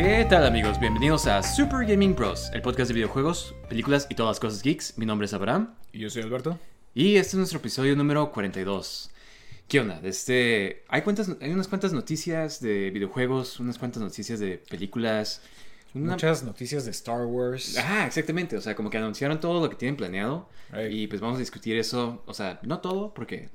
[0.00, 0.78] ¿Qué tal amigos?
[0.78, 4.96] Bienvenidos a Super Gaming Bros, el podcast de videojuegos, películas y todas las cosas geeks.
[4.96, 6.56] Mi nombre es Abraham Y yo soy Alberto.
[6.94, 9.10] y este es nuestro episodio número 42.
[9.66, 9.98] ¿Qué onda?
[10.04, 15.42] Este, hay, unas cuantas noticias de videojuegos, unas cuantas noticias de películas.
[15.94, 17.76] una- Muchas noticias de Star Wars.
[17.76, 18.56] Ah, exactamente.
[18.56, 20.48] O sea, como que anunciaron todo lo que tienen planeado.
[20.70, 20.92] Right.
[20.92, 22.22] Y pues vamos a discutir eso.
[22.26, 23.48] O sea, no todo, porque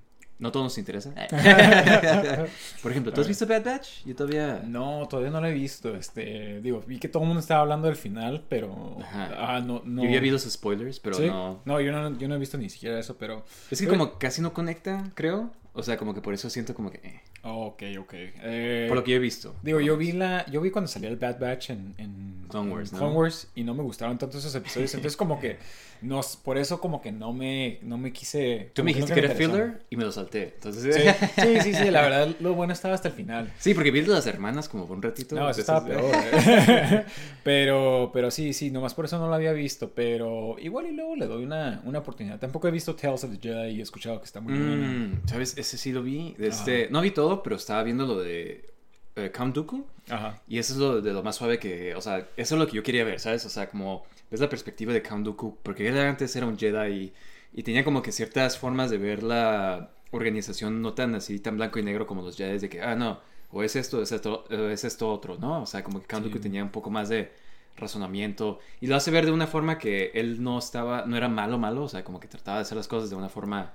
[0.43, 1.13] no todo nos interesa.
[2.83, 4.03] Por ejemplo, ¿tú has visto Bad Batch?
[4.05, 4.61] Yo todavía...
[4.65, 5.95] No, todavía no lo he visto.
[5.95, 9.55] Este, digo, vi que todo el mundo estaba hablando del final, pero Ajá.
[9.55, 10.03] ah, no, no.
[10.03, 11.27] Yo ya vi los spoilers, pero ¿Sí?
[11.27, 11.61] no...
[11.65, 13.45] yo no, yo no he visto ni siquiera eso, pero.
[13.71, 15.49] Es que como casi no conecta, creo.
[15.71, 16.97] O sea, como que por eso siento como que...
[16.97, 18.13] eh, Oh, ok, ok.
[18.13, 19.53] Eh, por lo que yo he visto.
[19.61, 22.73] Digo, yo vi la, yo vi cuando salía el Bad Batch en, en Clone en
[22.73, 22.99] Wars, ¿no?
[22.99, 25.57] Clone Wars y no me gustaron tanto esos episodios, entonces como que
[26.03, 28.71] no, por eso como que no me, no me quise.
[28.73, 30.53] Tú me dijiste que era filler y me lo salté.
[30.55, 30.95] Entonces...
[30.95, 33.53] Sí, sí, sí, sí, la verdad lo bueno estaba hasta el final.
[33.57, 35.35] Sí, porque vi de las hermanas como por un ratito.
[35.35, 36.03] No, eso estaba peor.
[36.13, 37.05] eh.
[37.43, 39.91] pero, pero sí, sí, nomás por eso no lo había visto.
[39.95, 42.39] Pero igual y luego le doy una, una oportunidad.
[42.39, 44.53] Tampoco he visto Tales of the Jedi y he escuchado que está muy.
[44.53, 45.57] Mm, ¿Sabes?
[45.57, 46.35] Ese sí lo vi.
[46.37, 48.73] Este, no vi todo, pero estaba viendo lo de
[49.15, 49.85] eh, Count Dooku.
[50.09, 50.41] Ajá.
[50.47, 52.75] Y eso es lo de lo más suave que, o sea, eso es lo que
[52.75, 53.45] yo quería ver, ¿sabes?
[53.45, 54.03] O sea, como
[54.33, 57.13] ves la perspectiva de Count Dooku, porque él antes era un Jedi y,
[57.53, 61.77] y tenía como que ciertas formas de ver la organización no tan así, tan blanco
[61.77, 63.19] y negro como los Jedi, de que, ah, no,
[63.51, 65.61] o es esto, es esto, o es esto otro, ¿no?
[65.61, 66.29] O sea, como que Count Sí.
[66.29, 67.31] Dooku tenía un poco más de
[67.77, 71.59] razonamiento y lo hace ver de una forma que él no estaba, no era malo,
[71.59, 73.73] malo, o sea, como que trataba de hacer las cosas de una forma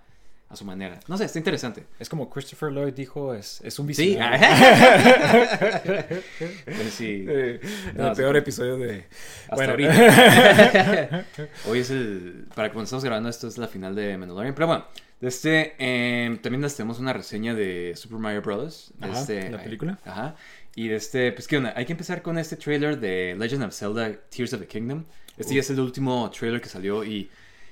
[0.51, 0.99] a su manera.
[1.09, 1.85] No sé, está interesante.
[1.99, 4.47] Es como Christopher Lloyd dijo, es, es un Sí, visionario.
[6.65, 7.25] Pues sí.
[7.29, 7.61] Eh,
[7.95, 8.23] No, el sí.
[8.23, 9.05] peor episodio de...
[9.49, 9.71] Hasta Bueno.
[9.73, 11.27] ahorita.
[11.69, 12.47] Hoy es el.
[12.55, 14.55] Para cuando estamos grabando, esto es la final de Mandalorian.
[14.55, 14.87] Pero bueno,
[15.21, 15.75] de este.
[15.79, 18.93] eh, también les tenemos una reseña de Super Mario Bros.
[18.99, 19.99] De Ajá, este, la película.
[20.05, 20.37] Ajá.
[20.75, 21.33] Y de este.
[21.33, 21.73] Pues, ¿qué onda?
[21.77, 25.05] Hay que empezar con este trailer de Legend of Zelda Tears of the Kingdom.
[25.37, 27.05] Este ya es el último trailer que salió.
[27.05, 27.31] Y.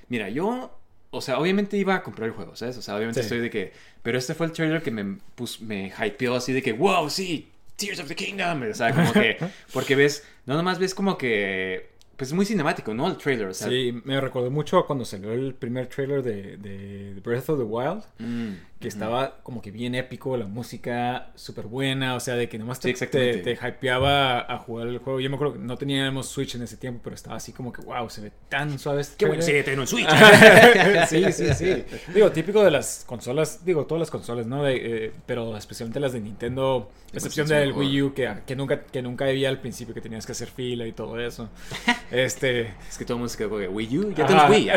[0.09, 0.73] Mira, yo.
[1.09, 2.77] O sea, obviamente iba a comprar el juego, ¿sabes?
[2.77, 3.25] O sea, obviamente Sí.
[3.25, 3.73] estoy de que.
[4.03, 7.49] Pero este fue el trailer que me, pus- me hypeó así de que, wow, sí,
[7.77, 8.63] Tears of the Kingdom.
[8.69, 9.37] O sea, como que.
[9.73, 10.23] Porque ves.
[10.45, 11.89] No nomás ves como que.
[12.17, 13.07] Pues es muy cinemático, ¿no?
[13.07, 13.47] El trailer.
[13.47, 17.59] O sea, Sí, me recordó mucho cuando salió el primer trailer de, de Breath of
[17.59, 18.03] the Wild.
[18.19, 22.59] mm, que estaba como que bien épico, la música súper buena, o sea, de que
[22.59, 25.19] nomás Sí, te, te, te hypeaba a jugar el juego.
[25.19, 27.81] Yo me acuerdo que no teníamos Switch en ese tiempo, pero estaba así como que,
[27.81, 29.65] wow, se ve tan suave este Qué bueno trailer".
[29.65, 30.07] sería tener un Switch.
[31.09, 31.83] sí, sí, sí.
[32.13, 34.63] Digo, típico de las consolas, digo, todas las consolas, ¿no?
[34.63, 37.81] De, eh, pero especialmente las de Nintendo, excepción del mejor.
[37.83, 40.85] Wii U, que, que nunca que nunca había al principio que tenías que hacer fila
[40.85, 41.49] y todo eso.
[42.11, 44.13] Este, es que todo el mundo se quedó con que Wii U.
[44.13, 44.47] Ya Ajá.
[44.47, 44.67] tienes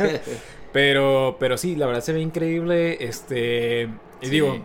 [0.00, 0.20] Wii.
[0.72, 3.02] Pero, pero sí, la verdad se ve increíble.
[3.02, 3.88] Este.
[4.20, 4.30] Y Sí.
[4.30, 4.58] digo,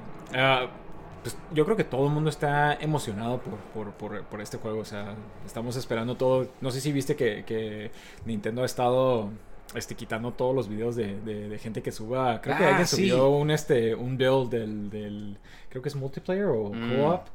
[1.24, 4.80] pues yo creo que todo el mundo está emocionado por, por, por, por este juego.
[4.80, 5.16] O sea,
[5.46, 6.47] estamos esperando todo.
[6.59, 7.91] No sé si viste que, que
[8.25, 9.30] Nintendo ha estado
[9.75, 12.41] este, quitando todos los videos de, de, de gente que suba.
[12.41, 12.96] Creo que Ah, alguien sí.
[13.09, 15.38] subió un, este, un build del, del.
[15.69, 16.90] Creo que es multiplayer o Mm.
[16.97, 17.28] co-op.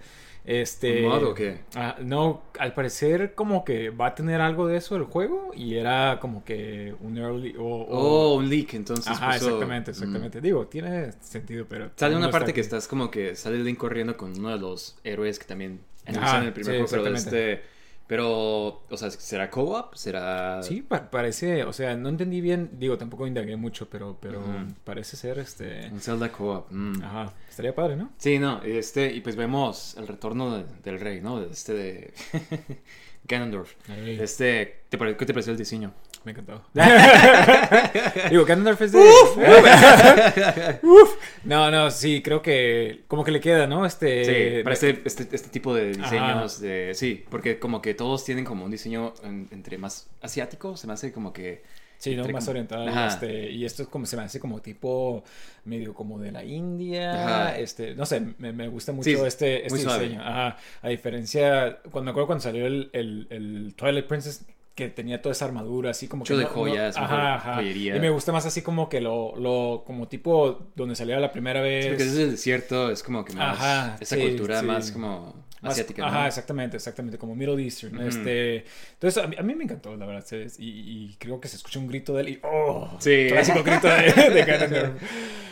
[0.46, 1.02] Este.
[1.04, 1.62] ¿Un mod o qué?
[1.74, 5.74] Ah, no, al parecer como que va a tener algo de eso el juego y
[5.74, 7.86] era como que un early o, o-
[8.32, 9.08] Oh, un leak, entonces.
[9.08, 9.94] Ajá, puso- exactamente, mm.
[9.94, 10.40] exactamente.
[10.40, 12.66] Digo, tiene sentido, pero Sale una parte que aquí.
[12.66, 16.14] estás como que sale el Link corriendo con uno de los héroes que también en
[16.14, 17.75] el primer sí, juego, pero de este.
[18.08, 19.94] Pero, o sea, ¿será co-op?
[19.94, 20.62] ¿Será.?
[20.62, 24.40] Sí, pa- parece, o sea, no entendí bien, digo, tampoco indagué mucho, pero pero
[24.84, 26.70] parece ser este Un Zelda co-op.
[26.70, 27.02] mm.
[27.02, 28.10] Ajá, estaría padre, ¿no?
[28.18, 31.40] Sí, no, este, y pues vemos el retorno de- del rey, ¿no?
[31.42, 32.14] Este de
[33.24, 33.72] Ganondorf.
[33.88, 35.92] Ahí, Este, ¿te pare- ¿qué te pareció el diseño?
[36.26, 36.60] Me encantó.
[38.30, 38.98] digo, Ganondorf es de
[40.82, 41.14] Uf.
[41.44, 43.86] No, no, sí, creo que como que le queda, ¿no?
[43.86, 44.24] Este
[44.58, 46.90] Sí, para este, este, este tipo de diseños de...
[46.94, 50.94] Sí, porque como que todos tienen como un diseño en- entre más asiático, se me
[50.94, 51.62] hace como que...
[51.98, 52.24] Sí, ¿no?
[52.28, 52.88] Más como- oriental.
[52.88, 53.06] Ajá.
[53.06, 55.22] Este, y esto es como se me hace como tipo
[55.64, 57.12] medio como de la India.
[57.46, 57.56] Ajá.
[57.58, 60.20] Este, no sé, me, me gusta mucho Sí, este, este diseño.
[60.20, 60.56] Ajá.
[60.82, 64.44] A diferencia, cuando me acuerdo cuando salió el, el, el Twilight Princess
[64.76, 67.20] que tenía toda esa armadura así como Mucho que de no- no- joyas, ajá, mejor
[67.26, 67.54] ajá.
[67.56, 67.96] joyería.
[67.96, 71.62] Y me gusta más así como que lo, lo como tipo donde saliera la primera
[71.62, 71.86] vez.
[71.88, 73.58] Porque es el desierto, es como que más...
[73.58, 74.66] Ajá, esa sí, cultura sí.
[74.66, 76.08] más como Más- asiática, ¿no?
[76.08, 77.96] Ajá, exactamente, exactamente, como Middle Eastern.
[77.98, 78.08] Ujú.
[78.08, 78.64] este,
[78.94, 80.24] entonces, a mí, a mí me encantó, la verdad.
[80.58, 82.96] Y, y creo que se escucha un grito de él y ¡oh!
[83.00, 83.26] Sí.
[83.28, 85.02] Clásico grito de, de Ganondorf.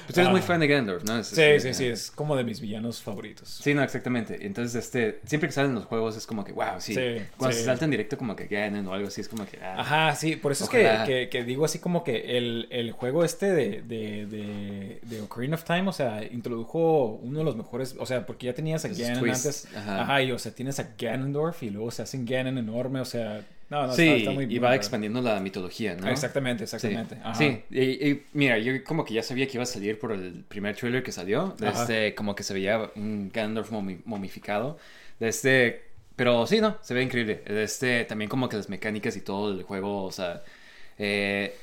[0.07, 0.43] Pues tú eres muy Ah.
[0.43, 1.19] fan de Ganondorf, ¿no?
[1.19, 3.49] Es- Sí, es- sí, sí, es como de mis villanos favoritos.
[3.49, 4.45] Sí, no, exactamente.
[4.47, 6.95] Entonces, este, siempre que salen los juegos es como que, wow, sí.
[6.95, 7.61] Sí, Cuando sí.
[7.61, 9.77] se salta en directo como que ganan o algo así, es como que, ah.
[9.81, 11.05] Ajá, sí, por eso es que, Ojalá.
[11.07, 15.55] que, que digo así como que el, el juego este de, de, de, de Ocarina
[15.55, 18.89] of Time, o sea, introdujo uno de los mejores, o sea, porque ya tenías a
[18.89, 19.67] Ganon antes.
[19.75, 20.03] ajá.
[20.05, 20.23] Ajá.
[20.23, 23.87] y o sea, tienes a Ganondorf y luego se hacen Ganon enorme, o sea, no,
[23.87, 26.09] no, sí, está, está muy y va expandiendo la mitología, ¿no?
[26.09, 27.17] Exactamente, Sí, exactamente.
[27.23, 27.35] Ajá.
[27.35, 27.63] sí.
[27.71, 27.81] Y,
[28.11, 31.03] y mira, yo como que ya sabía que iba a salir por el primer trailer
[31.03, 31.87] que salió, Ajá.
[31.87, 34.79] desde como que se veía un Ganondorf momi- momificado,
[35.19, 35.83] desde,
[36.15, 39.63] pero sí, no, se ve increíble, este, también como que las mecánicas y todo el
[39.63, 40.43] juego, o sea,
[40.99, 41.57] eh,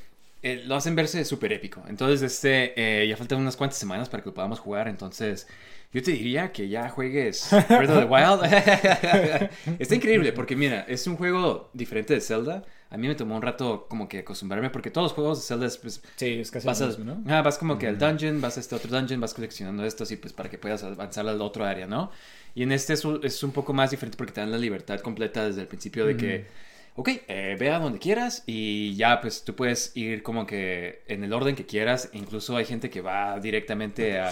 [0.43, 2.73] eh, lo hacen verse súper épico, entonces, este,
[3.03, 5.47] eh, ya faltan unas cuantas semanas para que lo podamos jugar, entonces...
[5.93, 8.43] Yo te diría que ya juegues Breath of the Wild.
[9.79, 12.63] Está increíble porque mira, es un juego diferente de Zelda.
[12.89, 15.65] A mí me tomó un rato como que acostumbrarme porque todos los juegos de Zelda
[15.65, 17.23] es pues, Sí, es casi vas, mismo, ¿no?
[17.33, 20.17] ah, vas como que al dungeon, vas a este otro dungeon, vas coleccionando estos y
[20.17, 22.11] pues para que puedas avanzar al otro área, ¿no?
[22.55, 24.99] Y en este es un, es un poco más diferente porque te dan la libertad
[24.99, 26.45] completa desde el principio de que,
[26.95, 31.23] ok, eh, ve a donde quieras y ya pues tú puedes ir como que en
[31.23, 32.09] el orden que quieras.
[32.13, 34.29] Incluso hay gente que va directamente a...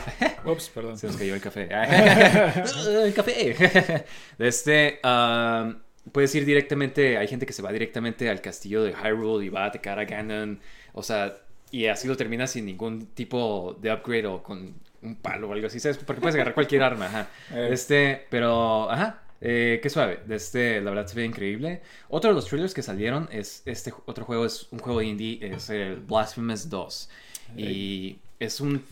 [0.44, 0.98] Ups, perdón.
[0.98, 1.68] Se nos cayó el café.
[3.04, 4.04] el café.
[4.38, 5.76] Este, um,
[6.10, 9.64] puedes ir directamente, hay gente que se va directamente al castillo de Hyrule y va
[9.64, 10.60] a atacar a Ganon.
[10.92, 11.38] O sea,
[11.70, 15.66] y así lo terminas sin ningún tipo de upgrade o con un palo o algo
[15.66, 15.98] así, ¿sabes?
[15.98, 17.28] Porque puedes agarrar cualquier arma, ajá.
[17.52, 17.70] Eh.
[17.72, 19.22] Este, pero, ajá.
[19.44, 21.82] Eh, qué suave, de este, la verdad se ve increíble.
[22.08, 25.68] Otro de los trailers que salieron es este otro juego, es un juego indie, es
[25.68, 27.08] el Blasphemous 2.
[27.56, 28.82] Y es un,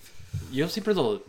[0.53, 1.23] yo siempre lo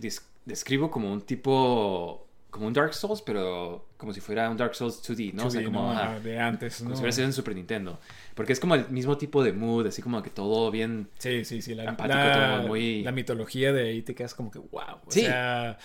[0.45, 5.01] describo como un tipo, como un Dark Souls, pero como si fuera un Dark Souls
[5.03, 5.45] 2D, ¿no?
[5.45, 5.93] o sea, 2D, como,
[6.23, 6.95] de antes, como ¿no?
[6.95, 7.99] si hubiera sido en Super Nintendo.
[8.33, 11.07] Porque es como el mismo tipo de mood, así como que todo bien...
[11.19, 11.75] Sí, sí, sí.
[11.75, 14.81] La, Apático, la- todo muy- la mitología de ahí te quedas como que wow.
[15.05, 15.21] O Sí.
[15.21, 15.77] sea,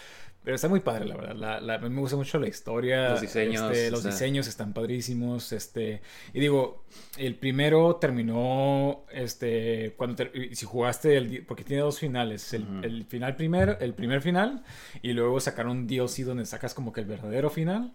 [0.47, 1.35] pero está muy padre, la verdad.
[1.35, 3.11] La, la- me gusta mucho la historia.
[3.11, 4.13] Los diseños, este, o los sea.
[4.13, 5.51] diseños están padrísimos.
[5.51, 6.01] Este,
[6.33, 6.85] y digo,
[7.19, 10.23] el primero terminó, este, cuando
[10.53, 14.63] si jugaste el, porque tiene dos finales, el, final primero, el primer final,
[15.03, 17.93] y luego sacaron un DLC donde sacas como que el verdadero final.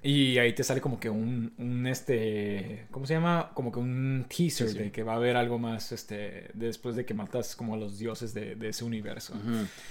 [0.00, 3.50] Y ahí te sale como que un, un este, ¿cómo se llama?
[3.52, 4.78] Como que un teaser Sí, sí.
[4.78, 7.98] de que va a haber algo más, este, después de que matas como a los
[7.98, 9.34] dioses de, de ese universo.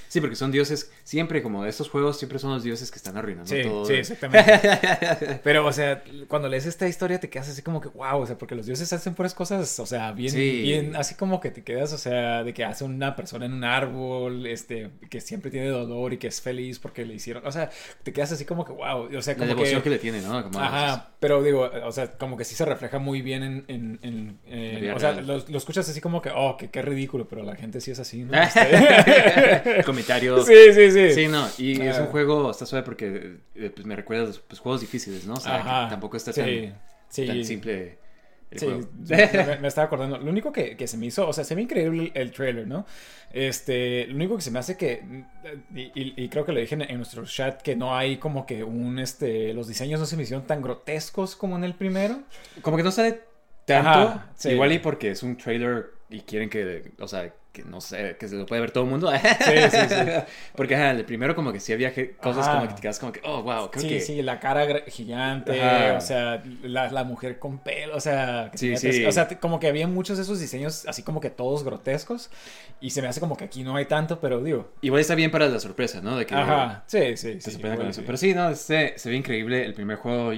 [0.07, 3.53] Sí, porque son dioses, siempre como estos juegos, siempre son los dioses que están arruinando
[3.53, 3.85] Sí, todo.
[3.85, 5.39] sí, exactamente.
[5.43, 8.37] Pero, o sea, cuando lees esta historia te quedas así como que, wow, o sea,
[8.37, 11.91] porque los dioses hacen puras cosas, o sea, bien, bien, así como que te quedas,
[11.91, 16.13] o sea, de que hace una persona en un árbol, este, que siempre tiene dolor
[16.13, 17.69] y que es feliz porque le hicieron, o sea,
[18.03, 19.96] te quedas así como que, wow, o sea, como que...
[19.97, 20.43] le tiene, ¿no?
[20.43, 23.99] Como Ajá, pero digo, o sea, como que sí se refleja muy bien en, en,
[24.45, 27.43] en- vida o sea, lo, lo escuchas así como que, oh, que qué ridículo, pero
[27.43, 28.31] la gente sí es así, ¿no?
[28.41, 30.45] Este- Comentarios.
[30.45, 31.13] sí, sí, sí.
[31.13, 34.39] Sí, no, y es un juego, está suave porque eh, pues, me recuerda a los
[34.39, 35.33] pues, juegos difíciles, ¿no?
[35.33, 37.25] O sea, que tampoco está sí, tan, sí.
[37.25, 38.06] tan simple
[38.51, 38.87] el Sí, juego.
[38.97, 40.17] me, me estaba acordando.
[40.17, 42.65] Lo único que, que se me hizo, o sea, se ve increíble el, el trailer,
[42.67, 42.85] ¿no?
[43.31, 45.03] Este, lo único que se me hace que,
[45.75, 48.45] y, y- y creo que lo dije en, en nuestro chat, que no hay como
[48.45, 52.23] que un, este, los diseños no se me hicieron tan grotescos como en el primero.
[52.61, 53.21] Como que no sale
[53.65, 54.49] tanto, Ajá, sí.
[54.49, 58.27] igual y porque es un trailer y quieren que, o sea, que no sé, que
[58.27, 59.11] se lo puede ver todo el mundo.
[59.39, 59.95] Sí, sí, sí.
[60.55, 62.57] Porque ajá, el primero como que sí había cosas Ajá.
[62.57, 64.01] como que te quedas como que, oh, wow, creo sí, que...
[64.01, 65.97] sí, la cara gigante, Ajá.
[65.97, 69.05] o sea, la, la mujer con pelo, o sea, que Sí, sí.
[69.05, 72.29] o sea, como que había muchos de esos diseños así como que todos grotescos
[72.79, 75.31] y se me hace como que aquí no hay tanto, pero digo, Igual está bien
[75.31, 76.15] para la sorpresa, ¿no?
[76.17, 77.59] De que ajá, sí, sí, te sí.
[77.61, 78.03] con eso.
[78.05, 79.65] Pero sí, no, este se ve increíble.
[79.65, 80.31] El primer juego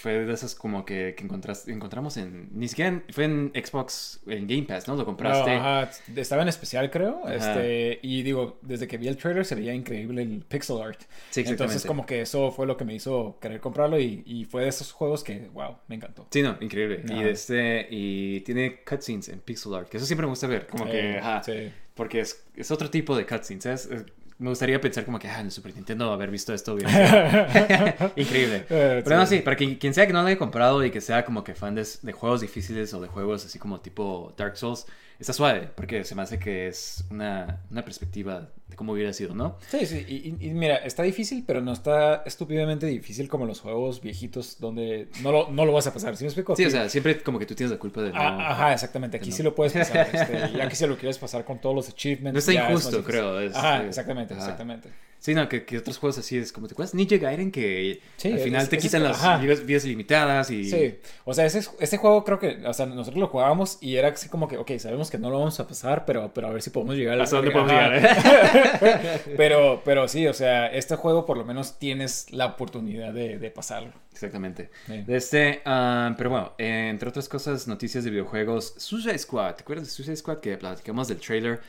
[0.00, 2.48] fue de esas como que, que encontras- encontramos en...
[2.52, 4.96] Ni siquiera en- fue en Xbox, en Game Pass, ¿no?
[4.96, 5.54] Lo compraste.
[5.54, 7.20] No, ajá, estaba en especial, creo.
[7.24, 7.34] Ajá.
[7.34, 11.00] Este, y digo, desde que vi el trailer se veía increíble el pixel art.
[11.30, 11.44] Sí.
[11.46, 14.68] Entonces, como que eso fue lo que me hizo querer comprarlo y, y fue de
[14.68, 16.26] esos juegos que, wow, me encantó.
[16.30, 17.04] Sí, no, increíble.
[17.08, 17.28] Y Ajá.
[17.28, 21.18] este y tiene cutscenes en pixel art, que eso siempre me gusta ver, como que,
[21.18, 21.70] ajá, sí.
[21.94, 23.88] porque es, es otro tipo de cutscenes, ¿sabes?
[23.90, 24.04] Eh,
[24.38, 26.88] Me gustaría pensar como que, ah, en el Super Nintendo haber visto esto sido
[28.16, 28.66] increíble.
[28.68, 31.00] Eh, Pero no, sí, para quien, quien sea que no lo haya comprado y que
[31.00, 34.56] sea como que fan de, de juegos difíciles o de juegos así como tipo Dark
[34.56, 34.86] Souls,
[35.24, 39.34] está suave, porque se me hace que es una, una perspectiva de cómo hubiera sido,
[39.34, 39.56] ¿no?
[39.70, 44.00] Sí, sí, y, y- mira, está difícil, pero no está estúpidamente difícil como los juegos
[44.02, 46.54] viejitos donde no lo, no lo vas a pasar, ¿sí me explico?
[46.56, 48.20] Sí, o sea, siempre como que tú tienes la culpa de no...
[48.20, 49.16] Ah, ajá, exactamente.
[49.16, 49.36] Aquí no.
[49.36, 50.08] sí lo puedes pasar.
[50.12, 52.32] este, ya que si lo quieres pasar con todos los achievements.
[52.34, 54.42] No está es injusto, creo, es- ajá, eh, exactamente, ajá.
[54.42, 54.88] exactamente.
[55.24, 56.92] Sí, no, que, que otros juegos así es como, ¿te acuerdas?
[56.94, 60.68] Ninja Gaiden que Sí, al final es- te es- quitan las vidas, vidas ilimitadas y...
[60.68, 64.08] Sí, o sea, ese, ese juego creo que, o sea, nosotros lo jugábamos y era
[64.08, 66.60] así como que, ok, sabemos que no lo vamos a pasar, pero, pero a ver
[66.60, 67.94] si podemos llegar ¿Hasta dónde podemos llegar?
[68.04, 69.20] eh?
[69.38, 73.50] Pero, pero sí, o sea, este juego por lo menos tienes la oportunidad de, de
[73.50, 73.92] pasarlo.
[74.12, 74.68] Exactamente.
[74.86, 75.02] Sí.
[75.06, 79.62] De este, ah, pero bueno, eh, entre otras cosas, noticias de videojuegos, Suicide Squad, ¿te
[79.62, 81.60] acuerdas de Suicide Squad que platicamos del trailer?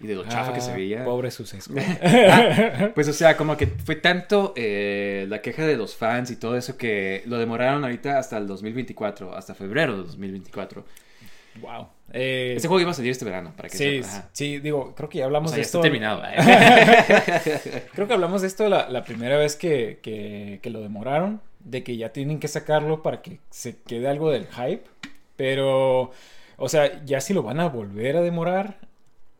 [0.00, 1.04] Y de lo chafa que se Ah, veía.
[1.04, 1.54] Pobre Squad.
[2.02, 6.36] Ah, pues o sea, como que fue tanto eh, la queja de los fans y
[6.36, 10.84] todo eso que lo demoraron ahorita hasta el 2024, hasta febrero de 2024.
[11.60, 11.86] wow.
[12.12, 14.00] Eh, Este juego iba a salir este verano, para que sí,
[14.32, 15.82] sí, digo, creo que ya O hablamos sea, de ya está esto.
[15.82, 16.22] terminado.
[17.94, 21.82] Creo que hablamos de esto la, la primera vez que, que, que lo demoraron, de
[21.82, 24.84] que ya tienen que sacarlo para que se quede algo del hype,
[25.36, 26.12] pero,
[26.56, 28.78] o sea, ya si lo van a volver a demorar,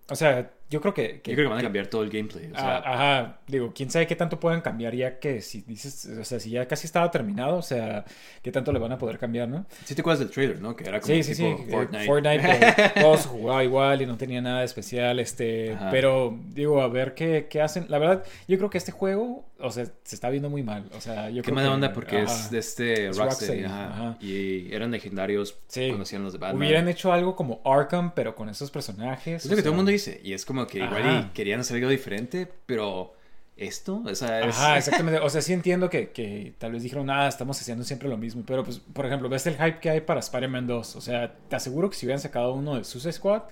[0.09, 1.21] o sea, yo creo que...
[1.25, 2.51] Yo creo que van a cambiar todo el gameplay.
[2.53, 6.07] O sea, Ah, ajá, digo, quién sabe qué tanto pueden cambiar ya que si dices,
[6.07, 8.05] o sea, si ya casi estaba terminado, o sea,
[8.43, 9.67] qué tanto le van a poder cambiar, ¿no?
[9.85, 10.75] sí te acuerdas del trailer, ¿no?
[10.75, 12.05] Que era como Sí, sí, sí, tipo eh, Fortnite.
[12.07, 12.43] Fortnite,
[12.95, 15.91] pero todo se jugaba igual y no tenía nada de especial, este, Ajá.
[15.91, 17.87] pero digo, a ver qué, qué hacen.
[17.89, 21.00] La verdad, yo creo que este juego, o sea, se está viendo muy mal, o
[21.00, 22.33] sea, yo Qué creo mala que- onda porque ajá.
[22.33, 24.16] es de este Es Rocksteady, Rocksteady, ajá, ajá.
[24.21, 25.87] Y eran legendarios Sí.
[25.88, 26.62] cuando hacían los de Batman.
[26.62, 29.44] Hubieran hecho algo como Arkham, pero con esos personajes.
[29.44, 30.21] Es lo que todo el mundo dice.
[30.23, 33.14] Y es como que igual y querían hacer algo diferente, pero
[33.56, 34.56] esto, o sea, es...
[34.56, 35.21] Ajá, exactamente.
[35.21, 38.42] O sea, sí entiendo que, que tal vez dijeron, nada, estamos haciendo siempre lo mismo.
[38.47, 40.97] Pero, pues, por ejemplo, ves el hype que hay para Spider-Man 2.
[40.97, 43.42] O sea, te aseguro que si hubieran sacado uno de Suicide Squad,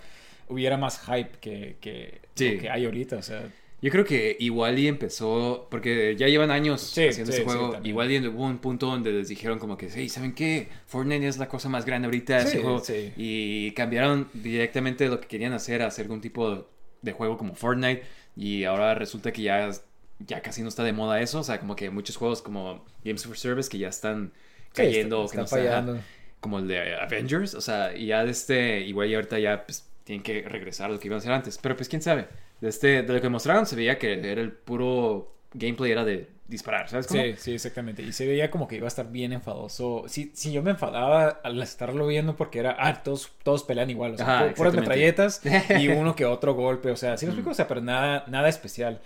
[0.48, 2.58] hubiera más hype que, que Sí.
[2.58, 3.16] que hay ahorita.
[3.16, 3.42] O sea,
[3.82, 7.44] Yo creo que igual y empezó, porque ya llevan años Sí, haciendo sí, este sí,
[7.44, 7.84] juego, también.
[7.84, 10.68] igual y hubo un punto donde les dijeron como que, hey, ¿saben qué?
[10.86, 13.12] Fortnite es la cosa más grande ahorita, Sí, ese juego", sí.
[13.16, 16.68] y cambiaron directamente lo que querían hacer a hacer algún tipo
[17.02, 18.04] de juego como Fortnite,
[18.36, 19.70] y ahora resulta que ya,
[20.20, 23.24] ya casi no está de moda eso, o sea, como que muchos juegos como Games
[23.26, 24.32] for Service que ya están
[24.72, 26.04] sí, cayendo, está, que no fallando.
[26.40, 29.88] como el de Avengers, o sea, y ya de este, igual y ahorita ya pues,
[30.04, 32.28] tienen que regresar a lo que iban a hacer antes, pero pues quién sabe,
[32.60, 36.28] de este, de lo que mostraron se veía que era el puro gameplay era de
[36.48, 37.22] disparar, ¿sabes cómo?
[37.22, 38.02] Sí, sí, exactamente.
[38.02, 40.04] Y se veía como que iba a estar bien enfadoso.
[40.06, 44.14] Sí, sí, yo me enfadaba al estarlo viendo porque era, ah, todos, todos pelean igual.
[44.14, 45.40] O sea, Ajá, puras metralletas
[45.78, 46.90] y uno que otro golpe.
[46.90, 49.00] O sea, sí me explico, o sea, pero nada, nada especial.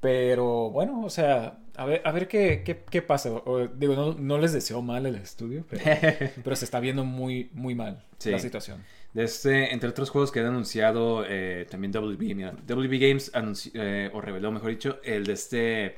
[0.00, 3.30] Pero bueno, o sea, a ver, a ver qué, qué, qué pasa.
[3.30, 5.84] O, digo, no, no les deseo mal el estudio, pero,
[6.44, 8.30] pero se está viendo muy, muy mal Sí.
[8.30, 8.84] la situación.
[9.18, 13.72] De este, entre otros juegos que han anunciado eh, también WB, mira, WB Games anunci-
[13.74, 15.96] eh, o reveló, mejor dicho, el de este,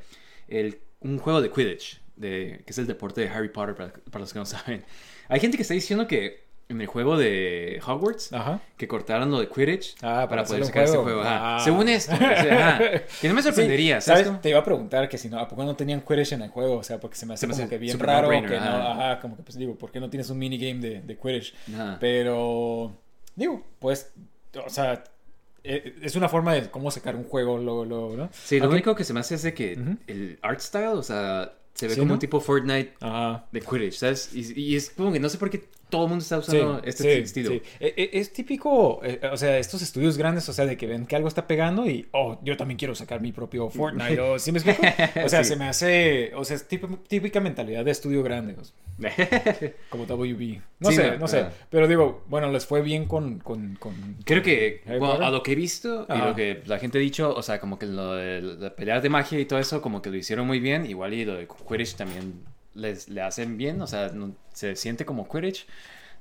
[0.48, 4.20] el, un juego de Quidditch, de, que es el deporte de Harry Potter, para, para
[4.20, 4.84] los que no saben.
[5.28, 8.60] Hay gente que está diciendo que en el juego de Hogwarts, Ajá.
[8.76, 11.18] que cortaron lo de Quidditch Ah, para para poder sacar este juego.
[11.18, 11.28] juego.
[11.28, 11.56] ajá.
[11.56, 11.60] Ah.
[11.64, 12.78] Según esto, o sea, ajá,
[13.20, 14.26] que no me sorprendería, Sí, ¿sabes?
[14.28, 14.40] ¿sabes?
[14.40, 16.76] Te iba a preguntar que si no, ¿a poco no tenían Quidditch en el juego?
[16.78, 18.56] O sea, porque se me hace Se me como hace que bien raro que no,
[18.92, 19.20] ajá.
[19.20, 21.54] como que pues digo, ¿por qué no tienes un minigame de, de Quidditch?
[21.98, 22.96] Pero,
[23.40, 24.12] digo, pues,
[24.64, 25.02] o sea,
[25.64, 28.30] eh, es una forma de cómo sacar un juego luego, luego, ¿no?
[28.32, 29.97] Sí, lo Aunque- único que se me hace es de que Ujú.
[30.06, 32.14] el art style, o sea, se ve Sí, como ¿no?
[32.14, 33.47] un tipo Fortnite Ajá.
[33.52, 34.35] de Quidditch, ¿sabes?
[34.35, 37.02] Y, y es como que no sé por qué todo el mundo está usando este
[37.02, 37.50] sí, estilo.
[37.50, 37.62] sí.
[37.80, 41.06] E- e- Es, típico, eh, o sea, estos estudios grandes, o sea, de que ven
[41.06, 44.52] que algo está pegando y, oh, yo también quiero sacar mi propio Fortnite, o ¿sí
[44.52, 44.82] me explico?
[45.25, 45.50] O sea, Sí.
[45.50, 48.75] se me hace, o sea, es típico- típica mentalidad de estudio grande, o sea,
[49.90, 50.61] como WB.
[50.78, 53.38] No Sí, sé, no, no sé, pero digo, bueno, les fue bien con...
[53.40, 56.99] con, con- Creo que, bueno, a lo que he visto y lo que la gente
[56.99, 59.80] ha dicho, o sea, como que lo de la pelea de magia y todo eso,
[59.82, 60.87] como que lo hicieron muy bien.
[60.87, 62.42] Igual y lo de Quidditch también
[62.80, 65.66] les, le hacen bien, o sea, no- se siente como Quidditch.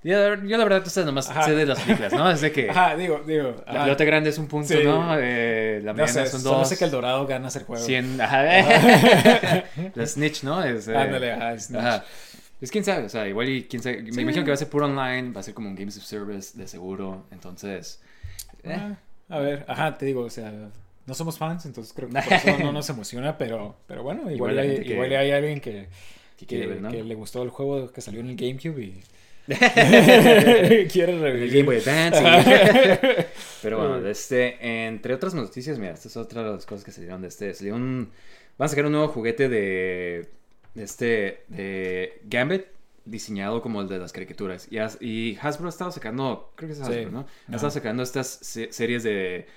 [0.02, 1.44] Yo, yo la verdad, sea, nomás Ajá.
[1.44, 2.32] sé de las películas, ¿no?
[2.32, 3.54] Es de que Ajá, digo, digo.
[3.68, 4.80] la pelota grande es un punto, Sí.
[4.84, 5.14] ¿no?
[5.20, 6.70] Eh, la No mediana sé, son solo dos.
[6.70, 7.84] sé que el dorado gana el juego.
[7.84, 8.44] 100, ajá.
[9.96, 10.64] la snitch, ¿no?
[10.64, 11.82] Es, eh, Ándale, ajá, es Snitch.
[11.82, 12.06] Ajá.
[12.60, 14.02] Pues quién sabe, o sea, igual y quién sabe.
[14.04, 14.22] Me Sí.
[14.22, 16.58] imagino que va a ser puro online, va a ser como un Games of Service
[16.58, 17.26] de seguro.
[17.32, 18.02] Entonces.
[18.64, 18.96] eh, Ah,
[19.30, 20.52] a ver, ajá, te digo, o sea,
[21.06, 24.52] no somos fans, entonces creo que por eso no nos emociona, pero, pero bueno, igual,
[24.54, 25.88] Igual hay, que- igual hay alguien que,
[26.40, 26.90] que que, quiere ver, ¿no?
[26.92, 29.02] que le gustó el juego que salió en el GameCube y
[30.88, 31.52] quiere El revivir.
[31.52, 32.22] Game Boy Advance.
[33.62, 37.22] Pero bueno, este, entre otras noticias, mira, esta es otra de las cosas que salieron
[37.22, 37.54] de este.
[37.54, 38.12] Salió un.
[38.58, 40.30] Van a sacar un nuevo juguete de.
[40.76, 41.44] de este.
[41.48, 42.66] de Gambit.
[43.06, 44.68] Diseñado como el de las caricaturas.
[44.70, 46.54] Y, Has- y Hasbro ha estado sacando.
[46.56, 47.08] Creo que es Hasbro, Sí.
[47.12, 47.26] ¿no?
[47.48, 49.48] Ha estado sacando estas se- series de.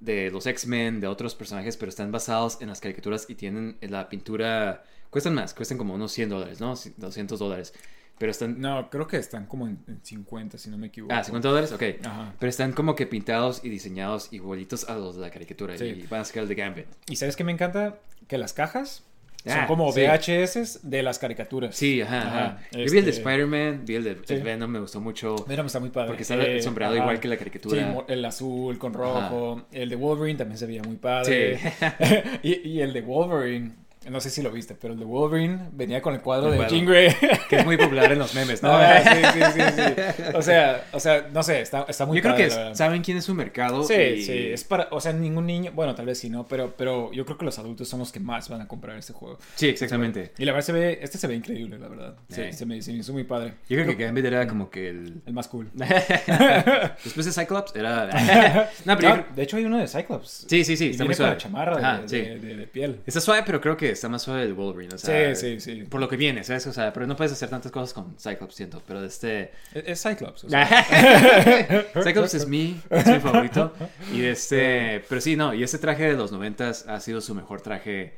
[0.00, 4.08] de los X-Men, de otros personajes, pero están basados en las caricaturas y tienen la
[4.10, 4.84] pintura.
[5.10, 6.74] Cuestan más, cuestan como unos 100 dólares, ¿no?
[6.96, 7.72] 200 dólares.
[8.18, 8.60] Pero están.
[8.60, 11.14] No, creo que están como en, en 50, si no me equivoco.
[11.14, 11.82] Ah, 50 dólares, ok.
[12.04, 12.34] Ajá.
[12.38, 15.78] Pero están como que pintados y diseñados igualitos a los de la caricatura.
[15.78, 15.84] Sí.
[15.84, 16.86] Y van a sacar el de Gambit.
[17.08, 17.98] ¿Y sabes qué me encanta?
[18.26, 19.04] Que las cajas
[19.46, 20.00] son Ah, como sí.
[20.00, 21.76] VHS de las caricaturas.
[21.76, 22.44] Sí, ajá, ajá.
[22.46, 24.34] Ajá, Yo vi el de este- Spider-Man, vi el de Sí.
[24.42, 25.36] Venom, me gustó mucho.
[25.48, 26.08] Mira, está muy padre.
[26.08, 27.04] Porque está Eh, sombreado ajá.
[27.04, 27.86] igual que la Sí, caricatura.
[27.86, 29.62] mo- el azul con rojo.
[29.70, 31.56] El de Wolverine también se veía muy padre.
[31.56, 31.68] Sí.
[32.42, 33.74] y, y el de Wolverine,
[34.10, 36.68] no sé si lo viste, pero el de Wolverine venía con el cuadro El de.
[36.68, 37.14] Jean Grey.
[37.48, 38.70] Que es muy popular en los memes, ¿no?
[38.78, 40.22] Ah, sí, sí, sí, sí.
[40.34, 43.18] O sea, o sea, no sé, está, está muy Yo creo padre, que saben quién
[43.18, 43.82] es su mercado.
[43.84, 46.46] Sí, y- sí, es para, o sea, ningún niño, bueno, tal vez sí, ¿no?
[46.46, 49.12] Pero, pero yo creo que los adultos son los que más van a comprar este
[49.12, 49.38] juego.
[49.56, 50.32] Sí, exactamente.
[50.38, 52.16] Y la verdad se ve, este se ve increíble, la verdad.
[52.28, 52.52] Sí, Sí.
[52.52, 53.54] se, me, se me hizo muy padre.
[53.68, 55.20] Yo creo que Gambit era como que el...
[55.26, 55.68] El más cool.
[57.04, 58.68] Después de Cyclops era...
[58.84, 60.46] no, pero yo de hecho hay uno de Cyclops.
[60.48, 61.32] Sí, sí, sí, está muy con suave.
[61.32, 62.16] la chamarra de, Ajá, de- sí.
[62.20, 63.00] de- de piel.
[63.06, 64.94] Está suave, pero creo que está más suave el Wolverine.
[64.94, 65.82] O sea, sí, sí, sí.
[65.84, 66.66] Por lo que viene, ¿sabes?
[66.66, 68.82] O sea, pero no puedes hacer tantas cosas con Cyclops, siento.
[68.86, 69.52] Pero de este...
[69.74, 70.44] Es, es Cyclops.
[70.44, 70.66] o sea.
[72.04, 73.72] Cyclops es mi, es mi favorito.
[74.12, 75.04] Y de este...
[75.08, 75.54] Pero sí, no.
[75.54, 78.16] Y ese traje de los noventas ha sido su mejor traje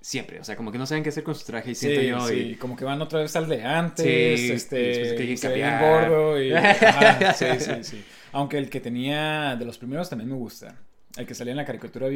[0.00, 0.40] siempre.
[0.40, 2.26] O sea, como que no saben qué hacer con su traje y siento Sí, yo...
[2.28, 4.06] sí, y- como que van otra vez al de antes,
[4.40, 6.08] Sí, y este, que que se ve bien cambiar.
[6.10, 8.04] gordo y, ajá, sí, sí, sí.
[8.32, 10.76] Aunque el que tenía de los primeros también me gusta.
[11.16, 12.06] El que salía en la caricatura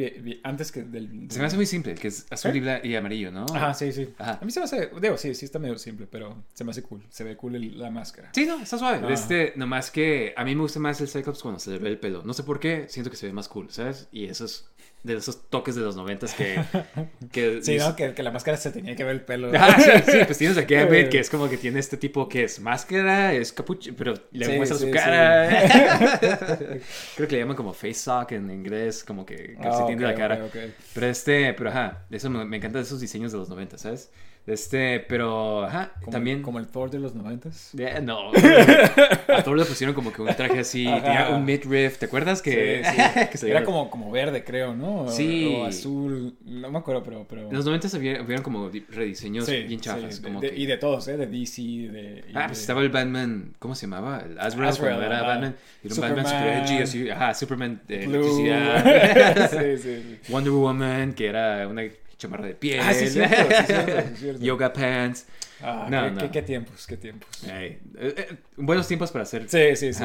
[0.43, 1.27] antes que del...
[1.29, 3.45] Se me hace muy simple, que es azul y, bla- y amarillo, ¿no?
[3.53, 4.09] Ajá, sí, sí.
[4.17, 4.39] Ajá.
[4.41, 6.81] A mí se me hace, digo, sí, sí está medio simple, pero se me hace
[6.81, 7.03] cool.
[7.09, 8.29] Se ve cool el- la máscara.
[8.33, 8.99] Sí, no, está suave.
[8.99, 9.11] Ajá.
[9.13, 11.99] Este, nomás que a mí me gusta más el Cyclops cuando se le ve el
[11.99, 12.23] pelo.
[12.23, 14.07] No sé por qué, siento que se ve más cool, ¿sabes?
[14.13, 14.69] Y esos,
[15.05, 16.59] de esos toques de los noventas que...
[17.31, 17.95] que Sí, ¿no?
[17.95, 19.51] Que, que la máscara se tenía que ver el pelo.
[19.57, 22.43] Ah, sí, sí, pues tienes a Gambit, que es como que tiene este tipo que
[22.45, 25.49] es máscara, es capucha, pero le Sí, muestra sí, su cara.
[27.15, 30.05] Creo que le llaman como face sock en inglés, como que Ah, calcetín ok, de
[30.07, 30.45] la cara.
[30.45, 30.55] ok.
[30.93, 34.11] Pero este, pero ajá, eso me, me encanta de esos diseños de los 90, ¿sabes?
[34.47, 36.41] Este, pero ajá, Como, también.
[36.43, 37.71] Como el Thor de los noventas.
[37.77, 38.29] Eh, no.
[39.27, 41.01] A Thor le pusieron como que un traje así, Ajá.
[41.01, 43.27] tenía un midriff, ¿te acuerdas que, Sí, sí.
[43.31, 45.09] que se Era como, como verde, creo, ¿no?
[45.09, 45.51] Sí.
[45.57, 46.35] O azul.
[46.45, 47.25] No me acuerdo, pero...
[47.27, 47.49] pero...
[47.49, 50.17] En los 90 había, hubieron como di- rediseños Sí, bien chafas.
[50.17, 51.17] sí, como de- que- Y de todos, ¿eh?
[51.17, 52.23] De DC, de...
[52.35, 54.21] Ah, de- pues estaba el Batman, ¿cómo se llamaba?
[54.23, 55.27] El Azrael, Azrael, era ajá.
[55.27, 55.55] Batman.
[55.83, 56.65] Era un Batman super Superman.
[56.65, 58.45] edgy, así, ajá, Superman de Blue.
[58.45, 59.49] electricidad.
[59.77, 60.19] sí, sí.
[60.31, 61.81] Wonder Woman, que era una
[62.17, 62.79] chamarra de piel.
[62.81, 64.41] Ah, sí, cierto, sí, cierto, cierto.
[64.43, 65.25] Yoga pants.
[65.61, 66.21] Ah, No, qué, no.
[66.21, 67.29] qué- qué tiempos, qué tiempos.
[67.47, 69.47] Eh, eh, buenos tiempos para hacer.
[69.49, 70.03] Sí, sí, sí.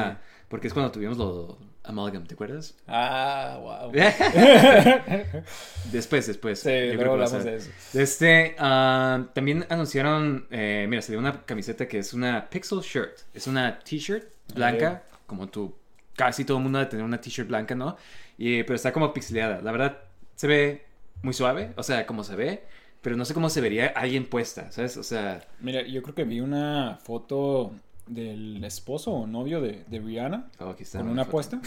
[0.48, 2.74] Porque es cuando tuvimos lo Amalgam, ¿te acuerdas?
[2.86, 3.92] Ah, wow.
[5.92, 6.60] Después, después.
[6.60, 7.70] Sí, luego hablamos de eso.
[7.94, 13.18] Este, ah, también anunciaron, eh, mira, salió una camiseta que es una Pixel Shirt.
[13.34, 15.74] Es una t-shirt blanca, como tú,
[16.16, 17.96] casi todo el mundo debe tener una t-shirt blanca, ¿no?
[18.38, 19.60] Y, pero está como pixeleada.
[19.62, 19.98] La verdad,
[20.36, 20.84] se ve
[21.22, 22.64] muy suave, o sea, como se ve,
[23.02, 24.96] pero no sé cómo se vería alguien puesta, ¿sabes?
[24.96, 27.72] O sea, Mira, yo creo que vi una foto
[28.06, 31.56] del esposo o novio de, de Rihanna oh, aquí está con una foto.
[31.56, 31.60] apuesta.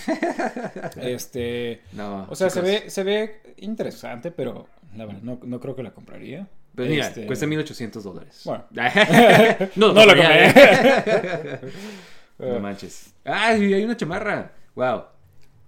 [1.01, 5.75] este, No, o sea, se ve, se ve interesante, pero la verdad no, no creo
[5.75, 6.47] que la compraría.
[6.75, 8.41] Pero mira, Este, cuesta 1800 dólares.
[8.45, 8.65] Bueno.
[9.75, 10.47] no, No compraría.
[12.39, 13.13] Eh, No manches.
[13.23, 14.51] ¡Ay, hay una chamarra!
[14.75, 15.03] ¡Wow!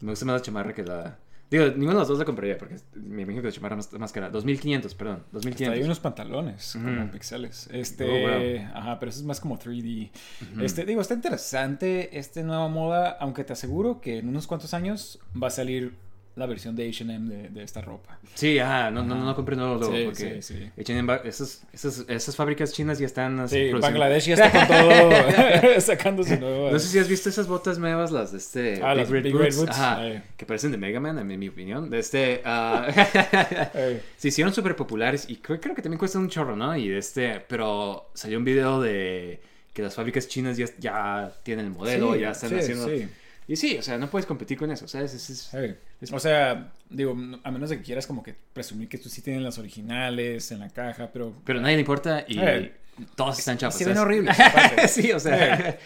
[0.02, 1.18] Me gusta más la chamarra que la.
[1.50, 4.12] Digo, ninguno de los dos la compraría porque me imagino que la chamarra más, más
[4.12, 4.30] cara.
[4.30, 5.18] 2500, perdón.
[5.18, 5.76] hasta 2500.
[5.78, 6.86] hay unos pantalones Ujú.
[6.86, 7.70] como pixeles.
[7.72, 8.70] Este, Oh, wow.
[8.74, 10.12] ajá, pero eso es más como 3D.
[10.54, 10.64] Ujú.
[10.64, 15.20] Este, digo, está interesante esta nueva moda, aunque te aseguro que en unos cuantos años
[15.42, 15.94] va a salir
[16.36, 18.20] la versión de H&M de, de esta ropa.
[18.34, 20.72] Sí, ajá, no, no, no, no compré nuevo Sí, porque sí, sí.
[20.82, 25.80] H&M esas, esas, esas fábricas chinas ya están así Sí, Bangladesh ya está con todo
[25.80, 26.72] sacando su nuevo.
[26.72, 29.56] No sé si has visto esas botas nuevas, las de este Ah, las Big Red
[29.56, 29.70] Boots.
[29.70, 31.90] Ajá, que parecen de Mega Man, en mi opinión.
[31.90, 36.56] De este, Eh, se hicieron súper populares y creo, creo que también cuestan un chorro,
[36.56, 36.76] ¿no?
[36.76, 39.42] Y de este, pero salió un video de
[39.74, 42.88] que las fábricas chinas ya, ya tienen el modelo, ya están sí, haciendo...
[42.88, 43.08] sí.
[43.48, 45.14] Y sí, o sea, no puedes competir con eso, ¿sabes?
[45.14, 45.78] Es- es- Eh,
[46.12, 49.42] O sea, digo, a menos de que quieras como que presumir que tú sí tienes
[49.44, 51.34] las originales en la caja, pero...
[51.46, 52.74] Pero a nadie le importa y Eh.
[53.16, 53.78] todas están chafas.
[53.78, 54.36] se ven horribles,
[54.90, 55.78] sí, o sea,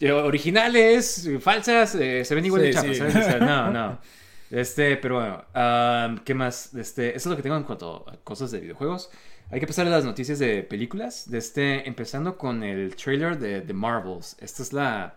[0.00, 2.96] Eh, originales, falsas, eh, se ven igual de Sí, chafas, sí.
[2.98, 3.16] ¿sabes?
[3.16, 3.98] O sea, no, no.
[4.50, 6.74] Este, pero bueno, ah, ¿qué más?
[6.74, 9.10] Este, eso es lo que tengo en cuanto a cosas de videojuegos.
[9.50, 11.28] Hay que pasar a las noticias de películas.
[11.30, 14.36] De este, empezando con el trailer de The Marvels.
[14.40, 15.16] Esta es la.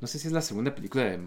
[0.00, 1.20] No sé si es la segunda película de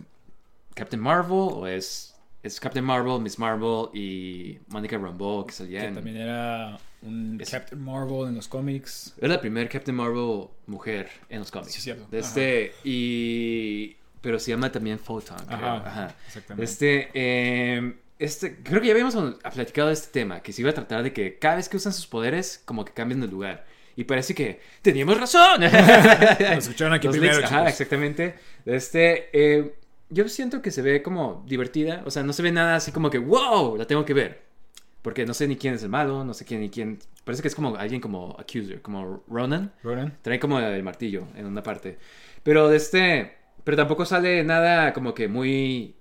[0.75, 2.15] Captain Marvel o es.
[2.41, 5.95] Es Captain Marvel, Miss Marvel y Monica Rambeau que salía Que en.
[5.95, 9.13] también era un Es- Captain Marvel en los cómics.
[9.19, 11.73] Es la primera Captain Marvel mujer en los cómics.
[11.73, 12.07] Sí, cierto.
[12.09, 13.97] De este, y.
[14.21, 15.37] Pero se llama también Photon.
[15.45, 15.57] creo.
[15.57, 16.15] Ajá, Ajá.
[16.27, 16.63] exactamente.
[16.63, 19.15] Este, eh, este, creo que ya habíamos
[19.53, 21.91] platicado de este tema, que se iba a tratar de que cada vez que usan
[21.93, 23.65] sus poderes, como que cambian de lugar.
[23.97, 25.59] Y parece que teníamos razón.
[25.61, 28.35] Lo escucharon aquí Los primero, leaks, ajá, exactamente.
[28.65, 29.75] Este, eh,
[30.09, 32.03] yo siento que se ve como divertida.
[32.05, 34.41] O sea, no se ve nada así como que, wow, la tengo que ver.
[35.01, 36.99] Porque no sé ni quién es el malo, no sé quién ni quién.
[37.23, 39.71] Parece que es como alguien como Accuser, como Ronan.
[39.83, 40.17] Ronan.
[40.21, 41.97] Trae como el martillo en una parte.
[42.43, 43.37] Pero de este.
[43.63, 45.95] Pero tampoco sale nada como que muy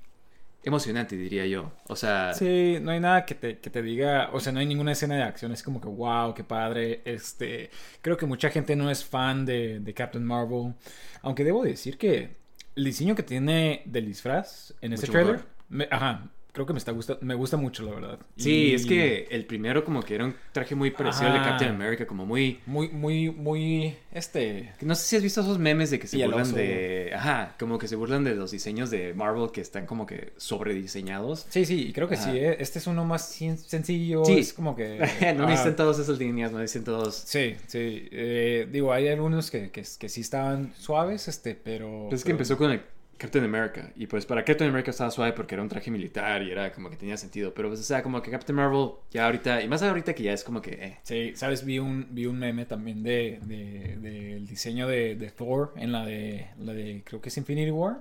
[0.65, 1.73] emocionante, diría yo.
[1.89, 4.67] O sea, Sí, no hay nada que te, que te diga, o sea, no hay
[4.67, 7.03] ninguna escena de acción, es como que, wow, qué padre.
[7.05, 7.71] Este,
[8.03, 10.75] creo que mucha gente no es fan de, de Captain Marvel,
[11.23, 12.37] aunque debo decir que
[12.79, 16.79] el diseño que tiene del disfraz en ese Mucho trailer, me- ajá, creo que me
[16.81, 18.19] está gusta, me gusta mucho, la verdad.
[18.37, 21.39] sí, Y es que el primero como que era un traje muy parecido al de.
[21.45, 22.59] Captain America, como muy...
[22.67, 26.53] muy, muy, muy, este, No sé si has visto esos memes de que se burlan
[26.53, 27.13] de...
[27.15, 31.47] Ajá, como que se burlan de los diseños de Marvel que están como que sobrediseñados.
[31.49, 32.33] sí, sí, y creo que Ajá.
[32.33, 34.39] sí, eh, este es uno más sen- sencillo, Sí.
[34.39, 34.99] es como que...
[35.37, 37.15] no ah, necesitan todas esas líneas, no necesitan todos...
[37.15, 38.09] Sí, sí.
[38.11, 42.07] eh, digo, hay algunos que, que, que sí estaban suaves, este, pero.
[42.09, 42.81] Pues es que empezó con el
[43.19, 43.93] Captain America.
[43.97, 46.89] Y pues para Captain America estaba suave porque era un traje militar y era como
[46.89, 47.53] que tenía sentido.
[47.53, 50.33] Pero pues, o sea, como que Captain Marvel ya ahorita, y más ahorita que ya
[50.33, 50.99] es como que, eh.
[51.03, 55.73] Sí, sabes, vi un, vi un meme también de, de- del diseño de, de Thor
[55.77, 58.01] en la de, la de, creo que es Infinity War.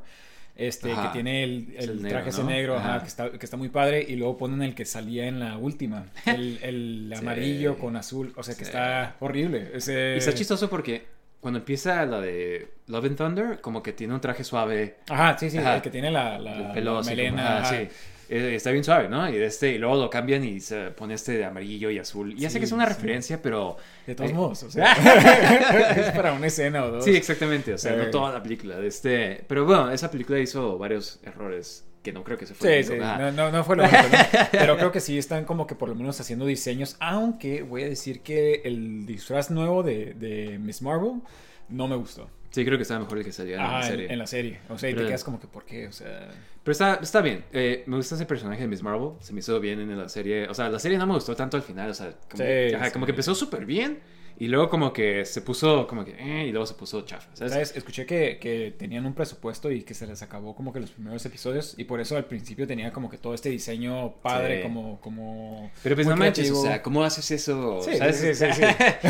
[0.56, 1.03] Este, Ajá.
[1.12, 1.67] que tiene el,
[2.01, 2.49] negro, traje ese ¿no?
[2.49, 3.01] negro, ajá, Ajá.
[3.01, 4.03] que, está, que está muy padre.
[4.08, 7.19] Y luego ponen el que salía en la última, el, el Sí.
[7.19, 8.34] amarillo con azul.
[8.36, 8.69] O sea, que Sí.
[8.71, 9.69] está horrible.
[9.75, 10.13] Ese...
[10.15, 11.06] Y está chistoso porque
[11.39, 14.97] cuando empieza la de Love and Thunder, como que tiene un traje suave.
[15.10, 15.76] Ajá, sí, sí, Ajá.
[15.78, 17.58] el que tiene la, la, el pelo la así como- melena.
[17.60, 17.88] ajá, sí.
[18.30, 19.30] Eh, está bien suave, ¿no?
[19.30, 22.34] Y, de este, y luego lo cambian y se pone este de amarillo y azul.
[22.34, 22.89] Y ya sé que es una sí.
[22.93, 23.78] referencia, pero...
[24.06, 24.91] De todos Eh, modos, o sea,
[25.95, 27.06] es para una escena o dos.
[27.06, 27.73] Sí, exactamente.
[27.73, 27.97] O sea, Eh.
[27.97, 28.76] no toda la película.
[28.78, 29.45] De este...
[29.47, 32.83] Pero bueno, esa película hizo varios errores que no creo que se Sí, fue.
[32.83, 34.17] sí, no, no, no fue lo único, ¿no?
[34.51, 37.89] Pero creo que sí están como que por lo menos haciendo diseños, aunque voy a
[37.89, 41.21] decir que el disfraz nuevo de, de Miss Marvel
[41.67, 42.29] no me gustó.
[42.49, 44.13] Sí, creo que estaba mejor el que salía en Ajá, la en, serie.
[44.13, 44.59] en la serie.
[44.69, 45.87] O sea, y te quedas como que, ¿por qué?
[45.87, 46.29] O sea...
[46.63, 47.43] Pero está, está bien.
[47.51, 49.11] Eh, me gusta ese personaje de Miss Marvel.
[49.19, 50.47] Se me hizo bien en la serie.
[50.47, 51.91] O sea, la serie no me gustó tanto al final.
[51.91, 52.91] O sea, como, Sí, ajá, sí.
[52.93, 53.99] como que empezó súper bien.
[54.39, 56.12] Y luego como que se puso como que...
[56.12, 57.28] eh, y luego se puso chafa.
[57.34, 57.54] ¿sabes?
[57.54, 57.76] ¿Sabes?
[57.76, 61.26] Escuché que, que tenían un presupuesto y que se les acabó como que los primeros
[61.26, 64.63] episodios y por eso al principio tenía como que todo este diseño padre, Sí.
[64.63, 65.71] como, como...
[65.82, 67.82] Pero pues no manches, o sea, ¿cómo haces eso?
[67.82, 68.17] Sí, ¿Sabes?
[68.19, 68.63] sí, sí, sí, sí.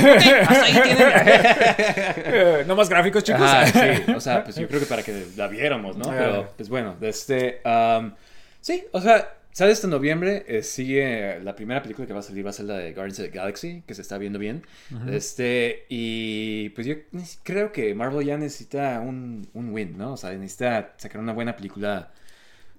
[0.47, 2.67] Hasta ahí tienen...
[2.67, 3.41] No más gráficos, chicos.
[3.41, 6.05] Ajá, sí, o sea, pues yo creo que para que la viéramos, ¿no?
[6.09, 6.15] Ah.
[6.17, 7.61] Pero, pues bueno, de este...
[7.65, 8.11] um,
[8.61, 12.45] sí, o sea, sale este noviembre, eh, sigue la primera película que va a salir,
[12.45, 14.61] va a ser la de Guardians of the Galaxy, que se está viendo bien.
[15.09, 16.93] Este, y pues yo
[17.41, 20.13] creo que Marvel ya necesita un, un win, ¿no?
[20.13, 22.11] O sea, necesita sacar una buena película.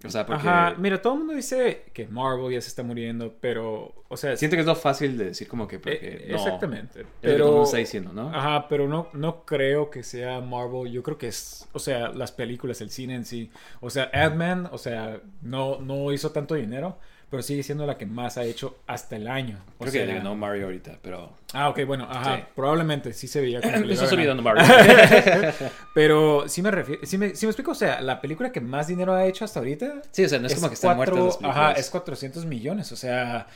[0.05, 3.35] O sea, porque Ajá, mira, todo el mundo dice que Marvel ya se está muriendo,
[3.41, 5.81] pero, o sea, siento que es lo fácil de decir como que...
[5.81, 7.03] Porque, Eh, no, Exactamente.
[7.03, 8.29] Lo Pero, mundo está diciendo, ¿no?
[8.29, 10.93] Ajá, pero no, no creo que sea Marvel.
[10.93, 13.51] Yo creo que es, o sea, las películas, el cine en sí.
[13.81, 16.99] O sea, Ant-Man, o sea, no, no hizo tanto dinero,
[17.31, 19.59] pero sigue siendo la que más ha hecho hasta el año.
[19.77, 21.37] O Creo sea, que le ganó Mario ahorita, pero...
[21.53, 22.37] Ah, ok, bueno, ajá.
[22.37, 22.43] Sí.
[22.55, 24.63] Probablemente sí se veía como que le olvidando Mario.
[25.95, 28.87] Pero sí me refiero, sí me, sí me explico, o sea, la película que más
[28.87, 31.41] dinero ha hecho hasta ahorita sí, o sea, no es, como que están cuatro- muertas
[31.43, 31.51] las.
[31.51, 33.47] Ajá, es 400 millones, o sea,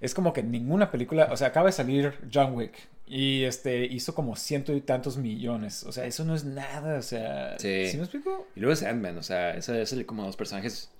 [0.00, 2.74] es como que ninguna película, o sea, acaba de salir John Wick
[3.06, 7.02] y este hizo como ciento y tantos millones, o sea, eso no es nada, o
[7.02, 7.88] sea, Sí.
[7.90, 8.46] ¿sí me explico?
[8.54, 10.90] Y luego es Ant-Man, o sea, ese es el- como los personajes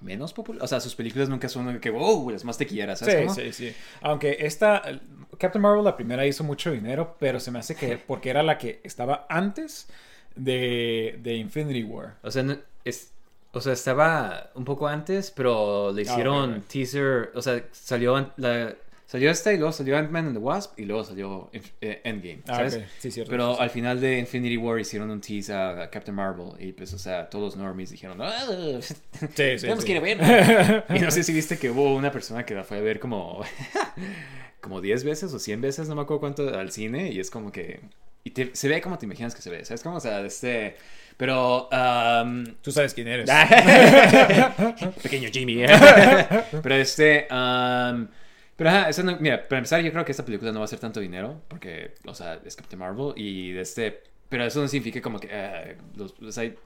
[0.00, 0.64] menos populares.
[0.64, 3.34] O sea, sus películas nunca son que, wow, las más tequilleras, ¿sabes Sí, cómo?
[3.34, 3.76] sí, sí.
[4.02, 4.82] Aunque esta,
[5.38, 8.58] Captain Marvel, la primera hizo mucho dinero, pero se me hace que porque era la
[8.58, 9.88] que estaba antes
[10.36, 12.16] de, de Infinity War.
[12.22, 13.12] O sea, no- es,
[13.52, 18.74] o sea, estaba un poco antes, pero le Ah, hicieron teaser, o sea, salió la,
[19.10, 22.56] salió esta y luego salió Ant-Man and the Wasp y luego salió eh, Endgame, Ah,
[22.56, 22.76] ¿sabes?
[22.76, 22.82] ok.
[22.98, 23.30] Sí, cierto.
[23.30, 26.72] Pero sí, al final de Infinity War hicieron un tease a, a Captain Marvel y
[26.72, 28.36] pues, o sea, todos los normies dijeron, ah,
[28.82, 29.86] Sí, sí, tenemos sí.
[29.86, 30.84] que ir a ver.
[30.94, 33.42] y no sé si viste que hubo una persona que la fue a ver como,
[34.60, 37.50] como 10 veces o 100 veces, no me acuerdo cuánto, al cine y es como
[37.50, 37.80] que...
[38.24, 39.82] Y te- se ve como te imaginas que se ve, ¿sabes?
[39.82, 40.76] Como, o sea, este...
[41.16, 41.68] Pero...
[41.72, 43.30] um, Tú sabes quién eres.
[45.02, 45.64] Pequeño Jimmy.
[46.62, 47.26] pero este...
[47.30, 48.06] um,
[48.58, 50.66] pero ajá, eso no- mira, para empezar yo creo que esta película no va a
[50.66, 54.02] hacer tanto dinero porque, o sea, es Captain Marvel y de este...
[54.28, 55.28] Pero eso no significa como que...
[55.30, 55.76] eh,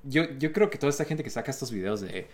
[0.02, 2.26] yo, yo creo que toda esta gente que saca estos videos de,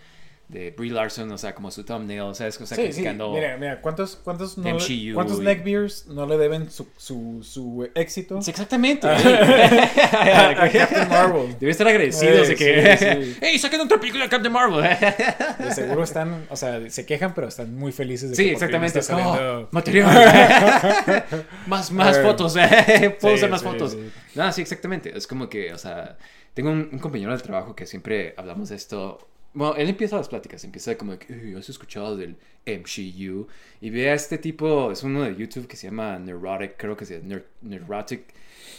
[0.49, 2.89] de Brie Larson, o sea, como su thumbnail, o sea, es o sea, sí, sí.
[2.89, 3.31] criticando...
[3.33, 7.87] Mira, mira, ¿cuántos, cuántos, no MCU ¿cuántos y- neckbeards no le deben su, su, su
[7.93, 8.41] éxito?
[8.41, 9.07] Sí, exactamente.
[9.07, 9.15] a,
[10.63, 11.55] a Captain Marvel.
[11.59, 12.97] Debe estar agradecidos de Eh, que...
[12.97, 13.37] sí, sí.
[13.45, 14.81] ¡Ey, saquen otra película de Captain Marvel!
[15.59, 18.53] De seguro están, o sea, se quejan, pero están muy felices de Sí, que fin
[18.55, 18.99] exactamente.
[18.99, 20.07] está saliendo- "Oh, material.
[21.67, 22.53] más más Eh, fotos.
[22.53, 23.91] Puedo sí, usar más sí, fotos.
[23.91, 24.11] sí.
[24.35, 25.15] No, sí, exactamente.
[25.15, 26.17] Es como que, o sea,
[26.55, 29.27] tengo un, un compañero del trabajo que siempre hablamos de esto.
[29.53, 32.35] Bueno, él empieza las pláticas, empieza como de que, "Uy, ¿has escuchado del
[32.65, 33.47] MCU?
[33.81, 37.03] Y ve a este tipo, es uno de YouTube que se llama Neurotic, creo que
[37.05, 38.25] es Ner- Neurotic.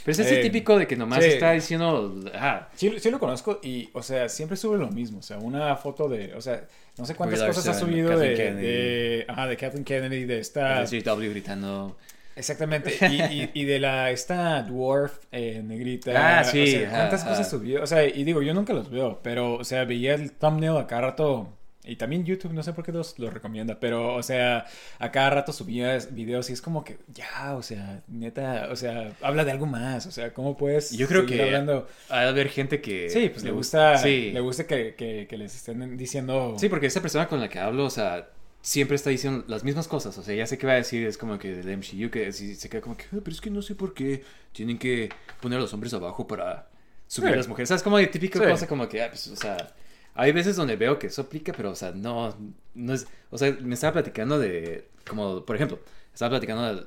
[0.04, 1.30] Pero es ese Eh, típico de que nomás sí.
[1.30, 5.18] está diciendo, ah, Sí, sí lo conozco y, o sea, siempre sube lo mismo.
[5.18, 6.64] O sea, una foto de, o sea,
[6.96, 10.86] no sé cuántas cosas ha subido de, de, ajá, de Kathleen Kennedy, de esta...
[10.86, 11.96] SJW gritando.
[12.40, 12.96] Exactamente.
[13.08, 16.40] Y, y, y de la, esta dwarf eh, negrita.
[16.40, 17.82] Ah, sí, O sea, ¿cuántas ajá, cosas subió?
[17.82, 20.86] O sea, y digo, yo nunca los veo, pero, o sea, veía el thumbnail a
[20.86, 21.56] cada rato.
[21.82, 24.66] Y también YouTube, no sé por qué los, los recomienda, pero, o sea,
[24.98, 29.12] a cada rato subía videos y es como que, ya, o sea, neta, o sea,
[29.22, 31.88] habla de algo más, o sea, ¿cómo puedes Yo creo que hablando?
[32.10, 33.08] Ha de haber gente que...
[33.08, 34.30] Sí, pues le gusta, Sí.
[34.30, 36.54] le gusta que, que, que les estén diciendo...
[36.58, 38.28] Sí, porque esa persona con la que hablo, o sea,
[38.62, 40.16] siempre está diciendo las mismas cosas.
[40.18, 42.68] O sea, ya sé qué va a decir, es como que del MCU, que se
[42.68, 45.08] queda como que, "Ah, pero es que no sé por qué tienen que
[45.40, 46.68] poner a los hombres abajo para
[47.06, 47.34] subir Sí.
[47.34, 47.68] a las mujeres.
[47.68, 47.82] ¿Sabes?
[47.82, 48.44] Como de típica Sí.
[48.44, 49.74] cosa, como que, ah, pues, o sea,
[50.14, 52.36] hay veces donde veo que eso aplica, pero, o sea, no,
[52.74, 55.80] no es, o sea, me estaba platicando de, como, por ejemplo,
[56.12, 56.84] estaba platicando de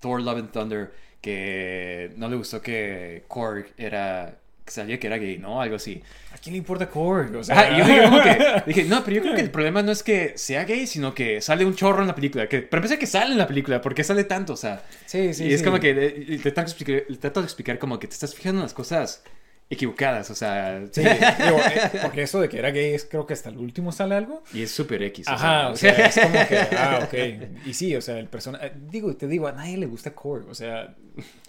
[0.00, 4.38] Thor Love and Thunder, que no le gustó que Korg era,
[4.72, 5.60] sabía que era gay, ¿no?
[5.60, 6.02] Algo así.
[6.34, 7.34] ¿A quién le importa Korg?
[7.36, 9.82] O sea, y yo dije, como que, dije, no, pero yo creo que el problema
[9.82, 12.48] no es que sea gay, sino que sale un chorro en la película.
[12.48, 14.52] Que, pero empecé que sale en la película, ¿por qué sale tanto?
[14.52, 15.64] O sea, Sí, sí, y es sí.
[15.64, 19.22] como que te trato de explicar como que te estás fijando en las cosas
[19.68, 23.32] equivocadas, o sea, Sí, digo, eh, porque eso de que era gay es creo que
[23.34, 24.42] hasta el último sale algo.
[24.52, 25.26] y es súper X.
[25.28, 27.66] o Ajá, sea, o sea, es como que, ah, ok.
[27.66, 30.54] Y sí, o sea, el personaje, digo, te digo, a nadie le gusta Korg, o
[30.54, 30.94] sea...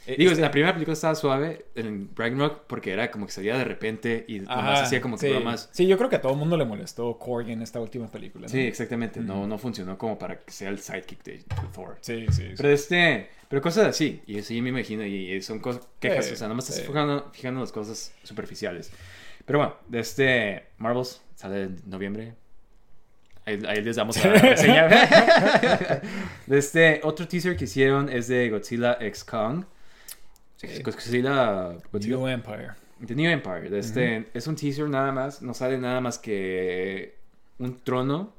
[0.07, 3.57] eh, Digo, este- la primera película estaba suave en Ragnarok porque era como que salía
[3.57, 5.33] de repente y nomás Ajá, hacía como que sí.
[5.33, 5.69] bromas.
[5.71, 8.47] Sí, yo creo que a todo el mundo le molestó Korg en esta última película,
[8.47, 8.49] ¿no?
[8.51, 9.19] Sí, exactamente.
[9.19, 11.97] No, no funcionó como para que sea el sidekick de, de Thor.
[12.01, 12.53] Sí, sí, sí.
[12.57, 16.35] Pero este, pero cosas así, y así me imagino, y son cosas, quejas, Sí, o
[16.35, 16.87] sea, nomás estás sí.
[16.87, 18.91] fijando, fijando las cosas superficiales.
[19.45, 22.33] Pero bueno, de este Marvels sale en noviembre.
[23.45, 24.89] Ahí, ahí les damos la reseña.
[26.47, 29.63] de este otro teaser que hicieron es de Godzilla X Kong.
[30.57, 30.83] Sí.
[30.83, 32.71] Godzilla, Godzilla New Empire.
[33.05, 33.69] The New Empire.
[33.69, 35.41] de este, Es un teaser nada más.
[35.41, 37.15] No sale nada más que
[37.59, 38.33] un trono.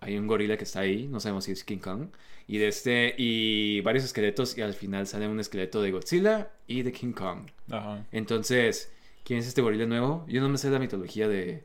[0.00, 1.08] Hay un gorila que está ahí.
[1.08, 2.08] No sabemos si es King Kong.
[2.46, 3.14] Y de este.
[3.16, 4.56] Y varios esqueletos.
[4.56, 7.48] Y al final sale un esqueleto de Godzilla y de King Kong.
[7.70, 8.04] Ajá.
[8.12, 8.92] Entonces,
[9.24, 10.24] ¿quién es este gorila nuevo?
[10.28, 11.64] Yo no me sé la mitología de.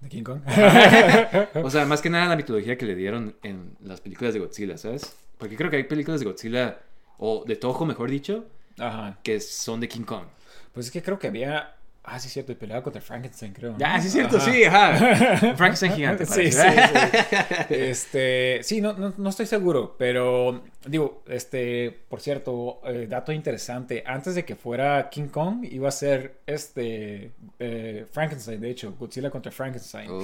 [0.00, 0.40] ¿De King Kong?
[1.62, 4.76] O sea, más que nada la mitología que le dieron en las películas de Godzilla,
[4.76, 5.16] ¿sabes?
[5.38, 6.80] Porque creo que hay películas de Godzilla.
[7.18, 8.46] O de Toho, mejor dicho.
[8.78, 9.18] Ajá.
[9.22, 10.24] Que son de King Kong.
[10.72, 11.76] Pues es que creo que había...
[12.06, 13.76] Ah, sí, cierto, y peleaba contra Frankenstein, creo.
[13.82, 14.02] Ah, ¿no?
[14.02, 14.52] sí, es cierto, Ajá.
[14.52, 15.36] sí, ajá.
[15.56, 16.26] Frankenstein gigante.
[16.26, 16.66] Sí, sí.
[17.70, 24.04] Este, sí, no, no, no estoy seguro, pero digo, este, por cierto, eh, dato interesante,
[24.06, 29.30] antes de que fuera King Kong, iba a ser este eh, Frankenstein, de hecho, Godzilla
[29.30, 30.10] contra Frankenstein.
[30.10, 30.22] Oh.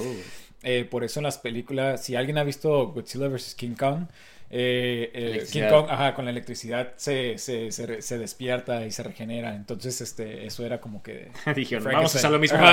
[0.62, 3.54] Eh, por eso en las películas, si alguien ha visto Godzilla vs.
[3.54, 4.04] King Kong,
[4.52, 5.62] eh, eh, King.
[5.70, 9.54] Kong, ajá, con la electricidad se, se, se, despierta y se regenera.
[9.54, 11.30] Entonces, este, eso era como que.
[11.54, 12.58] Dijeron, vamos a hacer lo mismo.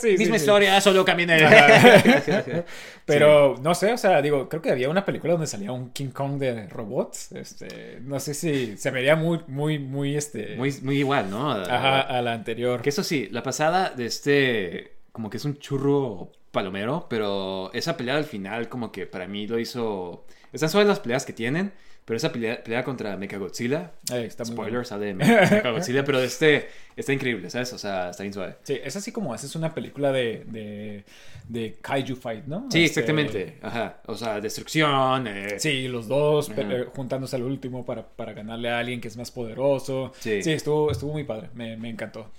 [0.00, 0.42] Sí, Misma sí.
[0.42, 1.40] historia, solo caminé.
[3.06, 6.10] Pero no sé, o sea, digo, creo que había una película donde salía un King
[6.10, 7.32] Kong de robots.
[7.32, 10.56] Este, no sé si se vería muy, muy, muy este.
[10.56, 11.50] Muy, muy igual, ¿no?
[11.50, 12.82] Ajá, a la anterior.
[12.82, 17.96] Que eso sí, la pasada de este, como que es un churro palomero, pero esa
[17.96, 20.24] pelea al final como que para mí lo hizo...
[20.52, 21.72] Están suaves las peleas que tienen,
[22.04, 24.84] pero esa pelea, pelea contra Mechagodzilla, Eh, está muy spoiler, bueno.
[24.84, 27.72] sale de Mechagodzilla, pero este está increíble, ¿sabes?
[27.72, 28.56] O sea, está bien suave.
[28.64, 31.04] Sí, es así como haces una película de, de,
[31.48, 32.66] de Kaiju Fight, ¿no?
[32.70, 33.58] Sí, Este, exactamente.
[33.62, 34.00] Ajá.
[34.06, 35.26] O sea, destrucción.
[35.28, 39.16] eh, Sí, los dos eh, juntándose al último para, para ganarle a alguien que es
[39.16, 40.12] más poderoso.
[40.18, 40.42] Sí.
[40.42, 41.50] Sí, estuvo, estuvo muy padre.
[41.54, 42.30] Me, me encantó.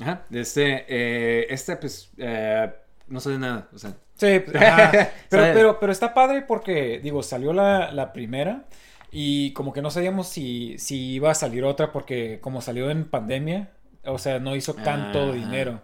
[0.00, 0.24] Ajá.
[0.32, 2.70] Este, eh, este pues, eh,
[3.08, 3.68] no sale nada.
[3.72, 4.56] O sea, Sí, pues,
[5.28, 8.64] pero, pero, pero está padre porque, digo, salió la, la primera
[9.10, 13.04] y como que no sabíamos si, si iba a salir otra porque como salió en
[13.04, 13.70] pandemia,
[14.04, 15.80] o sea, no hizo tanto dinero.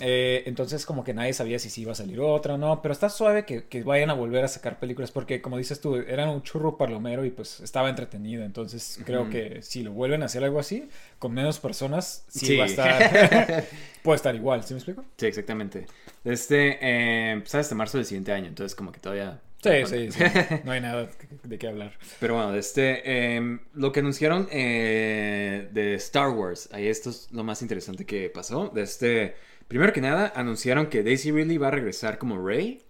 [0.00, 2.92] Eh, entonces como que nadie sabía si sí iba a salir otra o no, pero
[2.92, 6.28] está suave que, que vayan a volver a sacar películas porque como dices tú, eran
[6.28, 10.44] un churro palomero y pues estaba entretenido, entonces creo que si lo vuelven a hacer
[10.44, 12.56] algo así, con menos personas, sí, Sí.
[12.58, 13.64] va a estar,
[14.02, 15.02] puede estar igual, ¿sí me explico?
[15.16, 15.86] sí, exactamente.
[16.24, 19.40] De Este, eh, hasta marzo del siguiente año, entonces como que todavía...
[19.62, 20.20] Sí, sí, sí,
[20.64, 21.08] no hay nada
[21.42, 21.94] de qué hablar.
[22.20, 27.28] Pero bueno, de este, em, lo que anunciaron eh, de Star Wars, ahí esto es
[27.32, 28.68] lo más interesante que pasó.
[28.68, 29.34] De este,
[29.68, 32.82] primero que nada, anunciaron que Daisy Ridley va a regresar como Rey.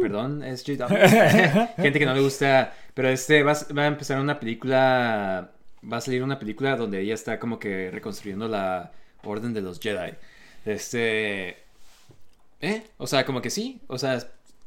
[0.00, 0.86] Perdón, SJW.
[1.82, 5.50] Gente que no le gusta, pero este va, a- va a empezar una película,
[5.90, 8.92] va a salir una película donde ella está como que reconstruyendo la
[9.24, 10.12] Orden de los Jedi.
[10.64, 11.56] Este,
[12.60, 12.82] ¿Eh?
[12.98, 13.80] O sea, como que sí.
[13.88, 14.18] O sea,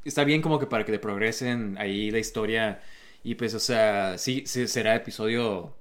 [0.05, 2.81] está bien como que para que le progresen ahí la historia.
[3.23, 5.75] Y pues, o sea, sí, sí será episodio.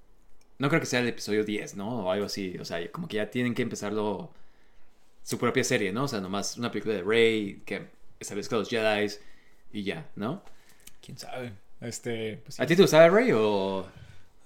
[0.58, 2.06] No creo que sea el episodio 10, ¿no?
[2.06, 2.56] O algo así.
[2.60, 4.30] O sea, como que ya tienen que empezarlo.
[5.26, 6.04] Su propia serie, ¿no?
[6.04, 7.88] O sea, nomás una película de Rey que
[8.20, 9.12] establezca los Jedi
[9.72, 10.44] y ya, ¿no?
[11.04, 11.50] Quién sabe.
[11.80, 12.40] Este.
[12.44, 12.60] pues.
[12.60, 13.84] ¿A ti te gustaba Rey o.?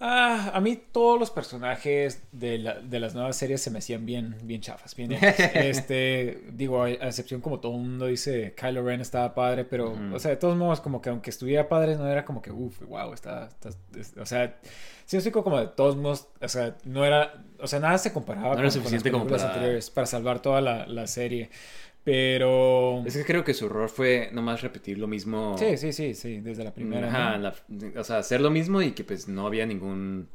[0.02, 4.06] Ah, a mí todos los personajes de, la- de las nuevas series se me hacían
[4.06, 5.12] bien, bien chafas, bien.
[5.54, 9.94] Este, digo, a a excepción como todo el mundo dice, Kylo Ren estaba padre, pero,
[10.12, 12.80] o sea, de todos modos, como que aunque estuviera padre, no era como que, uff,
[12.88, 14.56] wow, está, está- es- o sea,
[15.04, 18.54] sí, es como de todos modos, o sea, no era, o sea, nada se comparaba
[18.54, 21.06] No era con, con suficiente las como películas para- anteriores para salvar toda la, la
[21.06, 21.50] serie,
[22.04, 23.02] pero...
[23.06, 25.56] Es que creo que su error fue nomás repetir lo mismo.
[25.58, 27.08] Sí, sí, sí, sí, desde la primera.
[27.08, 27.42] Ajá, ¿no?
[27.44, 30.28] la- o sea, hacer lo mismo y que pues no había ningún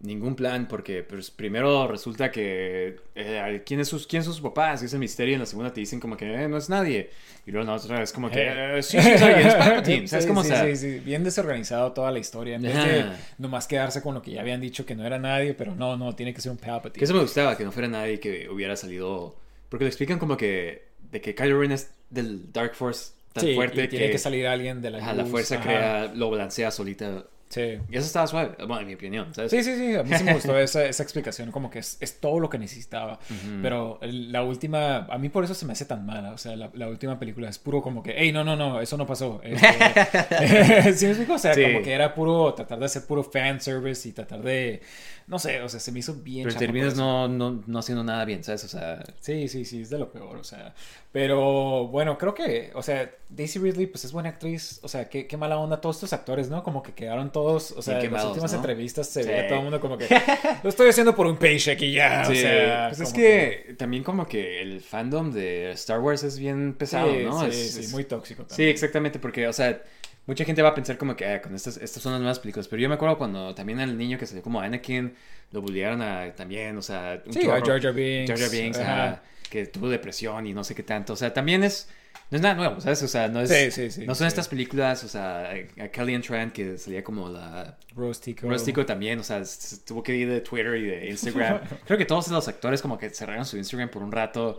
[0.00, 4.82] ningún plan porque pues primero resulta que eh, quién es sus quién son sus papás
[4.82, 7.08] y ese misterio en la segunda te dicen como que eh, no es nadie
[7.46, 8.78] y luego en la otra es como que Eh.
[8.78, 12.10] eh, sí sí es alguien es Palpatine sabes Sí, cómo sí, sea bien desorganizado toda
[12.10, 12.56] la historia.
[12.56, 13.04] En vez de
[13.38, 16.14] nomás quedarse con lo que ya habían dicho que no era nadie, pero no, no,
[16.14, 17.02] tiene que ser un que Palpatine.
[17.04, 19.36] eso me gustaba que no fuera nadie que hubiera salido
[19.70, 20.82] porque lo explican como que
[21.14, 24.46] de que Kylo Ren es del Dark Force tan Sí, fuerte y tiene que salir
[24.46, 25.64] alguien de la ajá, la luz, fuerza ajá.
[25.64, 27.24] crea lo balancea solita
[27.54, 27.78] Sí.
[27.88, 29.50] y eso estaba suave bueno en mi opinión ¿sabes?
[29.52, 32.18] Sí, sí, sí, a mí sí me gustó esa, esa explicación, como que es, es
[32.20, 33.14] todo lo que necesitaba.
[33.30, 33.62] Ujú.
[33.62, 36.56] Pero el- la última, a mí por eso se me hace tan mala, o sea,
[36.56, 39.40] la, la última película es puro como que, hey, no, no, no, eso no pasó.
[39.44, 41.34] Este, ¿Sí me explico?
[41.34, 41.62] O sea, Sí.
[41.62, 44.82] como que era puro, tratar de hacer puro fan service y tratar de,
[45.26, 48.24] no sé, o sea, se me hizo bien pero terminas no, no, no haciendo nada
[48.24, 48.64] bien ¿sabes?
[48.64, 50.74] o sea Sí, sí, sí, es de lo peor, o sea.
[51.12, 55.26] Pero bueno, creo que, o sea, Daisy Ridley, pues es buena actriz, o sea, qué,
[55.28, 56.62] qué mala onda todos estos actores, ¿no?
[56.64, 58.58] Como que quedaron todos, o sea, en las últimas ¿no?
[58.58, 59.28] entrevistas se Sí.
[59.28, 60.06] veía todo el mundo como que
[60.62, 62.86] lo estoy haciendo por un paycheck y ya, Sí, o sea.
[62.88, 67.24] pues es que, también como que el fandom de Star Wars es bien pesado, sí,
[67.24, 67.40] ¿no?
[67.42, 69.80] sí, Es- sí, es- muy tóxico Sí, exactamente, porque, o sea,
[70.26, 72.66] mucha gente va a pensar como que, ah, con estas, estas son las nuevas películas,
[72.68, 75.14] pero yo me acuerdo cuando también al niño que salió como Anakin,
[75.52, 77.66] lo bullearon a, también, o sea, un Sí, a chorro.
[77.66, 78.30] Jar Jar Binks.
[78.30, 79.04] Jar Jar Binks, ajá.
[79.04, 81.88] ajá, que tuvo depresión y no sé qué tanto, o sea, también es,
[82.30, 83.02] no es nada nuevo, ¿sabes?
[83.02, 83.50] O sea, no es...
[83.50, 84.06] Sí, sí, sí.
[84.06, 88.48] no son estas películas, o sea, a Kelly Tran que salía como la Rustico.
[88.48, 89.42] Rústico también, o sea,
[89.86, 91.60] tuvo que ir de Twitter y de Instagram.
[91.86, 94.58] Creo que todos los actores como que cerraron su Instagram por un rato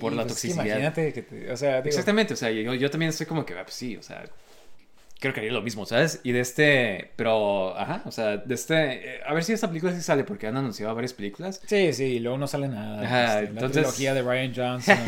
[0.00, 0.64] por la pues toxicidad.
[0.64, 3.54] imagínate que te, o sea, digo, Exactamente, o sea, yo, yo también estoy como que,
[3.54, 4.24] ah, pues sí, o sea,
[5.20, 6.20] creo que haría lo mismo, ¿sabes?
[6.24, 9.94] Y de este, pero, ajá, o sea, de este, eh, a ver si esta película
[9.94, 11.60] sí sale porque han anunciado varias películas.
[11.66, 13.02] Sí, sí, y luego no sale nada.
[13.02, 14.98] Ajá, este, entonces- La trilogía de Ryan Johnson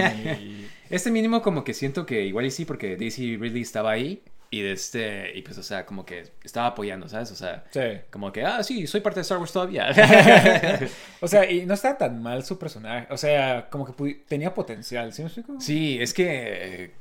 [0.40, 0.63] y...
[0.90, 4.60] Este mínimo como que siento que igual y sí porque Daisy Ridley estaba ahí y
[4.62, 7.32] de este, y pues, o sea, como que estaba apoyando, ¿sabes?
[7.32, 7.80] O sea, Sí.
[8.10, 9.88] como que, ah, sí, soy parte de Star Wars todavía.
[11.20, 13.06] O sea, y no está tan mal su personaje.
[13.10, 15.60] O sea, como que tenía potencial, ¿sí me explico?
[15.60, 16.92] Sí, es que,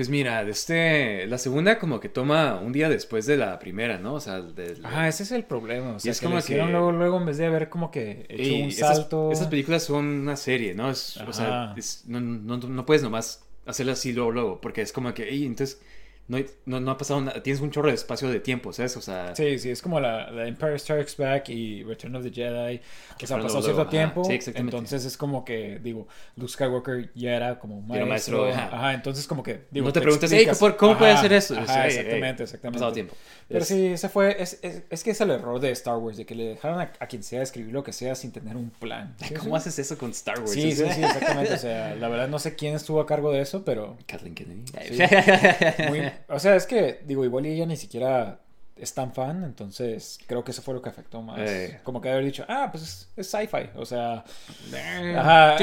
[0.00, 3.98] pues mira, de este, la segunda como que toma un día después de la primera,
[3.98, 4.14] ¿no?
[4.14, 5.90] O sea, de, la- Ajá, ese es el problema.
[5.96, 8.42] O sea, es que como que- luego, luego en vez de haber como que hecho
[8.50, 9.30] y un esas- salto.
[9.30, 10.90] Esas, películas son una serie, ¿no?
[10.90, 14.90] Es, o sea, es- no, no, no puedes nomás hacerlo así luego, luego, porque es
[14.90, 15.82] como que, "Ey, entonces,
[16.30, 18.96] no, no, no ha pasado nada, tienes un chorro de espacio de tiempo, ¿sabes?
[18.96, 22.30] O sea, Sí, sí, es como la, la Empire Strikes Back y Return of the
[22.30, 22.80] Jedi.
[23.18, 23.90] Que o sea, pasó luego, cierto ajá.
[23.90, 24.24] tiempo.
[24.24, 24.76] Sí, exactamente.
[24.76, 28.42] entonces es como que, digo, Luke Skywalker ya era como Ya era maestro.
[28.42, 28.76] maestro, ajá.
[28.76, 28.94] ajá.
[28.94, 31.54] entonces como que, digo, no te preguntas, "Ey, explicas- ¿cómo, cómo puede Ajá, hacer esto?
[31.54, 32.78] Ajá, O sea, "Ey, ey, exactamente, Ha exactamente.
[32.78, 33.14] pasado tiempo.
[33.48, 36.16] Pero Es- sí, ese fue, es, es, es que es el error de Star Wars,
[36.16, 38.70] de que le dejaron a, a quien sea escribir lo que sea sin tener un
[38.70, 39.16] plan.
[39.26, 40.52] ¿Sí, ¿Cómo haces eso con Star Wars?
[40.52, 41.54] Sí, sí, sí, exactamente.
[41.54, 44.64] O sea, la verdad no sé quién estuvo a cargo de eso, pero Kathleen Kennedy.
[44.88, 44.98] Sí.
[45.88, 48.40] muy- o sea, es que, digo, igual ella ni siquiera
[48.76, 51.38] es tan fan, entonces creo que eso fue lo que afectó más.
[51.40, 51.80] Eh.
[51.84, 54.24] Como que haber dicho, ah, pues es, es sci-fi, o sea,
[54.72, 55.58] Eh, ajá.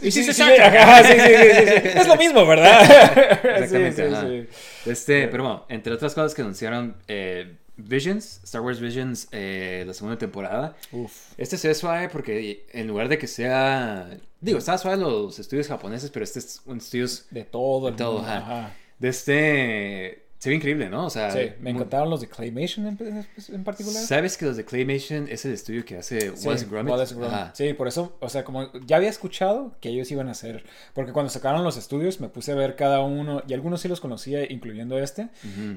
[0.00, 1.88] Sí, sí, sí, ajá, sí, sí.
[1.98, 2.82] Es lo mismo, ¿verdad?
[3.44, 4.26] Exactamente, Sí, sí, ajá.
[4.28, 4.90] sí.
[4.90, 9.94] Este, pero bueno, entre otras cosas que anunciaron, eh, Visions, Star Wars Visions, eh, la
[9.94, 10.76] segunda temporada.
[10.92, 11.32] Uf.
[11.38, 14.10] Este se ve suave porque en lugar de que sea.
[14.40, 17.98] Digo, estaba suave los estudios japoneses, pero este es un estudio De todo el De
[18.04, 18.38] todo, mundo, ajá.
[18.66, 18.72] ajá.
[18.98, 20.23] De este.
[20.44, 21.06] Se ve increíble, ¿no?
[21.06, 24.02] O sea, Sí, me encantaron los de Claymation en, en particular.
[24.02, 26.90] ¿Sabes que los de Claymation es el estudio que hace Sí, Wallace Gromit?
[26.92, 27.32] Wallace Gromit.
[27.32, 27.52] Ajá.
[27.54, 31.12] Sí, por eso, o sea, como ya había escuchado que ellos iban a hacer, porque
[31.12, 34.44] cuando sacaron los estudios me puse a ver cada uno, y algunos sí los conocía,
[34.52, 35.28] incluyendo este,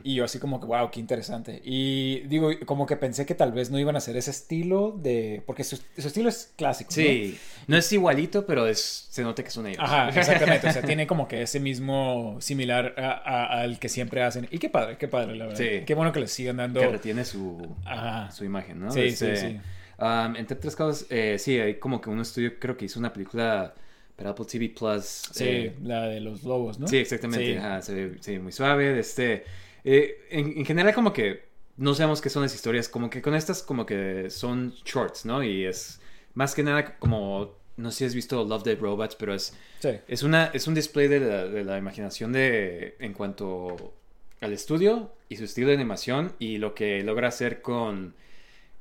[0.03, 1.61] y yo así como que, wow, qué interesante.
[1.63, 5.41] Y digo, como que pensé que tal vez no iban a hacer ese estilo de,
[5.45, 6.89] porque su, su estilo es clásico.
[6.89, 6.95] ¿no?
[6.95, 9.79] Sí, no es igualito, pero es, se nota que son ellos.
[9.81, 10.67] Ajá, exactamente.
[10.67, 14.47] O sea, tiene como que ese mismo similar a- a- al que siempre hacen.
[14.57, 15.59] Y qué padre, qué padre, la verdad.
[15.59, 15.83] Sí.
[15.85, 16.79] Qué bueno que les sigan dando.
[16.79, 18.31] Que retiene su, Ajá.
[18.31, 18.91] su imagen, ¿no?
[18.91, 19.59] Sí, Este, sí, sí.
[20.03, 23.13] um, entre otras cosas, eh, sí, hay como que un estudio creo que hizo una
[23.13, 23.75] película
[24.15, 25.03] para Apple TV Plus.
[25.31, 26.87] Sí, eh, la de los lobos, ¿no?
[26.87, 27.53] Sí, exactamente.
[27.53, 28.31] Sí.
[28.33, 28.97] Ajá, muy suave.
[28.99, 29.43] Este,
[29.83, 31.45] eh, en, en general, como que
[31.77, 32.89] no sabemos qué son las historias.
[32.89, 35.43] Como que con estas, como que son shorts, ¿no?
[35.43, 36.01] Y es
[36.33, 37.55] más que nada como.
[37.77, 39.89] No sé si has visto Love Dead Robots, pero es, Sí.
[40.07, 43.93] es, una, es un display de la, de la imaginación de, en cuanto
[44.41, 48.13] al estudio y su estilo de animación y lo que logra hacer con,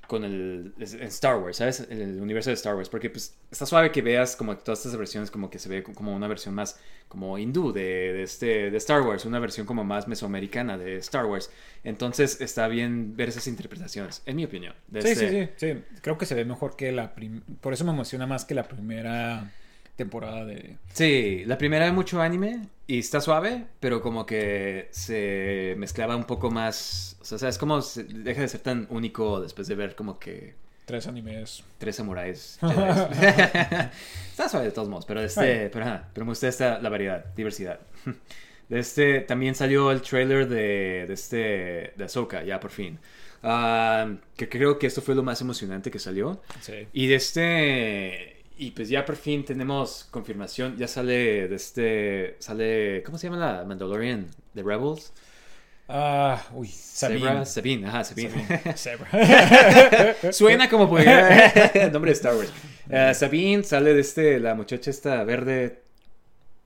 [0.06, 1.86] con el en Star Wars, ¿sabes?
[1.90, 2.88] El universo de Star Wars.
[2.88, 6.14] Porque pues está suave que veas como todas estas versiones como que se ve como
[6.14, 6.78] una versión más
[7.08, 7.80] como hindú de,
[8.12, 11.50] de este, de Star Wars, una versión como más mesoamericana de Star Wars.
[11.84, 14.74] Entonces está bien ver esas interpretaciones, en mi opinión.
[14.88, 15.82] de Sí, este- sí, sí, sí.
[16.02, 18.68] Creo que se ve mejor que la prim- Por eso me emociona más que la
[18.68, 19.52] primera
[19.96, 20.76] temporada de...
[20.92, 26.24] Sí, la primera es mucho anime y está suave, pero como que se mezclaba un
[26.24, 27.16] poco más.
[27.20, 27.58] O sea, ¿sabes?
[27.58, 30.54] Como se deja de ser tan único después de ver como que
[30.86, 31.64] Tres animes.
[31.78, 32.58] tres samuráis.
[34.30, 37.24] Está suave de todos modos, pero este, pero, ajá, pero me gusta esta, la variedad,
[37.34, 37.80] diversidad.
[38.68, 42.98] De este, también salió el trailer de, de este, de Ahsoka, ya por fin.
[43.44, 46.42] Ah, que creo que esto fue lo más emocionante que salió.
[46.60, 46.88] Sí.
[46.92, 48.35] Y de este.
[48.58, 50.76] Y pues ya por fin tenemos confirmación.
[50.78, 52.36] Ya sale de este.
[52.38, 53.02] Sale.
[53.04, 54.26] ¿Cómo se llama la Mandalorian?
[54.54, 55.12] ¿The Rebels?
[55.88, 57.20] Ah, uy, Sabine.
[57.20, 58.76] Sabra- Sabine, ajá, Sabine.
[58.76, 59.08] Sabra.
[60.32, 61.52] Suena como pudiera.
[61.92, 62.52] nombre de Star Wars.
[62.88, 64.40] Eh, Sabine sale de este.
[64.40, 65.82] La muchacha esta verde.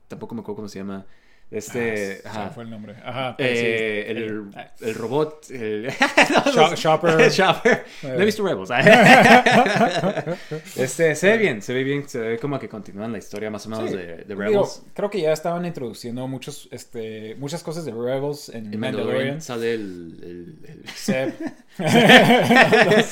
[0.09, 1.07] Tampoco me acuerdo cómo se llama.
[1.51, 2.23] Este.
[2.25, 2.51] Ah, ajá.
[2.51, 2.95] fue el nombre.
[3.05, 3.35] Ajá.
[3.39, 3.45] sí.
[3.45, 4.71] Eh, el, Ah.
[4.81, 5.51] el robot.
[5.51, 5.91] El...
[6.55, 7.31] Sho- Shopper.
[7.31, 7.85] Shopper.
[8.05, 8.25] No he Eh.
[8.25, 8.71] visto Rebels.
[10.77, 13.67] este, se ve bien, se ve bien, se ve como que continúan la historia más
[13.67, 13.97] o menos Sí.
[13.97, 14.83] de, de Digo, Rebels.
[14.95, 18.81] creo que ya estaban introduciendo muchos, este, muchas cosas de Rebels en Mandalorian.
[18.81, 20.19] Mandalorian sale el...
[20.23, 20.89] el, el...
[20.89, 21.35] Seb.
[21.79, 23.05] El-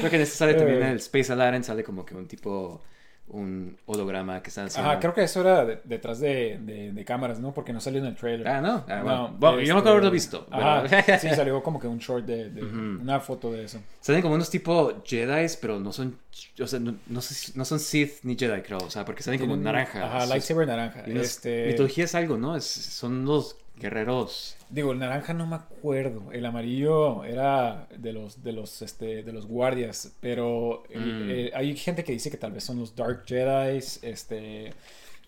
[0.00, 0.90] Creo que en este sale también Eh.
[0.92, 2.82] el Space Aladdin, sale como que un tipo,
[3.28, 4.90] un holograma que están haciendo.
[4.90, 7.52] Ajá, creo que eso era de- detrás de, de- de cámaras, ¿no?
[7.52, 8.46] Porque no salió en el trailer.
[8.46, 8.84] Ah, no.
[8.88, 9.28] Ah, bueno.
[9.28, 10.46] No, Bueno, yo no este, acuerdo haberlo visto.
[10.50, 12.62] pero- Ajá, sí, salió como que un short de,
[13.00, 13.80] una foto de eso.
[14.00, 16.16] Salen como unos tipo Jedi, pero no son,
[16.60, 20.04] o sea, no, no son Sith ni Jedi, creo, o sea, porque salen como naranja.
[20.04, 21.00] Ajá, lightsaber naranja.
[21.06, 22.56] Este, Mitología es algo, ¿no?
[22.56, 24.56] Es- son los guerreros.
[24.70, 26.32] digo, el naranja no me acuerdo.
[26.32, 30.12] El amarillo era de los, de los, este, de los guardias.
[30.20, 31.30] Pero Mm.
[31.30, 34.72] eh, hay gente que dice que tal vez son los Dark Jedi, este,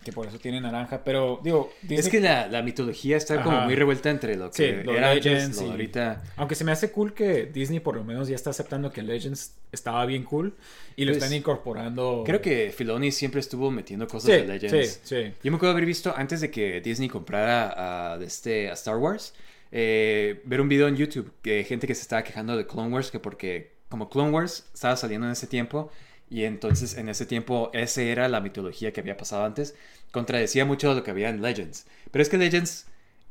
[0.07, 1.03] que por eso tienen naranja.
[1.05, 3.67] Pero digo, Es Disney- que la, la mitología está como Ajá.
[3.67, 6.23] muy revuelta entre lo Sí, que los era Legends y- ahorita.
[6.37, 9.55] Aunque se me hace cool que Disney por lo menos ya está aceptando que Legends
[9.73, 10.55] estaba bien cool
[10.95, 12.23] y lo Pues, están incorporando.
[12.25, 15.01] Creo que Filoni siempre estuvo metiendo cosas sí, de Legends.
[15.03, 15.33] sí, sí.
[15.43, 19.35] Yo me acuerdo haber visto antes de que Disney comprara a, este, a Star Wars,
[19.73, 23.11] eh, ver un video en YouTube de gente que se estaba quejando de Clone Wars,
[23.11, 25.91] que porque como Clone Wars estaba saliendo en ese tiempo,
[26.31, 29.75] y entonces en ese tiempo esa era la mitología que había pasado antes,
[30.13, 31.87] contradecía mucho lo que había en Legends.
[32.11, 32.87] Pero es que Legends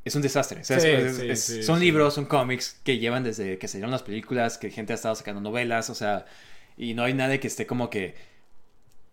[0.06, 0.62] es un desastre.
[0.62, 3.68] o sea, Sí, es- sí, es- sí, son libros, son cómics que llevan desde que
[3.68, 6.26] salieron las películas, que gente ha estado sacando novelas, o sea,
[6.78, 8.16] y no hay nadie que esté como que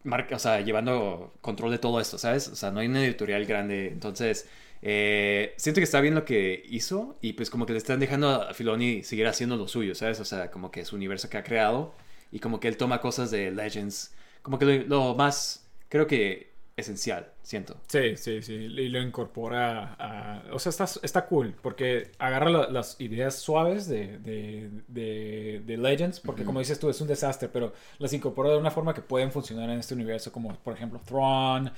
[0.05, 2.49] marca, o sea, llevando control de todo esto, ¿sabes?
[2.49, 3.89] O sea, no hay una editorial grande.
[3.89, 4.49] Entonces,
[4.83, 8.29] eh, siento que está bien lo que hizo y pues como que le están dejando
[8.43, 10.19] a Filoni seguir haciendo lo suyo, ¿sabes?
[10.21, 11.95] O sea, como que su universo que ha creado
[12.33, 16.51] y como que él toma cosas de Legends, como que lo, lo más, creo que
[16.75, 17.79] esencial, siento.
[17.87, 18.55] Sí, sí, sí.
[18.55, 20.43] Y lo incorpora a...
[20.53, 25.77] O sea, está, está cool porque agarra la- las ideas suaves de, de, de- de
[25.77, 29.03] Legends, porque como dices tú, es un desastre, pero las incorpora de una forma que
[29.03, 31.71] pueden funcionar en este universo, como por ejemplo Thrawn.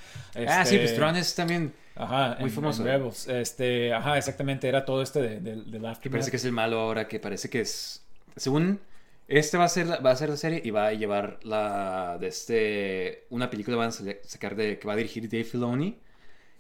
[0.47, 2.83] Ah, sí, este, pues Tron es también, Ajá, muy en- famoso.
[2.83, 3.27] en Rebels.
[3.27, 6.11] Este, ajá, exactamente, era todo este de, de, Aftermath.
[6.13, 8.05] parece que es el malo ahora, que parece que es,
[8.37, 8.81] según...
[9.27, 12.19] Este va a ser la, va a ser la serie y va a llevar la
[12.21, 15.99] de este una película van a sacar de que va a dirigir Dave Filoni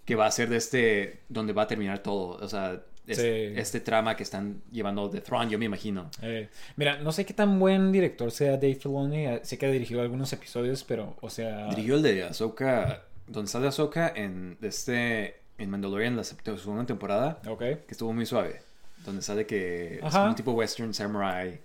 [0.06, 3.52] que va a ser de este donde va a terminar todo, o sea, es- Sí.
[3.56, 6.10] este trama que están llevando de Throne, yo me imagino.
[6.22, 9.26] Eh, mira, no sé qué tan buen director sea Dave Filoni.
[9.26, 11.68] eh, Sé que ha dirigido algunos episodios, pero, o sea...
[11.68, 17.60] Dirigió el de Ahsoka, donde sale Ahsoka en este en Mandalorian la segunda temporada, Ok.
[17.60, 18.60] que estuvo muy suave,
[19.06, 20.18] donde sale que es Ajá.
[20.18, 21.60] como un tipo western samurai.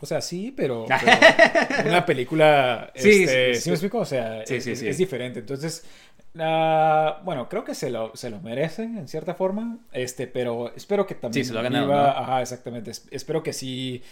[0.00, 0.86] O sea, sí, pero,
[1.68, 3.70] pero una película, Sí, este, sí, sí, sí.
[3.70, 3.98] me explico?
[3.98, 4.90] O sea, Sí, es, sí, sí.
[4.92, 5.40] diferente.
[5.40, 5.84] Entonces,
[6.38, 11.06] ah, bueno, creo que se lo, se lo merece en cierta forma, este, pero espero
[11.06, 12.08] que también Sí, se lo ha ganado, viva, ¿no?
[12.08, 14.02] ajá, exactamente, es- espero que sí,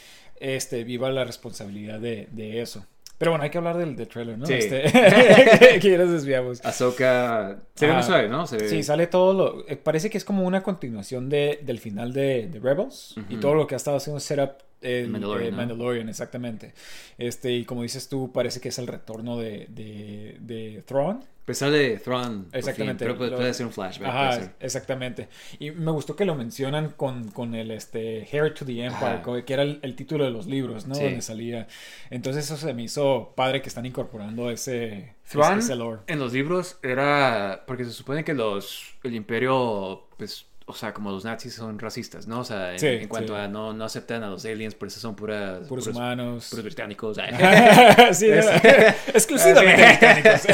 [0.40, 2.86] este, viva la responsabilidad de, de eso.
[3.16, 4.44] Pero bueno, hay que hablar del, del trailer, ¿no?
[4.46, 4.54] Sí.
[4.54, 4.82] Este,
[5.80, 6.64] que ya nos desviamos.
[6.64, 8.46] Ahsoka se ve muy Ah, suave, ¿no?
[8.48, 9.68] Se ve- Sí, sale todo lo...
[9.68, 13.14] eh, Parece que es como una continuación de, del final de, de Rebels.
[13.28, 14.54] Y todo lo que ha estado haciendo setup
[14.84, 15.56] El, Mandalorian, eh, ¿no?
[15.56, 16.74] Mandalorian, exactamente.
[17.18, 21.24] Este, y como dices tú, parece que es el retorno de, de, de Thrawn.
[21.44, 22.44] Pues sale Thrawn.
[22.46, 23.04] por Exactamente.
[23.04, 24.08] fin, pero puede, Lo- puede ser un flashback.
[24.08, 24.54] Ajá, ser.
[24.60, 25.28] exactamente.
[25.58, 29.44] Y me gustó que lo mencionan con, con el este, Hair to the Empire, Ajá.
[29.44, 30.94] que era el, el título de los libros, ¿no?
[30.94, 31.02] Sí.
[31.04, 31.66] Donde salía.
[32.08, 36.00] Entonces eso se me hizo padre que están incorporando ese, Thrawn ese lore.
[36.06, 41.10] en los libros era porque se supone que los el imperio pues o sea como
[41.10, 43.40] los nazis son racistas no o sea en, Sí, en cuanto sí.
[43.40, 46.48] a no, no aceptan a los aliens por eso son puras Puros humanos.
[46.48, 47.18] puros británicos
[48.12, 48.46] sí, Es-
[49.14, 50.46] exclusivamente británicos.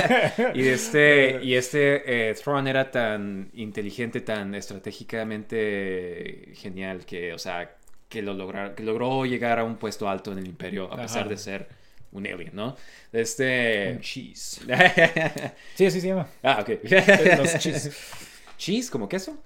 [0.56, 7.76] y este y este eh, Thrawn era tan inteligente tan estratégicamente genial que o sea
[8.08, 11.20] que lo logra- que logró llegar a un puesto alto en el imperio a pesar
[11.20, 11.28] Ajá.
[11.28, 11.68] de ser
[12.12, 12.76] un alien no
[13.12, 14.60] este Un cheese.
[15.76, 16.26] Sí, así se llama.
[16.42, 16.70] ah ok
[17.38, 17.92] Los cheese.
[18.58, 19.40] cheese como queso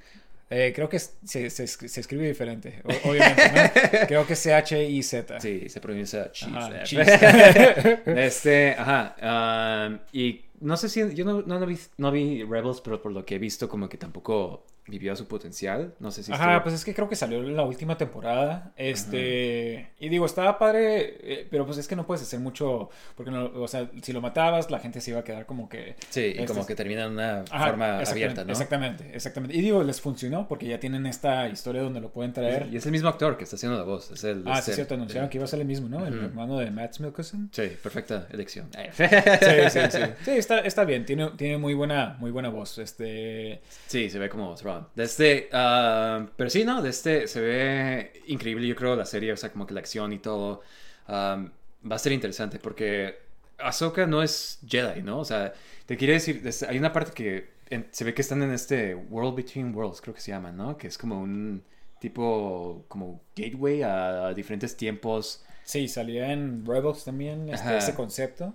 [0.50, 4.06] Eh, creo que se, se, escri- se escribe diferente, obviamente, ¿no?
[4.06, 5.40] Creo que es C-H-I-Z.
[5.40, 6.78] Sí, se pronuncia cheese.
[8.06, 9.88] Este, ajá.
[9.88, 11.14] um, y no sé si.
[11.14, 13.96] Yo no, no, vi, no vi Rebels, pero por lo que he visto, como que
[13.96, 15.94] tampoco vivió a su potencial.
[16.00, 16.32] No sé si.
[16.32, 18.72] Ajá, estuvo- pues es que creo que salió en la última temporada.
[18.76, 19.90] Este.
[19.98, 22.90] Y digo, estaba padre, eh, pero pues es que no puedes hacer mucho.
[23.16, 25.96] Porque, no, o sea, si lo matabas, la gente se iba a quedar como que.
[26.10, 28.50] Sí, y este como es- que termina en una Ajá, forma abierta, ¿no?
[28.52, 29.56] Exactamente, exactamente.
[29.56, 32.68] Y digo, les funcionó porque ya tienen esta historia donde lo pueden traer.
[32.70, 34.10] Y es el mismo actor que está haciendo la voz.
[34.10, 36.06] Es el, Ah, este, sí, cierto, anunciaron que iba a ser el mismo, ¿no?
[36.06, 37.50] El hermano de Matt Mikkelsen.
[37.52, 38.68] Sí, perfecta elección.
[38.72, 39.04] Sí,
[39.70, 39.98] sí, sí.
[40.24, 42.78] Sí, está, está bien, tiene, tiene muy buena, muy buena voz.
[42.78, 43.60] Este.
[43.86, 44.88] Sí, se ve como Thrawn.
[44.94, 49.36] Desde, ah, pero sí, no, de este se ve increíble, yo creo, la serie, o
[49.36, 50.62] sea, como que la acción y todo.
[51.08, 53.18] va a ser interesante porque
[53.58, 55.18] Ahsoka no es Jedi, ¿no?
[55.20, 55.52] O sea,
[55.86, 58.94] te quiere decir, des- hay una parte que en- se ve que están en este
[58.94, 60.76] World Between Worlds, creo que se llama, ¿no?
[60.78, 61.62] Que es como un
[62.00, 65.44] tipo, como gateway a, diferentes tiempos.
[65.64, 68.54] Sí, salía en Rebels también este, ese concepto.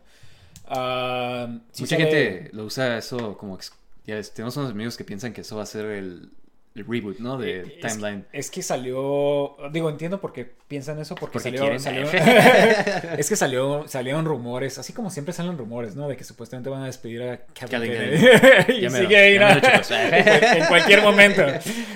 [0.67, 3.55] Sí Mucha sale- gente lo usa eso como...
[3.55, 3.73] ex-
[4.09, 6.31] Ya tenemos unos amigos que piensan que eso va a ser el,
[6.79, 7.37] el reboot, ¿no?
[7.37, 8.25] De Eh, es- Timeline.
[8.33, 9.55] Es, que salió.
[9.71, 11.15] Digo, entiendo por qué piensan eso.
[11.15, 12.03] Porque, Porque salió.
[13.17, 16.07] es que salió, salieron rumores, así como siempre salen rumores, ¿no?
[16.07, 18.93] De que supuestamente van a despedir a chicos.
[19.89, 21.43] en cualquier momento.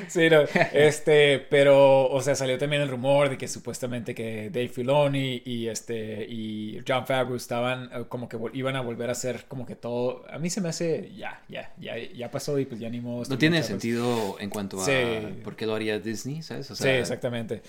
[0.07, 0.41] Sí, no.
[0.73, 5.67] Este, pero, o sea, salió también el rumor de que supuestamente que Dave Filoni y
[5.67, 9.75] este y John Favreau estaban eh, como que iban a volver a hacer como que
[9.75, 10.23] todo.
[10.31, 13.23] A mí se me hace ya, ya, ya, ya pasó y pues ya ni modo.
[13.29, 13.67] No tiene Chavos.
[13.67, 15.39] sentido en cuanto a Sí.
[15.43, 16.69] por qué lo haría Disney, ¿sabes?
[16.71, 17.61] O Sí, sea, exactamente.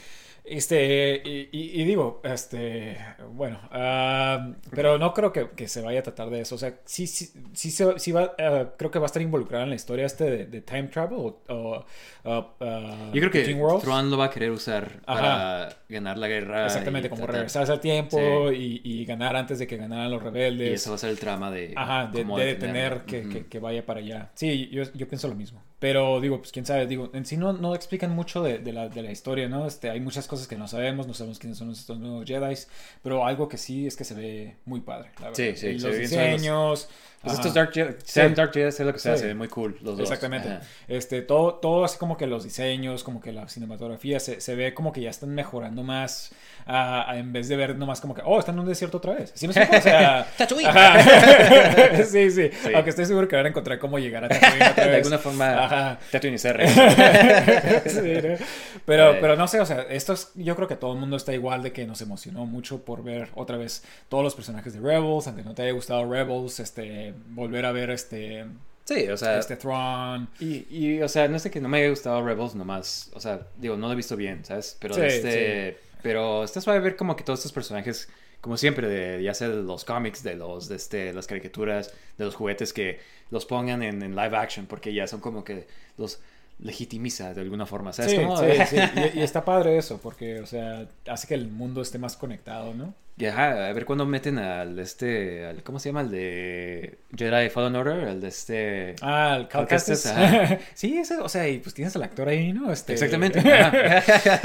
[0.46, 2.98] Este, y, y- y digo, este,
[3.32, 6.56] bueno, ah, pero no creo que, que se vaya a tratar de eso.
[6.56, 9.70] O sea, sí, sí, sí, sí va, ah, creo que va a estar involucrada en
[9.70, 11.84] la historia este de, de time travel o, o,
[12.60, 13.42] ah, Yo creo que.
[13.80, 16.66] Thrawn lo va a querer usar para ganar la guerra.
[16.66, 20.70] Exactamente, como tratar- regresarse al tiempo y, y ganar antes de que ganaran los rebeldes.
[20.70, 21.72] Y eso va a ser el trama de.
[21.74, 24.30] Ajá, de, de detener que, que- que vaya para allá.
[24.34, 25.62] Sí, yo, yo pienso lo mismo.
[25.80, 28.88] Pero digo, pues quién sabe, digo, en sí no, no explican mucho de, de la,
[28.88, 29.66] de la historia, ¿no?
[29.66, 32.54] Este, hay muchas cosas que no sabemos, no sabemos quiénes son estos nuevos Jedi,
[33.02, 35.36] pero algo que sí es que se ve muy padre, la verdad.
[35.36, 36.88] Sí, sí, Y los- diseños.
[37.24, 37.40] Pues ajá.
[37.40, 37.98] estos Dark Jedi, Sí.
[38.04, 39.20] sean Dark Jedi, sé lo que sea, Sí.
[39.22, 40.00] se ve muy cool los dos.
[40.00, 40.58] Exactamente.
[40.88, 44.74] Este, todo, todo así como que los diseños, como que la cinematografía, se, se ve
[44.74, 46.32] como que ya están mejorando más,
[46.66, 49.32] ah, en vez de ver nomás como que, oh, están en un desierto otra vez.
[49.34, 49.76] ¿Sí me explico?
[49.78, 50.68] O sea, Tatooine.
[50.68, 51.02] Ajá.
[52.04, 52.70] sí, sí, Sí.
[52.74, 55.64] Aunque estoy seguro que van a encontrar cómo llegar a Tatooine otra De alguna forma,
[55.64, 55.98] Ajá.
[56.12, 56.38] Tatooine.
[56.38, 58.36] Sí, ¿no?
[58.84, 59.18] pero, Eh.
[59.20, 61.62] pero no sé, o sea, esto es, yo creo que todo el mundo está igual
[61.62, 65.42] de que nos emocionó mucho por ver otra vez todos los personajes de Rebels, aunque
[65.42, 68.44] no te haya gustado Rebels, este, volver a ver este,
[68.84, 69.38] Sí, o sea.
[69.38, 70.28] este Thrawn.
[70.38, 73.10] Y, y, o sea, no sé que no me haya gustado Rebels nomás.
[73.14, 74.76] O sea, digo, no lo he visto bien, ¿sabes?
[74.80, 75.78] Pero Sí, este.
[76.02, 78.10] Pero está suave ver como que todos estos personajes,
[78.42, 82.26] como siempre, de, ya sea de los cómics, de los, de este, las caricaturas, de
[82.26, 83.00] los juguetes, que
[83.30, 86.20] los pongan en, en live action, porque ya son como que los
[86.58, 87.94] legitimiza de alguna forma.
[87.94, 88.12] ¿Sabes?
[88.12, 89.00] Sí, sí, sí.
[89.14, 92.74] Y, y está padre eso, porque, o sea, hace que el mundo esté más conectado,
[92.74, 92.94] ¿no?
[93.16, 96.00] Y ajá, a ver cuándo meten al este, al, ¿cómo se llama?
[96.00, 98.96] El de Jedi Fallen Order, el de este...
[99.02, 100.12] Ah, el Cal Cal Kestis,
[100.74, 102.72] sí, ese, o sea, y pues tienes al actor ahí, ¿no?
[102.72, 102.92] Este...
[102.94, 103.40] Exactamente.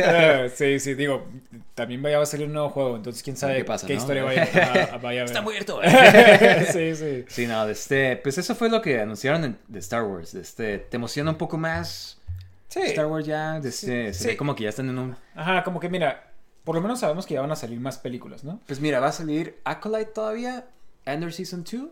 [0.05, 1.27] Ah, sí, sí, digo,
[1.73, 3.93] también vaya a salir un nuevo juego, entonces quién sabe ¿Qué pasa, no?
[3.93, 4.43] historia vaya,
[4.93, 5.25] a, vaya a ver.
[5.25, 5.79] Está muerto.
[6.71, 7.25] sí, sí.
[7.27, 10.31] Sí, no, de este, pues eso fue lo que anunciaron en- de Star Wars.
[10.33, 12.19] De este, ¿te emociona un poco más
[12.67, 12.81] Sí.
[12.83, 13.59] Star Wars ya?
[13.59, 14.37] De este, Sí, se ve sí.
[14.37, 15.15] como que ya están en un...
[15.33, 16.28] Ajá, como que mira,
[16.63, 18.59] por lo menos sabemos que ya van a salir más películas, ¿no?
[18.67, 20.67] Pues mira, va a salir Acolyte todavía,
[21.05, 21.87] Ender Season 2,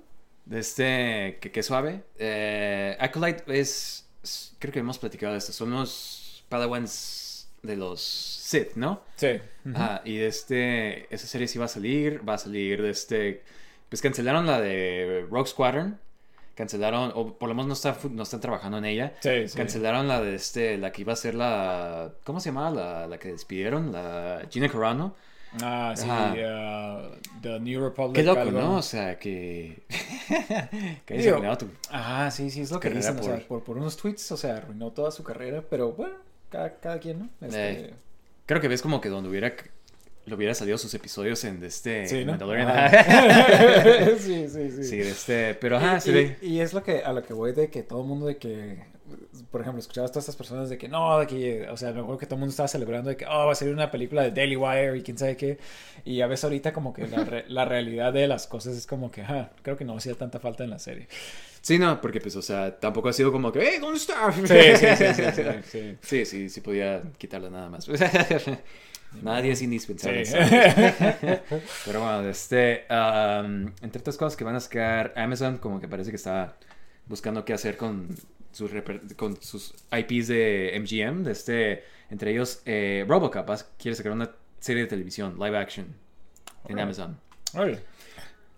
[0.46, 2.04] de este, que, que suave.
[2.18, 8.02] Eh, Acolyte es, es- creo que hemos platicado de esto, son los Padawans de los
[8.02, 9.02] Sith, ¿no?
[9.16, 9.40] Sí.
[9.76, 13.44] Ah, y de este, esa serie sí va a salir, va a salir de este,
[13.90, 16.00] pues cancelaron la de Rogue Squadron,
[16.58, 19.56] cancelaron, o por lo menos no, está, no están trabajando en ella, Sí, sí.
[19.56, 22.72] cancelaron la de este, la que iba a ser la, ¿cómo se llamaba?
[22.72, 25.16] La, la que despidieron, la Gina Carano.
[25.62, 26.06] Ah, sí.
[26.10, 28.16] Uh, The New Republic.
[28.16, 28.60] Qué loco, algo.
[28.60, 28.76] ¿no?
[28.78, 29.84] O sea, que...
[31.06, 33.18] que Digo, arruinado tu- Ajá, sí, sí, es lo que dicen.
[33.20, 36.16] O sea, por- por, por unos tweets, o sea, arruinó toda su carrera, pero bueno,
[36.50, 37.30] cada, cada quien, ¿no?
[37.48, 37.94] Este, Eh,
[38.46, 39.54] Creo que ves como que donde hubiera,
[40.28, 42.34] le hubiera salido sus episodios en de este sí, ¿no?
[42.34, 42.68] Mandalorian.
[44.20, 44.84] Sí, sí, sí.
[44.84, 47.34] Sí, de este, pero ajá, y, se y- y es lo que a lo que
[47.34, 48.78] voy de que todo el mundo de que
[49.52, 52.02] por ejemplo escuchabas a todas estas personas de que no de que o sea me
[52.02, 54.22] acuerdo que todo el mundo estaba celebrando de que oh va a salir una película
[54.24, 55.58] de Daily Wire y quién sabe qué
[56.04, 59.10] y a veces ahorita como que la, re- la realidad de las cosas es como
[59.10, 61.08] que ah, creo que no hacía tanta falta en la serie
[61.60, 64.32] Sí, no, porque pues, o sea, tampoco ha sido como que, ¡eh, ¿dónde está?
[64.32, 65.98] sí sí sí sí, sí, sí.
[66.02, 67.90] Sí, sí, sí podía quitarla nada más.
[69.22, 70.24] Nadie es indispensable.
[71.86, 76.10] Pero bueno, este, um, entre otras cosas que van a sacar Amazon, como que parece
[76.12, 76.56] que está
[77.08, 78.16] buscando qué hacer con
[78.52, 84.12] sus, reper- con sus IPs de MGM, de este, entre ellos eh, Robocop, quiere sacar
[84.12, 84.30] una
[84.60, 85.88] serie de televisión, live action,
[86.68, 86.80] en.
[86.80, 87.20] Amazon.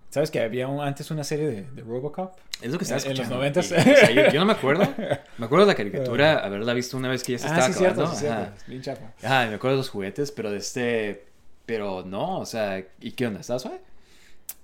[0.10, 2.34] ¿Sabes que había un- antes una serie de, de Robocop?
[2.62, 3.62] Es lo que estaba En- en los escuchando.
[3.62, 3.88] 90s.
[3.88, 4.88] Y, o sea, yo, yo no me acuerdo.
[5.38, 7.74] Me acuerdo de la caricatura, haberla visto una vez que ya se estaba ah, sí,
[7.74, 8.20] cierto, acabando.
[8.20, 8.38] sí, Ajá.
[8.46, 8.64] cierto.
[8.68, 9.12] Bien chafa.
[9.24, 11.26] Ah, me acuerdo de los juguetes, pero de este.
[11.66, 13.40] Pero no, o sea, ¿y qué onda?
[13.42, 13.80] ¿Estás suave?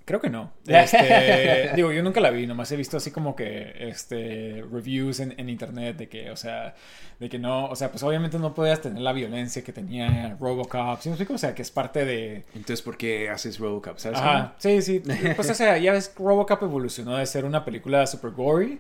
[0.06, 0.54] Creo que no.
[0.68, 5.34] Este, digo, yo nunca la vi, nomás he visto así como que este reviews en,
[5.38, 6.76] en internet de que, o sea,
[7.20, 11.00] de que no, o sea, pues obviamente no podías tener la violencia que tenía Robocop,
[11.02, 11.34] ¿sí me explico?
[11.34, 12.46] O sea, que es parte de...
[12.54, 13.98] Entonces, ¿por qué haces Robocop?
[13.98, 14.20] ¿Sabes?
[14.20, 15.02] Ajá, sí, sí.
[15.36, 18.80] Pues o sea, ya ves, Robocop evolucionó de ser una película super gory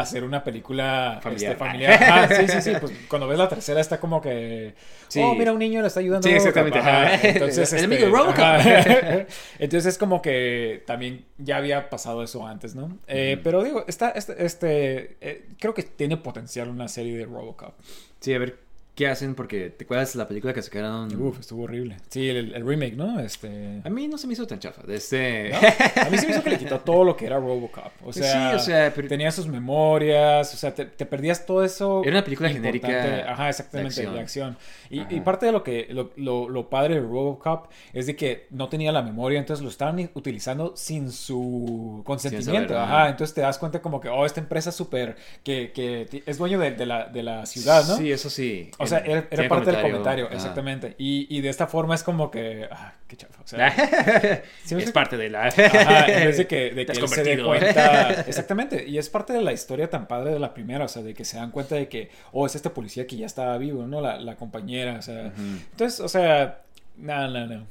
[0.00, 1.52] a ser una película Familiar.
[1.52, 1.92] este, familiar.
[2.02, 2.72] Ajá, sí, sí, sí.
[2.80, 4.74] Pues cuando ves la tercera está como que.
[5.08, 5.20] Sí.
[5.22, 6.28] Oh, mira, un niño le está ayudando.
[6.28, 6.78] Sí, exactamente.
[6.78, 7.14] Ajá.
[7.22, 8.38] Entonces, El este, amigo de Robocop.
[8.38, 9.26] ajá.
[9.58, 12.98] Entonces es como que también ya había pasado eso antes, ¿no?
[13.06, 13.40] Eh.
[13.42, 17.74] Pero digo, está, este, este eh, creo que tiene potencial una serie de Robocop.
[18.20, 18.65] Sí, a ver
[18.96, 21.14] qué hacen, porque ¿te acuerdas la película que sacaron?
[21.20, 21.98] Uf, estuvo horrible.
[22.08, 23.20] Sí, el, el remake, ¿no?
[23.20, 23.80] Este.
[23.84, 24.82] A mí no se me hizo tan chafa.
[24.88, 25.50] Este.
[25.50, 25.58] ¿no?
[26.02, 27.92] A mí se me hizo que le quitó todo lo que era Robocop.
[28.04, 31.62] O sea, sí, o sea, pero- tenía sus memorias, o sea, te, te perdías todo
[31.62, 32.00] eso.
[32.02, 32.88] Era una película importante.
[32.90, 34.56] genérica Ajá, exactamente, de de acción.
[34.56, 35.06] acción.
[35.10, 38.46] Y, y parte de lo que lo, lo, lo padre de Robocop es de que
[38.50, 42.72] no tenía la memoria, entonces lo estaban utilizando sin su consentimiento.
[42.74, 43.10] saber, Ajá, ajá.
[43.10, 46.70] entonces te das cuenta como que, oh, esta empresa súper, que, que es dueño de,
[46.70, 47.96] de la, de la ciudad, ¿no?
[47.96, 48.70] Sí, eso sí.
[48.78, 50.94] O sea, En- era, parte del comentario, exactamente.
[50.98, 53.42] Y, y de esta forma es como que, ah, qué chafa.
[53.42, 53.72] O sea,
[54.64, 55.46] ¿sí me es parte de la.
[55.46, 58.12] Ajá, en vez de que, de que él se dé cuenta.
[58.26, 58.86] Exactamente.
[58.88, 60.84] Y es parte de la historia tan padre de la primera.
[60.84, 63.26] O sea, de que se dan cuenta de que, oh, es este policía que ya
[63.26, 64.00] estaba vivo, ¿no?
[64.00, 64.96] La, la compañera.
[64.98, 65.32] O sea.
[65.36, 66.62] Entonces, o sea.
[66.96, 67.66] No, no, no.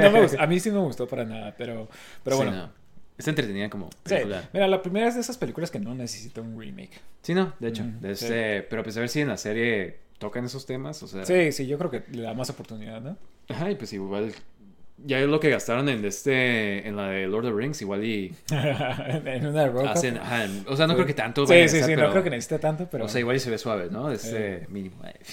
[0.00, 0.40] no me gustó.
[0.40, 1.54] A mí sí me gustó para nada.
[1.56, 1.88] Pero,
[2.22, 2.56] pero Sí, bueno.
[2.58, 2.77] no.
[3.18, 4.14] Está entretenida como Sí.
[4.52, 7.00] Mira, la primera es de esas películas que no necesita un remake.
[7.22, 7.82] Sí, no, de hecho.
[7.82, 8.06] Sí.
[8.08, 11.02] este, Pero pues a ver si en la serie tocan esos temas.
[11.02, 11.24] O sea.
[11.24, 13.16] Sí, sí, yo creo que le da más oportunidad, ¿no?
[13.48, 14.32] Ajá, y pues igual.
[15.04, 16.86] Ya es lo que gastaron en este.
[16.86, 18.34] En la de Lord of the Rings, igual y.
[18.50, 19.90] en una de Robocop.
[19.96, 20.18] hacen.
[20.66, 20.94] o sea, no Sí.
[20.96, 21.46] creo que tanto.
[21.46, 21.82] Sí, sí, sí.
[21.86, 23.04] pero- No creo que necesite tanto, pero.
[23.04, 24.10] O sea, igual y se ve suave, ¿no?
[24.10, 24.66] Este Eh.
[24.68, 24.96] mínimo.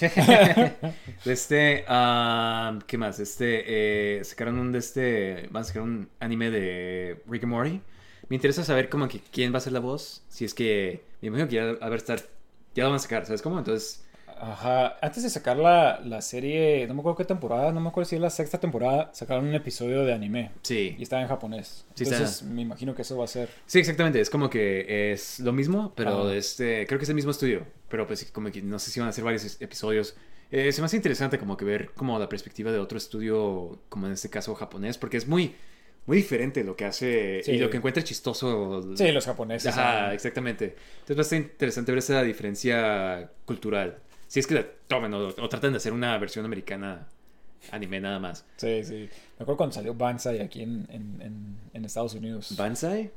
[1.24, 3.18] de este, ah, ¿qué más?
[3.20, 7.80] Este, eh, sacaron un de este, van a sacar un anime de Rick and Morty.
[8.28, 10.22] Me interesa saber como que quién va a ser la voz.
[10.28, 12.20] Si es que, me imagino que ya, a ver, estar,
[12.74, 13.58] ya lo van a sacar, ¿sabes cómo?
[13.58, 14.04] Entonces,
[14.38, 18.08] Ajá, antes de sacar la, la serie, no me acuerdo qué temporada, no me acuerdo
[18.10, 20.94] si es la sexta temporada, sacaron un episodio de anime sí.
[20.98, 21.86] y estaba en japonés.
[21.94, 22.16] Sí, está.
[22.16, 23.48] Entonces me imagino que eso va a ser...
[23.64, 24.20] Sí, exactamente.
[24.20, 27.66] Es como que es lo mismo, pero este, creo que es el mismo estudio.
[27.88, 30.16] Pero pues como que no sé si van a hacer varios episodios.
[30.50, 34.06] Eh, se me hace interesante como que ver como la perspectiva de otro estudio, como
[34.06, 35.54] en este caso japonés, porque es muy,
[36.04, 37.52] muy diferente lo que hace Sí.
[37.52, 38.94] y lo que encuentra chistoso.
[38.96, 39.76] Sí, los japoneses.
[39.76, 40.76] Ajá, exactamente.
[41.00, 43.98] Entonces va a ser interesante ver esa diferencia cultural.
[44.36, 47.06] Si es que la tomen o, o tratan de hacer una versión americana
[47.72, 48.44] anime nada más.
[48.58, 49.08] Sí, sí.
[49.38, 52.54] Me acuerdo cuando salió Banzai aquí en, en, en, en Estados Unidos.
[52.54, 53.10] ¿Banzai?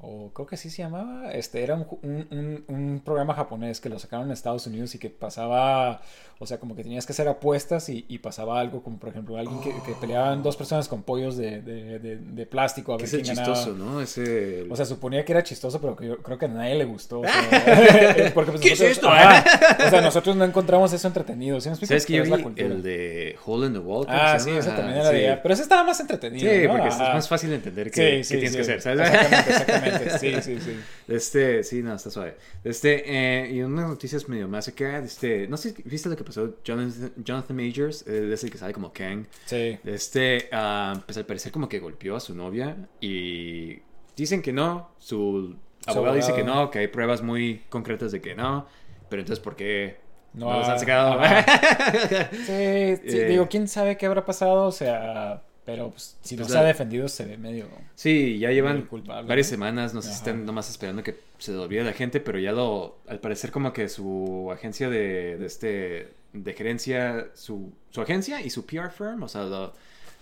[0.00, 1.30] o creo que así se llamaba.
[1.32, 4.98] Este era un, un, un- un programa japonés que lo sacaron en Estados Unidos y
[4.98, 6.00] que pasaba,
[6.42, 9.36] o sea, como que tenías que hacer apuestas y, y pasaba algo como, por ejemplo,
[9.36, 13.04] alguien que, que peleaban dos personas con pollos de, de, de- de plástico a ver
[13.04, 13.54] es quién ganaba.
[13.54, 14.00] chistoso, ¿no?
[14.00, 14.66] Ese...
[14.68, 17.20] O sea, suponía que era chistoso, pero que yo creo que a nadie le gustó.
[17.20, 17.32] o sea,
[18.34, 19.44] porque, pues, ¿Qué es nosotros- esto, ajá,
[19.86, 21.60] o sea, nosotros no encontramos eso entretenido.
[21.60, 21.88] ¿sí me explico?
[21.88, 22.66] ¿Sabes que yo es la vi cultura.
[22.66, 24.06] el de Hole in the Wall?
[24.08, 25.24] Ah, sí, ese también era de sí.
[25.24, 25.42] ella.
[25.42, 26.50] Pero ese estaba más entretenido.
[26.50, 26.72] Sí, ¿no?
[26.72, 29.00] porque es más fácil de entender que, Sí, que sí, tienes que hacer, ¿sabes?
[29.00, 30.04] Exactamente, exactamente.
[30.04, 30.80] Exactamente, sí, sí, sí.
[31.08, 32.34] Este, sí, no, está suave.
[32.64, 36.31] Este, eh, y unas noticias medio más acá, este, no sé, ¿viste lo que pasó?
[36.64, 39.26] Jonathan, Jonathan Majors, eh, es el que sabe como Kang.
[39.44, 39.78] Sí.
[39.84, 43.80] Este, ah, pues al parecer como que golpeó a su novia y
[44.16, 45.56] dicen que no, su
[45.86, 48.66] abogado dice que no, que hay pruebas muy concretas de que no,
[49.08, 49.96] pero entonces ¿por qué
[50.34, 51.20] no, No, los han sacado?
[52.32, 56.42] Sí, sí, Eh, digo, quién sabe qué habrá pasado, o sea, pero pues, si no
[56.42, 57.66] Pues se ha defendido se ve medio...
[57.94, 61.84] Sí, ya llevan culpable, varias semanas, no sé si están nomás esperando que se olvide
[61.84, 66.52] la gente, pero ya lo, al parecer como que su agencia de, de este, de
[66.54, 69.72] gerencia, su, su agencia y su PR firm, o sea, lo-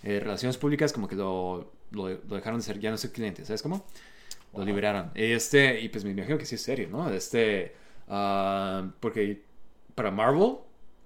[0.02, 3.44] eh, relaciones públicas como que lo, lo, lo dejaron de ser, ya no ser cliente,
[3.44, 3.84] ¿sabes cómo?
[4.56, 4.66] Lo Wow.
[4.66, 5.10] liberaron.
[5.14, 7.10] Este, y pues me imagino que sí es serio, ¿no?
[7.10, 7.74] Este,
[8.08, 9.42] ah, porque
[9.94, 10.56] para Marvel,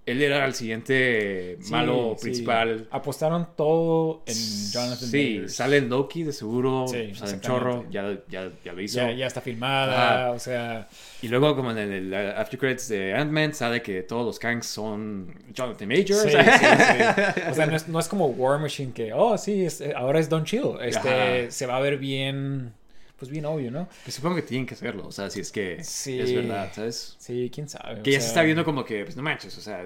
[0.06, 2.22] él era el siguiente Sí, malo sí.
[2.24, 2.86] principal.
[2.90, 4.34] Apostaron todo en
[4.72, 7.40] Jonathan Sí, sale en Loki de seguro, Sí, sale en.
[7.40, 8.98] Chorro, ya, ya, ya lo hizo.
[8.98, 10.88] Ya, ya está filmada, o sea...
[11.22, 14.66] Y luego como en el, el After Credits de Ant-Man sale que todos los Kangs
[14.66, 16.22] son Jonathan Majors.
[16.22, 17.40] Sí, sí, sí.
[17.50, 20.28] O sea, no es, no es como War Machine que, oh, sí, es- ahora es
[20.28, 20.72] Don Chill.
[20.82, 21.08] Este,
[21.44, 21.50] Ajá.
[21.50, 22.74] se va a ver bien,
[23.18, 23.88] pues bien obvio, ¿no?
[24.04, 26.18] Pues supongo que tienen que hacerlo, o sea, si es que Sí.
[26.20, 27.16] es verdad, ¿sabes?
[27.18, 28.02] Sí, quién sabe.
[28.02, 29.84] Que ya se está viendo como que, pues no manches, o sea,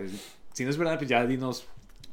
[0.53, 1.67] si no es verdad, pues ya dinos.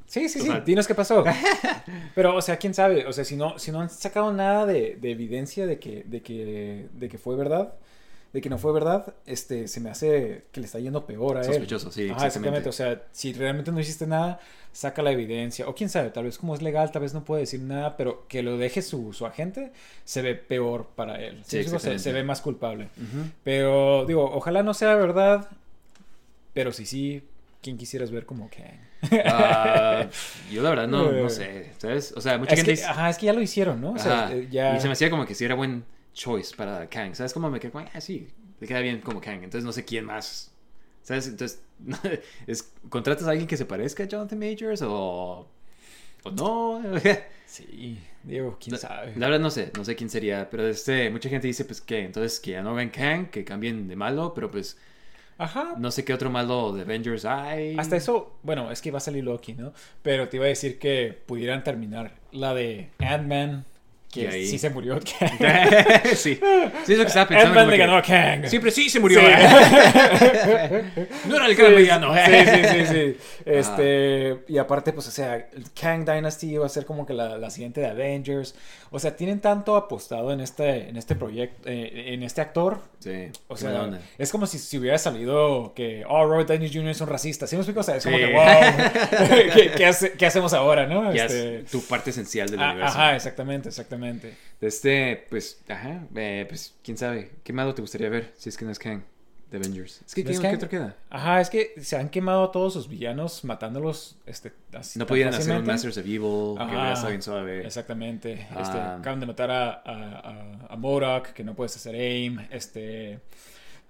[0.07, 1.23] Sí, sí, sí, dinos qué pasó.
[2.15, 3.07] Pero, o sea, quién sabe.
[3.07, 6.21] O sea, si no, si no han sacado nada de, de evidencia de que, de,
[6.21, 7.73] que, de que fue verdad,
[8.35, 11.39] de que no fue verdad, este, se me hace que le está yendo peor a
[11.39, 11.45] él.
[11.45, 12.67] Sospechoso, sí, Ajá, exactamente.
[12.67, 12.69] exactamente.
[12.69, 14.41] O sea, si realmente no hiciste nada,
[14.73, 15.69] saca la evidencia.
[15.69, 18.27] O quién sabe, tal vez como es legal, tal vez no puede decir nada, pero
[18.27, 19.71] que lo deje su, su agente,
[20.03, 21.37] se ve peor para él.
[21.43, 21.51] Sí, ¿Sí?
[21.53, 22.03] se, exactamente.
[22.03, 22.89] se ve más culpable.
[22.97, 23.29] Ujú.
[23.45, 25.47] Pero, digo, ojalá no sea verdad,
[26.53, 27.23] pero si sí,
[27.61, 29.21] ¿quién quisieras ver como Kang?
[29.25, 30.07] Ah,
[30.51, 32.13] yo la verdad no, no sé, ¿sabes?
[32.17, 33.91] O sea, mucha Es gente que, dice- ajá, es que ya lo hicieron, ¿no?
[33.93, 34.75] O sea, eh, ya...
[34.75, 37.13] Y se me hacía como que sí era buen choice para Kang.
[37.13, 37.71] ¿Sabes cómo me quedé?
[37.71, 38.27] como, Ah, sí,
[38.59, 39.43] le queda bien como Kang.
[39.43, 40.51] Entonces no sé quién más.
[41.03, 41.27] ¿Sabes?
[41.27, 41.61] Entonces,
[42.47, 45.47] es, ¿contratas a alguien que se parezca a Jonathan Majors o,
[46.23, 46.81] o no?
[47.47, 49.13] Sí, digo, quién sabe.
[49.15, 51.99] La verdad no sé, no sé quién sería, pero este, mucha gente dice pues que
[51.99, 54.77] entonces que ya no hagan Kang, que cambien de malo, pero pues
[55.37, 55.75] Ajá.
[55.77, 57.77] no sé qué otro malo de Avengers hay.
[57.77, 59.73] Hasta eso, bueno, es que va a salir Loki, ¿no?
[60.01, 63.63] Pero te iba a decir que pudieran terminar la de Ant-Man,
[64.21, 65.37] que ahí- sí se murió Kang.
[66.15, 66.39] sí, sí
[66.93, 67.59] es lo que estaba pensando.
[67.59, 68.45] Ant-Man le ganó a Kang.
[68.47, 69.19] Siempre sí se murió.
[69.19, 69.25] Sí.
[71.27, 71.75] no era el gran.
[72.25, 73.17] Sí, sí, sí, sí.
[73.45, 75.47] Este, y aparte, pues, o sea,
[75.79, 78.55] Kang Dynasty va a ser como que la, la siguiente de Avengers.
[78.91, 82.79] O sea, tienen tanto apostado en este, en este proyecto, eh, en este actor.
[82.99, 83.99] Sí, O sea, onda.
[84.17, 86.89] es como si, si hubiera salido que, oh, Robert Downey Jr.
[86.89, 87.45] es un racista.
[87.45, 87.81] ¿Sí me explico?
[87.81, 88.45] O sea, es como que, wow,
[89.53, 91.13] ¿qué, qué hace- qué hacemos ahora, no?
[91.13, 92.97] Ya Este, es tu parte esencial del ah, universo.
[92.97, 94.04] ajá, exactamente, exactamente.
[94.61, 97.31] Este, pues, ajá, eh, pues, quién sabe.
[97.43, 99.01] ¿Qué malo te gustaría ver si es que no es Kang
[99.51, 100.01] de Avengers?
[100.05, 100.95] Es que, ¿No es ¿qué, otro queda?
[101.09, 105.33] Ajá, es que se han quemado a todos sus villanos matándolos este, así No pudieran
[105.33, 105.65] hacer un.
[105.65, 106.71] Masters of Evil, que Ajá.
[106.71, 107.65] hubiera estado bien suave.
[107.65, 108.33] Exactamente.
[108.33, 108.97] Este, Ah.
[108.99, 112.39] acaban de matar a, a, a, a MODOK, que no puedes hacer aim.
[112.49, 113.19] Este.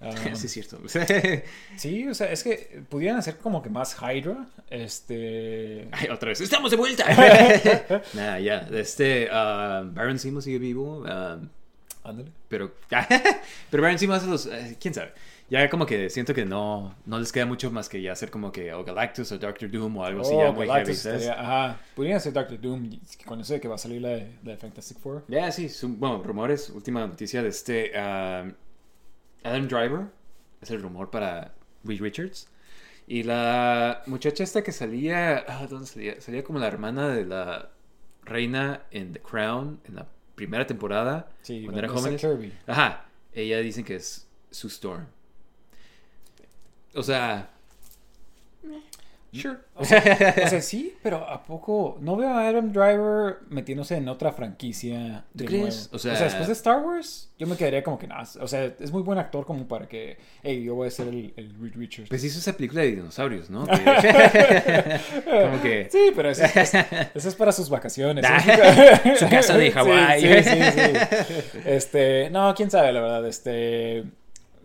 [0.01, 0.79] Um, sí, es cierto.
[1.77, 4.47] sí, o sea, es que pudieran hacer como que más Hydra.
[4.69, 5.87] Este.
[5.91, 7.05] Ay, otra vez, ¡estamos de vuelta!
[8.13, 8.67] Nada, ya.
[8.73, 11.03] Este, ah, Baron Simo sigue vivo.
[11.07, 11.37] ah,
[12.03, 12.29] Ándale.
[12.49, 12.71] pero,
[13.71, 14.45] pero Baron Simo hace los.
[14.47, 15.11] eh, ¿Quién sabe?
[15.47, 18.51] Ya como que siento que no, no les queda mucho más que ya hacer como
[18.51, 21.39] que o Galactus o Doctor Doom o algo así ya Oh, muy Galactus heavy, estaría-
[21.39, 21.79] Ajá.
[21.95, 25.23] Pudieran hacer Doctor Doom con eso de que va a salir la la Fantastic Four.
[25.27, 26.69] Ya, sí, son- bueno, rumores.
[26.71, 27.91] Última noticia de este.
[27.95, 28.45] ah,
[29.45, 30.07] Adam Driver
[30.59, 32.49] es el rumor para Reed Richards.
[33.07, 35.45] Y la muchacha esta que salía.
[35.47, 36.19] ah, ¿Dónde salía?
[36.19, 37.69] Salía como la hermana de la
[38.23, 41.29] reina en The Crown en la primera temporada.
[41.43, 42.17] Sí, cuando era joven.
[42.17, 42.53] Kirby.
[42.65, 43.05] Ajá.
[43.33, 45.05] Ella dicen que es su Storm.
[46.95, 47.51] O sea.
[49.41, 49.57] Sure.
[49.75, 49.99] O sea,
[50.45, 55.25] o sea, sí, pero ¿a poco no veo a Adam Driver metiéndose en otra franquicia
[55.33, 55.61] ¿Tú de crees?
[55.91, 55.95] nuevo?
[55.95, 58.23] O sea- después de Star Wars, yo me quedaría como que nada.
[58.39, 61.33] O sea, es muy buen actor como para que, hey, yo voy a ser el,
[61.35, 62.09] el Reed Richards.
[62.09, 63.65] Pues hizo esa película de dinosaurios, ¿no?
[63.67, 65.87] Que- como que.
[65.91, 66.73] Sí, pero eso es,
[67.13, 68.25] eso es para sus vacaciones.
[69.19, 70.21] Su casa de Sí, Hawái.
[70.21, 71.59] Sí, sí, sí.
[71.65, 73.27] Este, no, quién sabe, la verdad.
[73.27, 74.03] Este.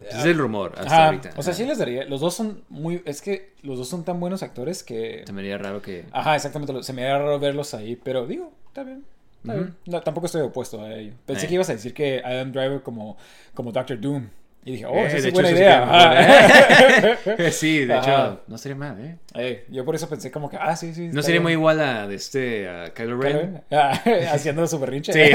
[0.09, 1.30] Es el rumor hasta Ajá, ahorita.
[1.36, 2.05] O sea, sí les daría.
[2.05, 3.03] Los dos son muy.
[3.05, 5.24] Es que los dos son tan buenos actores que.
[5.26, 6.07] Se me haría raro que.
[6.12, 6.82] Ajá, exactamente.
[6.82, 9.05] Se me haría raro verlos ahí, pero digo, está bien.
[9.42, 9.62] Está Ujú.
[9.64, 9.76] bien.
[9.86, 11.12] No, tampoco estoy opuesto a ello.
[11.26, 11.48] Pensé Eh.
[11.48, 13.16] que ibas a decir que Adam Driver como,
[13.55, 14.28] como Doctor Doom.
[14.64, 17.18] Y dije, oh, Eh, esa es buena hecho, idea.
[17.36, 19.16] sí, sí, de hecho, no sería mal, ¿eh?
[19.34, 21.08] Eh, yo por eso pensé como que, ah, sí, sí.
[21.12, 23.62] No sería muy igual a de este a Kylo Ren.
[23.70, 23.98] Ah,
[24.32, 25.12] Haciendo su berrinche.
[25.12, 25.20] Sí.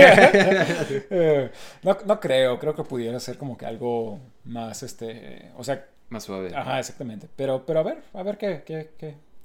[1.10, 1.50] Eh,
[1.84, 6.24] no, no creo, creo que pudiera ser como que algo más, este, o sea, Más
[6.24, 6.52] suave.
[6.56, 7.28] ajá, exactamente.
[7.36, 8.90] Pero, pero a ver, a ver qué, qué,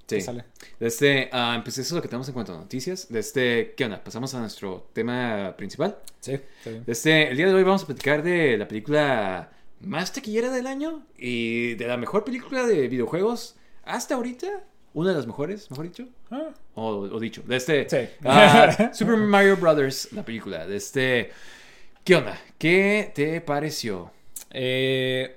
[0.07, 0.45] qué, sale.
[0.78, 3.09] De este, ah, pues eso es lo que tenemos en cuanto a noticias.
[3.11, 4.03] De este, ¿qué onda?
[4.03, 5.97] Pasamos a nuestro tema principal.
[6.20, 6.85] Sí, está bien.
[6.85, 9.51] De este, el día de hoy vamos a platicar de la película
[9.81, 14.47] más taquillera del año y de la mejor película de videojuegos hasta ahorita.
[14.93, 16.09] Una de las mejores, mejor dicho.
[16.31, 17.43] Ah, O, o dicho.
[17.47, 18.12] De este, Sí.
[18.24, 20.66] ah, Super Mario Brothers, la película.
[20.66, 21.31] De este,
[22.05, 22.37] ¿qué onda?
[22.59, 24.11] ¿Qué te pareció?
[24.51, 25.37] eh,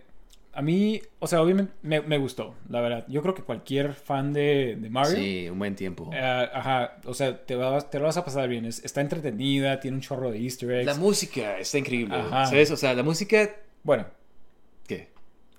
[0.56, 3.06] a mí, o sea, obviamente me, me gustó, la verdad.
[3.08, 6.12] Yo creo que cualquier fan de, de Mario, Sí, un buen tiempo.
[6.14, 6.20] eh,
[6.54, 8.66] ajá, o sea, te, vas, te lo vas a pasar bien.
[8.66, 10.86] Es- está entretenida, tiene un chorro de easter eggs.
[10.86, 12.16] La música está increíble.
[12.16, 12.46] Ajá.
[12.48, 12.70] ¿Sabes?
[12.70, 13.50] O sea, la música.
[13.84, 14.06] Bueno.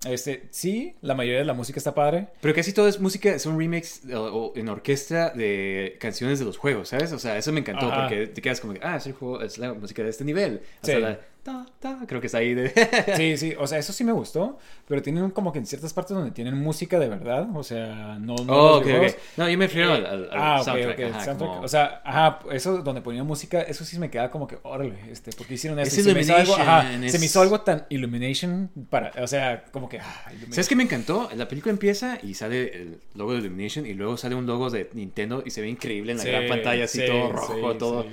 [0.07, 2.29] Este, sí, la mayoría de la música está padre.
[2.41, 6.57] Pero casi todo es música, son remix o, o en orquesta de canciones de los
[6.59, 7.13] juegos, ¿sabes?
[7.13, 8.03] O sea, eso me encantó Ajá.
[8.09, 10.61] porque te quedas como ah, es el juego, es la música de este nivel.
[10.77, 11.01] Hasta Sí.
[11.01, 12.73] la ta, ta, creo que está ahí de...
[13.17, 16.17] Sí, sí, o sea, eso sí me gustó, pero tienen como que en ciertas partes
[16.17, 18.35] donde tienen música de verdad, o sea, no...
[18.35, 18.87] no oh, los ok, ok.
[18.87, 19.17] videojuegos.
[19.37, 20.99] No, yo me refiero Eh, al, al- ah, soundtrack.
[20.99, 21.51] ok, ajá, soundtrack.
[21.51, 24.95] como- O sea, ajá, eso donde ponían música, eso sí me queda como que, órale,
[25.13, 26.01] este, porque hicieron Es eso.
[26.01, 29.13] y se me hizo algo, ajá, Illumination, se me es- hizo algo tan Illumination para,
[29.23, 30.25] o sea, como que, ah.
[30.51, 31.29] ¿Sabes qué me encantó?
[31.37, 34.89] La película empieza y sale el logo de Illumination y luego sale un logo de
[34.95, 37.79] Nintendo y se ve increíble en la Sí, gran pantalla, así sí, todo rojo, sí,
[37.79, 38.07] todo.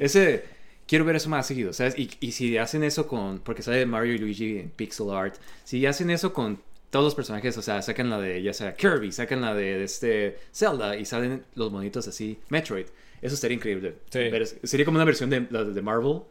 [0.00, 0.44] Ese,
[0.88, 1.96] quiero ver eso más seguido, ¿sabes?
[1.96, 5.86] Y, y si hacen eso con, porque sale Mario y Luigi en pixel art, si
[5.86, 6.60] hacen eso con
[6.90, 9.84] todos los personajes, o sea, sacan la de, ya sea Kirby, sacan la de, de
[9.84, 12.86] este Zelda y salen los monitos así, Metroid,
[13.20, 13.96] eso estaría increíble.
[14.10, 14.28] Sí.
[14.30, 16.22] Pero sería como una versión de, la de Marvel.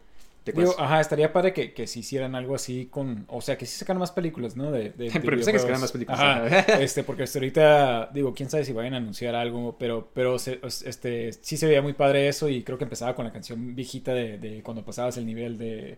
[0.77, 3.25] Ajá, estaría padre que, que si hicieran algo así con.
[3.29, 4.71] O sea, que si sacaran más películas, ¿no?
[4.71, 6.47] De, de, de Pero que sacaran más películas, Ajá.
[6.81, 10.59] este, porque hasta ahorita, digo, quién sabe si vayan a anunciar algo, pero, pero se-
[10.85, 14.13] este, sí se veía muy padre eso y creo que empezaba con la canción viejita
[14.13, 15.97] de, de cuando pasabas el nivel de.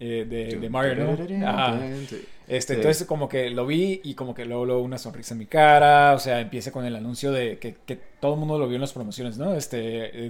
[0.00, 1.48] eh, de, de Mario, ¿no?
[1.48, 1.80] Ajá.
[2.46, 2.80] Este, Sí.
[2.80, 6.12] entonces como que lo vi y como que luego, luego una sonrisa en mi cara,
[6.14, 8.82] o sea, empieza con el anuncio de que, que todo el mundo lo vio en
[8.82, 9.54] las promociones, ¿no?
[9.54, 9.76] Este,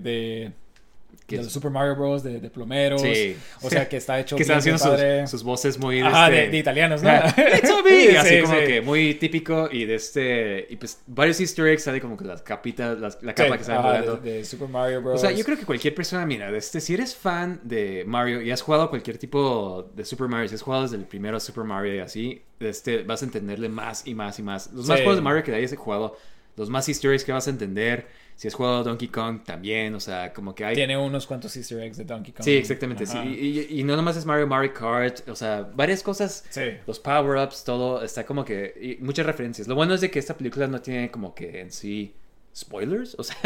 [0.00, 0.52] de, ¿Qué
[1.28, 3.36] de los Super Mario Bros, de, de plomeros, Sí.
[3.62, 6.50] o sea, que está hecho que están haciendo sus, sus voces muy Ajá, de, este-
[6.50, 7.10] de italianos, ¿no?
[7.54, 8.66] It's a me, así Sí, como sí.
[8.66, 12.42] que muy típico y de este y pues varios easter eggs sale como que las
[12.42, 15.14] capitas las- la capa que están volando de, de Super Mario Bros.
[15.16, 18.40] o sea yo creo que cualquier persona mira de este si eres fan de Mario
[18.42, 21.64] y has jugado cualquier tipo de Super Mario si has jugado desde el primero Super
[21.64, 24.98] Mario y así de este vas a entenderle más y más y más los más
[24.98, 26.16] juegos de Mario que hayas jugado
[26.56, 30.00] los más easter eggs que vas a entender si has jugado Donkey Kong también o
[30.00, 32.44] sea como que hay Tiene unos cuantos easter eggs de Donkey Kong.
[32.44, 33.06] Sí, exactamente.
[33.06, 33.16] Sí.
[33.18, 36.62] Y, y- y no nomás es Mario, Mario Kart, o sea, varias cosas Sí.
[36.86, 38.74] los power-ups, todo está como que.
[38.98, 39.68] y muchas referencias.
[39.68, 42.12] Lo bueno es de que esta película no tiene como que en sí
[42.56, 43.14] spoilers.
[43.18, 43.36] O sea,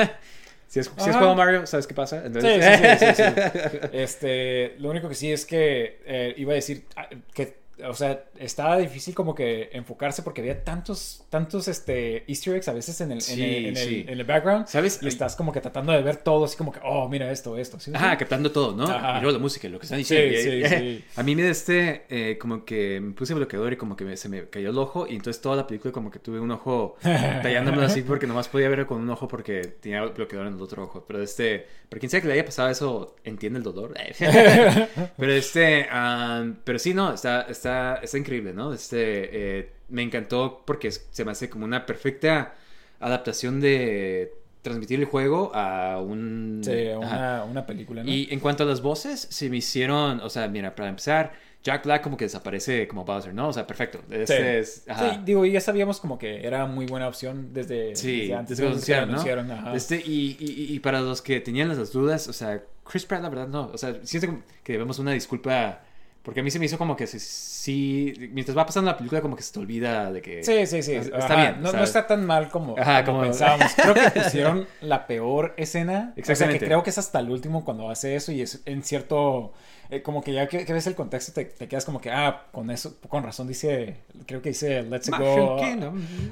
[0.69, 1.19] si has, si has Ajá.
[1.19, 2.21] jugado Mario, ¿sabes qué pasa?
[2.21, 3.23] Sí, Entonces, sí, sí, sí,
[3.71, 3.79] sí.
[3.93, 7.57] Este, lo único que sí es que eh, iba a decir ah, que,
[7.87, 12.73] o sea, estaba difícil como que enfocarse porque había tantos, tantos, este, Easter eggs a
[12.73, 14.05] veces en el, en Sí, el, en el- sí.
[14.09, 14.67] en el background.
[14.67, 15.01] ¿Sabes?
[15.03, 17.79] Y estás como que tratando de ver todo, así como que, oh, mira esto, esto.
[17.79, 17.91] ¿sí?
[17.95, 18.85] Ajá, captando todo, ¿no?
[18.85, 19.19] Ajá.
[19.19, 20.69] Y luego la música, lo que están Sí, diciendo.
[20.69, 21.05] sí, Y- sí.
[21.17, 24.29] A mí me este, eh, como que me puse bloqueador y como que me- se
[24.29, 27.85] me cayó el ojo y entonces toda la película como que tuve un ojo tallándomelo
[27.85, 31.05] así porque nomás podía ver con un ojo porque tenía bloqueador en el otro ojo.
[31.07, 33.95] Pero este, pero quien sea que le haya pasado eso, entiende el dolor.
[35.17, 37.68] pero este, ah, pero sí, no, está, está,
[38.03, 38.73] está increíble, ¿no?
[38.73, 42.55] Este, eh, me encantó porque se me hace como una perfecta
[43.01, 46.61] adaptación de transmitir el juego a un...
[46.65, 48.11] Sí, una, una película, ¿no?
[48.11, 51.85] Y en cuanto a las voces, se me hicieron, o sea, mira, para empezar, Jack
[51.85, 53.49] Black como que desaparece como Bowser, ¿no?
[53.49, 54.01] O sea, perfecto.
[54.09, 54.15] Sí.
[54.15, 55.15] Este es, ajá.
[55.15, 58.59] Sí, digo, y ya sabíamos como que era muy buena opción desde, Sí, desde antes
[58.59, 59.55] desde que anunciaron, ¿no?
[59.55, 59.75] ajá.
[59.75, 63.29] Este, y, y, y para los que tenían las dudas, o sea, Chris Pratt, la
[63.29, 63.71] verdad, no.
[63.73, 65.83] O sea, siento como que debemos una disculpa.
[66.29, 68.13] Porque a mí se me hizo como que sí.
[68.33, 70.45] Mientras va pasando la película, como que se te olvida de que.
[70.45, 70.93] Sí, sí, sí.
[70.93, 73.73] Está Ajá, bien, No, no está tan mal como, Ajá, como como- pensábamos.
[73.75, 75.93] Creo que pusieron la peor escena.
[75.93, 76.67] O sea, que Exactamente.
[76.67, 79.55] creo que es hasta el último cuando hace eso y es en cierto...
[79.91, 82.47] eh, como que ya que, que ves el contexto te, te quedas como que, ah,
[82.53, 85.57] con eso, con razón dice, creo que dice Let's Go.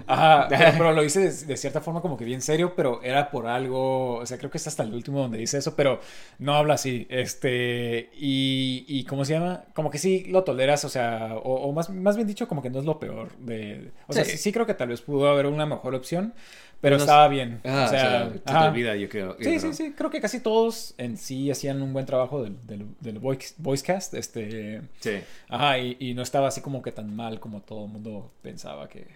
[0.07, 3.47] Ajá, pero, lo hice de, de cierta forma como que bien serio, pero era por
[3.47, 6.01] algo, o sea, creo que es hasta el último donde dice eso, pero
[6.39, 9.65] no habla así, este, y, y ¿cómo se llama?
[9.75, 12.69] Como que sí lo toleras, o sea, o, o más, más bien dicho, como que
[12.69, 15.47] no es lo peor de, o sea, sí, sí creo que tal vez pudo haber
[15.47, 16.35] una mejor opción,
[16.87, 17.61] pero estaba bien.
[17.65, 19.37] Ah, o sea, se te olvida, yo creo.
[19.41, 19.93] Sí, sí, sí.
[19.97, 24.15] Creo que casi todos en sí hacían un buen trabajo del, del, del voice, voicecast.
[24.15, 25.19] Este, Sí.
[25.49, 28.89] ajá, y, y no estaba así como que tan mal como todo el mundo pensaba
[28.89, 29.07] que...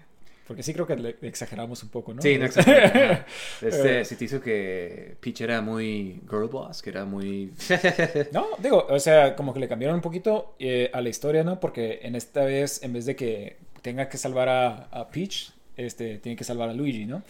[0.47, 2.21] Porque sí creo que le exageramos un poco, ¿no?
[2.23, 2.47] Sí, no.
[2.47, 3.25] Ajá.
[3.63, 4.05] Este, Eh.
[4.05, 7.53] si te hizo que Peach era muy girl boss, que era muy...
[8.33, 11.61] No, digo, o sea, como que le cambiaron un poquito eh, a la historia, ¿no?
[11.61, 16.19] Porque en esta vez, en vez de que tenga que salvar a, a Peach, este,
[16.19, 17.23] tiene que salvar a Luigi, ¿no?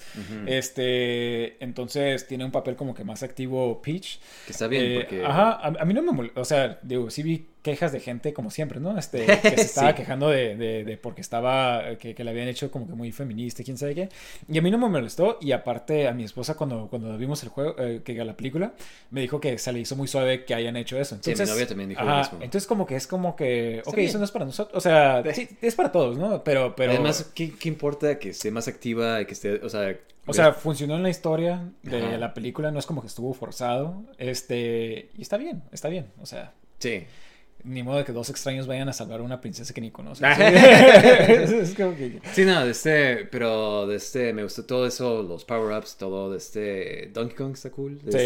[0.46, 4.18] Este, entonces tiene un papel como que más activo Peach.
[4.46, 5.24] que está bien, Eh, porque...
[5.24, 8.32] Ajá, a, a mí no me molesta, o sea, digo, sí vi quejas de gente
[8.32, 8.96] como siempre, ¿no?
[8.98, 9.96] Este, que se estaba Sí.
[9.96, 13.62] quejando de, de, de porque estaba, que, que le habían hecho como que muy feminista,
[13.62, 14.08] quién sabe qué.
[14.48, 17.48] Y a mí no me molestó, y aparte a mi esposa cuando, cuando vimos el
[17.50, 18.72] juego, eh, que la película,
[19.10, 21.16] me dijo que se le hizo muy suave que hayan hecho eso.
[21.16, 22.38] Sí, mi Entonces, novia también dijo lo ajá, mismo.
[22.44, 24.08] entonces como que es como que, Está ok, bien.
[24.08, 26.42] eso no es para nosotros, o sea, sí, es para todos, ¿no?
[26.44, 26.92] Pero, pero...
[26.92, 29.96] Además, ¿qué, qué importa que esté más activa y que esté, o sea...
[30.26, 32.16] O sea, funcionó en la historia de Ajá.
[32.18, 34.04] la película, no es como que estuvo forzado.
[34.18, 36.06] Este, y está bien, está bien.
[36.20, 37.04] O sea, Sí.
[37.64, 40.26] Ni modo de que dos extraños vayan a salvar a una princesa que ni conocen.
[40.26, 40.34] Ah.
[41.28, 42.20] es, es como que.
[42.32, 46.38] Sí, no, de este, pero de este, me gustó todo eso, los power-ups, todo de
[46.38, 48.00] este, Donkey Kong está cool.
[48.02, 48.18] De Sí.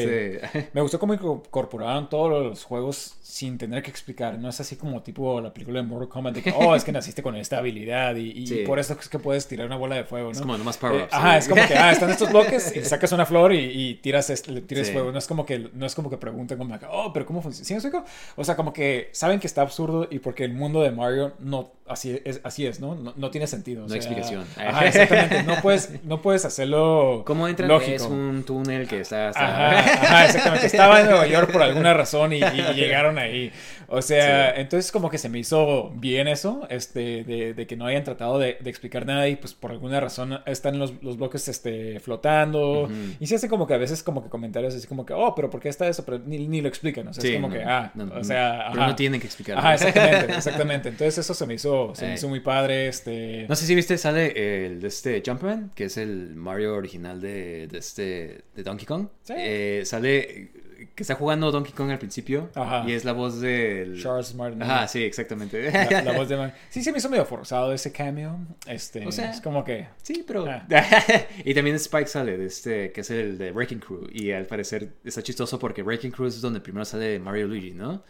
[0.45, 4.39] este- Me gustó cómo incorporaron todos los juegos sin tener que explicar.
[4.39, 6.93] No es así como tipo la película de Mortal Kombat de que, oh, es que
[6.93, 8.63] naciste con esta habilidad y, y Sí.
[8.67, 10.33] por eso es que puedes tirar una bola de fuego, ¿no?
[10.33, 11.13] es como nomás Eh, power-ups.
[11.13, 11.39] ajá, sí.
[11.39, 13.59] es como que, ah, están estos bloques y sacas una flor y,
[13.91, 14.93] y tiras, este- le tiras Sí.
[14.93, 15.11] fuego.
[15.13, 17.65] No es como que, no es como que pregunten como, oh, pero ¿cómo funciona?
[17.67, 18.05] ¿Sí me explico?
[18.37, 21.73] O sea, como que saben que está absurdo y porque el mundo de Mario no,
[21.87, 22.95] así es, así es ¿no?
[22.95, 23.87] No, no tiene sentido.
[23.87, 24.45] No hay explicación.
[24.59, 25.43] Ajá, exactamente.
[25.45, 27.69] No puedes, no puedes hacerlo ¿Cómo entran?
[27.71, 27.95] lógico.
[27.97, 29.47] Es un túnel que está hasta...
[29.47, 30.67] Ajá, ajá, exactamente.
[30.67, 32.41] Estaba en Nueva York por alguna razón y, y
[32.75, 33.51] llegaron ahí.
[33.89, 34.61] O sea, Sí.
[34.61, 38.39] entonces como que se me hizo bien eso, este, de, de que no hayan tratado
[38.39, 42.89] de, de explicar nada y pues por alguna razón están los, los bloques este, flotando.
[43.21, 45.49] Y se hace como que a veces como que comentarios así como que, oh, pero
[45.49, 46.05] ¿por qué está eso?
[46.05, 47.09] Pero ni, ni lo explican.
[47.09, 49.27] O sea, Sí, es como no, que, ah, no, o sea, Pero no tienen que
[49.27, 49.59] explicar.
[49.59, 50.89] Ajá, exactamente, exactamente.
[50.89, 52.15] Entonces eso se me hizo, se me Eh.
[52.15, 53.47] hizo muy padre, este...
[53.49, 57.69] No sé si viste, sale el de este Jumpman, que es el Mario original de,
[57.69, 59.09] de este de Donkey Kong.
[59.23, 59.35] Sí.
[59.37, 60.51] Eh, sale
[60.95, 62.85] que está jugando Donkey Kong al principio Ajá.
[62.89, 64.63] y es la voz del Charles Martin.
[64.63, 65.71] Ajá, sí, exactamente.
[65.73, 66.53] La, la voz de Man.
[66.69, 68.39] Sí, se me hizo medio forzado ese cameo.
[68.67, 69.87] Este, O sea, es como que...
[70.03, 70.45] Sí, pero.
[70.47, 70.67] Ah.
[71.45, 74.09] y también Spike sale de este, que es el de Breaking Crew.
[74.13, 78.05] Y al parecer está chistoso porque Breaking Crew es donde primero sale Mario Luigi, ¿no?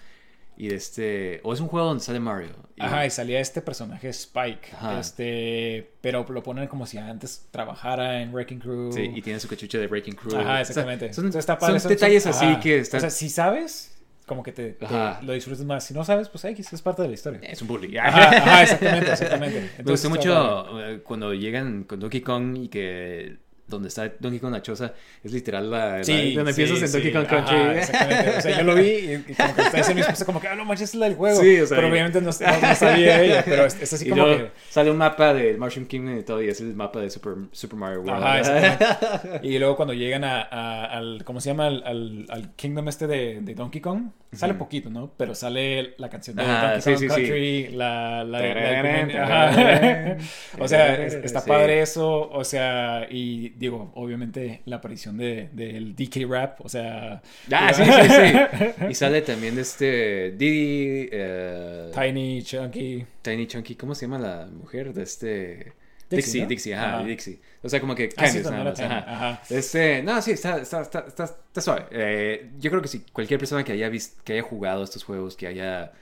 [0.56, 1.40] Y de este.
[1.42, 2.50] O es un juego donde sale Mario.
[2.76, 4.68] Y- Ajá, y salía este personaje Spike.
[4.72, 5.00] Ajá.
[5.00, 8.92] Este, pero lo ponen como si antes trabajara en Wrecking Crew.
[8.92, 10.32] Sí, y tiene su cachucha de Breaking Crew.
[10.36, 11.12] Ajá, O sea, exactamente.
[11.12, 12.60] son Entonces está padre, son- detalles así ajá.
[12.60, 12.98] que están.
[12.98, 13.90] O sea, si sabes,
[14.26, 14.86] como que te, te
[15.22, 15.84] lo disfrutas más.
[15.84, 17.40] Si no sabes, pues X, es parte de la historia.
[17.42, 17.96] es un bully.
[17.98, 19.60] Ajá, ajá, exactamente, exactamente.
[19.60, 20.70] Me Entonces, gustó está padre.
[20.70, 24.92] mucho eh, cuando llegan con Donkey Kong y que donde está Donkey Kong la choza
[25.22, 27.78] es literal la, la- Sí, donde sí, empiezas en Donkey Kong ajá, Country.
[27.78, 28.30] exactamente.
[28.36, 30.48] O sea, yo lo vi y, y como que está ese mi esposa como que,
[30.48, 31.40] ah, no manches, es la del juego.
[31.40, 34.06] Sí, o sea, pero y- obviamente no, no- no sabía ella, pero es, es así
[34.06, 34.50] y como que...
[34.68, 37.78] sale un mapa de Mushroom Kingdom y todo, y es el mapa de Super, Super
[37.78, 38.22] Mario World.
[38.24, 39.46] Ajá, exactamente.
[39.48, 41.66] Y luego cuando llegan a, a- al, ¿cómo se llama?
[41.66, 45.12] Al, al, al Kingdom este de, de Donkey Kong, sale poquito, ¿no?
[45.16, 47.16] Pero sale la canción de Ajá, Donkey Kong.
[47.16, 48.24] Country, la...
[48.24, 49.50] la, la- ajá.
[49.56, 50.18] tararán.
[50.58, 55.94] o sea, es- está padre eso, o sea, y digo, obviamente la aparición de, del
[55.96, 57.22] DK Rap, o sea...
[57.50, 58.84] Ah, sí, sí, sí.
[58.90, 63.04] Y sale también de este Didi, eh, Tiny, Chunky...
[63.22, 65.72] Tiny Chunky, ¿cómo se llama la mujer de este?
[66.10, 66.48] Dixie, Dixie, ¿no?
[66.48, 67.04] Dixie, ajá, Ajá.
[67.04, 67.40] Dixie.
[67.62, 68.98] O sea, como que Ah, sí, nada era más, Tiny, ajá.
[69.32, 69.42] ajá.
[69.50, 71.86] Este, no, sí, está, está, está, está, está suave.
[71.90, 75.36] Eh, yo creo que si cualquier persona que haya visto, que haya jugado estos juegos,
[75.36, 75.92] que haya,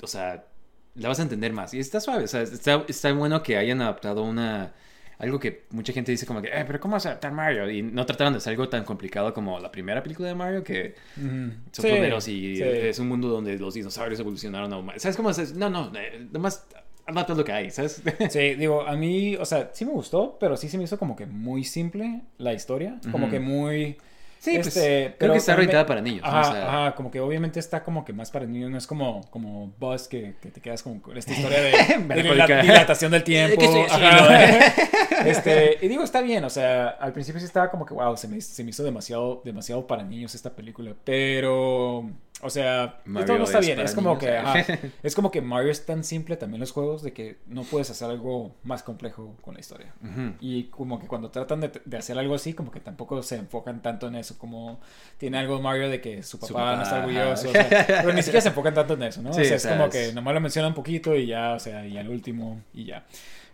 [0.00, 0.44] o sea,
[0.94, 1.74] la vas a entender más.
[1.74, 4.72] Y está suave, o sea, está, está bueno que hayan adaptado una,
[5.18, 7.68] algo que mucha gente dice como que, eh, pero ¿cómo adaptar Mario?
[7.70, 10.94] Y no trataron de hacer algo tan complicado como la primera película de Mario, que
[11.16, 12.62] son Sí, plomeros y sí.
[12.62, 15.02] es un mundo donde los dinosaurios evolucionaron a humanos.
[15.02, 15.54] ¿Sabes cómo es?
[15.54, 16.66] No, no, eh, nomás
[17.06, 18.02] adapta lo que hay, ¿sabes?
[18.30, 21.16] Sí, digo, a mí, o sea, sí me gustó, pero sí se me hizo como
[21.16, 23.00] que muy simple la historia.
[23.10, 23.96] Como que muy.
[24.38, 26.22] Sí, pues, este, creo pero que está orientada para niños.
[26.22, 26.28] ¿no?
[26.28, 28.86] Ajá, O sea, ajá, como que obviamente está como que más para niños, no es
[28.86, 31.72] como, como Buzz que, que te quedas con esta historia de,
[32.22, 33.58] de la dilatación del tiempo.
[33.58, 34.74] ¿Qué estoy ajá.
[35.26, 38.28] este, y digo, está bien, o sea, al principio sí estaba como que, wow, se
[38.28, 42.08] me, se me hizo demasiado, demasiado para niños esta película, pero,
[42.40, 44.38] o sea, Mario todo no está es bien, es como niños, que, ¿eh?
[44.38, 44.64] ajá,
[45.02, 48.08] es como que Mario es tan simple también los juegos de que no puedes hacer
[48.08, 49.92] algo más complejo con la historia.
[50.02, 50.34] ujú.
[50.40, 53.82] Y como que cuando tratan de, de hacer algo así, como que tampoco se enfocan
[53.82, 54.38] tanto en eso.
[54.38, 54.78] como
[55.16, 58.22] tiene algo Mario de que su papá, papá, no está orgulloso, o sea, pero ni
[58.22, 59.32] siquiera se enfocan tanto en eso, ¿no?
[59.32, 61.86] Sí, o sea, es como que nomás lo menciona un poquito y ya, o sea,
[61.86, 63.04] y al último y ya.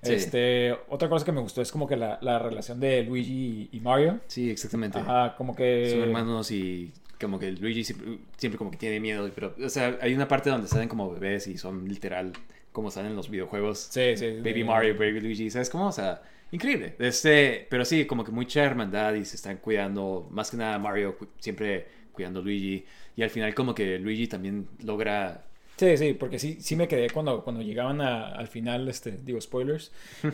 [0.02, 0.12] Sí.
[0.12, 3.76] Este, otra cosa que me gustó es como que la, la relación de Luigi y,
[3.78, 4.20] y Mario.
[4.26, 4.98] Sí, exactamente.
[4.98, 5.88] Ajá, como que...
[5.90, 9.98] Son hermanos y como que Luigi siempre, siempre como que tiene miedo, pero, o sea,
[10.00, 12.32] hay una parte donde salen como bebés y son literal
[12.72, 13.88] como salen en los videojuegos.
[13.90, 14.38] Sí, sí.
[14.42, 15.88] Baby Mario, Baby Luigi, ¿sabes cómo?
[15.88, 16.96] O sea, increíble.
[16.98, 21.16] Este, pero sí, como que mucha hermandad y se están cuidando, más que nada Mario
[21.38, 22.84] siempre cuidando a Luigi
[23.16, 25.44] y al final como que Luigi también logra...
[25.76, 29.40] Sí, sí, porque sí, sí me quedé cuando, cuando llegaban a- al final, este, digo
[29.40, 29.90] spoilers,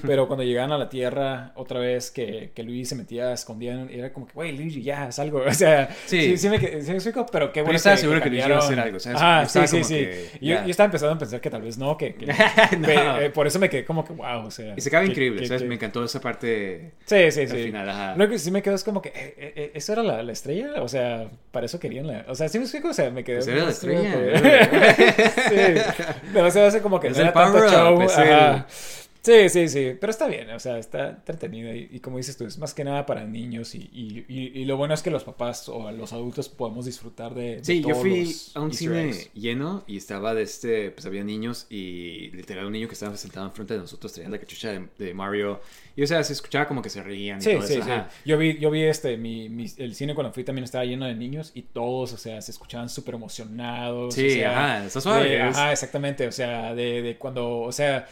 [0.06, 4.12] pero cuando llegaban a la Tierra otra vez que, que Luigi se metía, escondía, era
[4.12, 6.36] como que, güey, Luigi, ya, haz algo, o sea, sí, Sí.
[6.36, 8.30] sí, me quedé, sí me explico, pero qué Pero bueno estaba que- seguro que que
[8.30, 9.18] Luigi iba a hacer algo, ¿sabes?
[9.22, 10.38] Ah, Yo estaba sí, sí, sí.
[10.42, 12.14] Yo, yo estaba empezando a pensar que tal vez no, que,
[12.78, 12.86] No.
[12.86, 14.74] pe- eh, por eso me quedé como que, wow, o sea.
[14.76, 15.62] Y se acaba increíble, ¿sabes?
[15.64, 17.62] Me encantó esa parte Sí, sí, al sí.
[17.64, 18.14] final, ajá.
[18.16, 20.32] Lo que sí me quedó es como que, eh, eh, eh, ¿eso era la, la
[20.32, 20.82] estrella?
[20.82, 22.26] O sea, para eso querían la...
[22.28, 23.36] O sea, sí me explico, o sea, me quedé...
[23.36, 25.29] Pues era la estrella.
[25.34, 26.12] sí.
[26.32, 28.02] Pero se hace como que Es el power up, show.
[28.02, 29.09] es.
[29.22, 29.96] Sí, sí, sí.
[30.00, 31.74] Pero está bien, o sea, está entretenido.
[31.74, 33.74] Y, y como dices tú, es más que nada para niños.
[33.74, 37.56] Y, y, y- lo bueno es que los papás o los adultos podemos disfrutar de.
[37.56, 41.22] de Sí, yo fui los a un cine lleno y estaba de este, pues había
[41.22, 44.88] niños y literal un niño que estaba sentado enfrente de nosotros traía la cachucha de,
[44.98, 45.60] de Mario
[45.96, 47.84] y o sea, se escuchaba como que se reían y Sí, todo sí, eso.
[47.84, 47.90] sí.
[47.90, 48.08] ajá.
[48.24, 51.14] Yo vi, yo vi este, mi, mi- el cine cuando fui también estaba lleno de
[51.14, 54.14] niños y todos, o sea, se escuchaban súper emocionados.
[54.14, 58.08] Sí, o sea, ajá, está suave, ajá, exactamente, o sea, de, de cuando, o sea,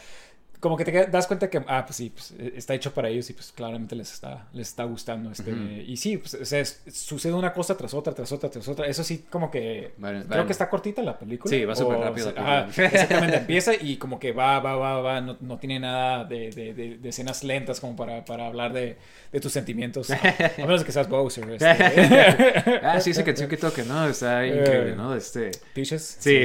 [0.59, 3.29] como que te das cuenta que, ah, pues sí, pues, eh, está hecho para ellos
[3.29, 5.31] y pues claramente les está, les está gustando.
[5.31, 5.63] Este, Ujú.
[5.87, 8.85] Y sí, pues, o sea, sucede una cosa tras otra, tras otra, tras otra.
[8.87, 9.93] Eso sí, como que...
[9.97, 10.45] Vale, Creo vale.
[10.45, 11.49] que está cortita la película.
[11.49, 12.87] Sí, va súper o- rápido la Ajá, película.
[12.93, 13.37] exactamente.
[13.37, 15.21] Empieza y como que va, va, va, va.
[15.21, 18.97] No, no tiene nada de, de, de- de escenas lentas como para, para hablar de,
[19.31, 20.11] de tus sentimientos.
[20.11, 20.17] A
[20.57, 21.49] menos que seas Bowser.
[21.51, 22.79] Este.
[22.83, 24.07] Ah, sí, esa canción que toca, ¿no?
[24.07, 25.15] Está increíble, ¿no?
[25.15, 25.51] Este...
[25.73, 26.17] Peaches.
[26.19, 26.37] Sí,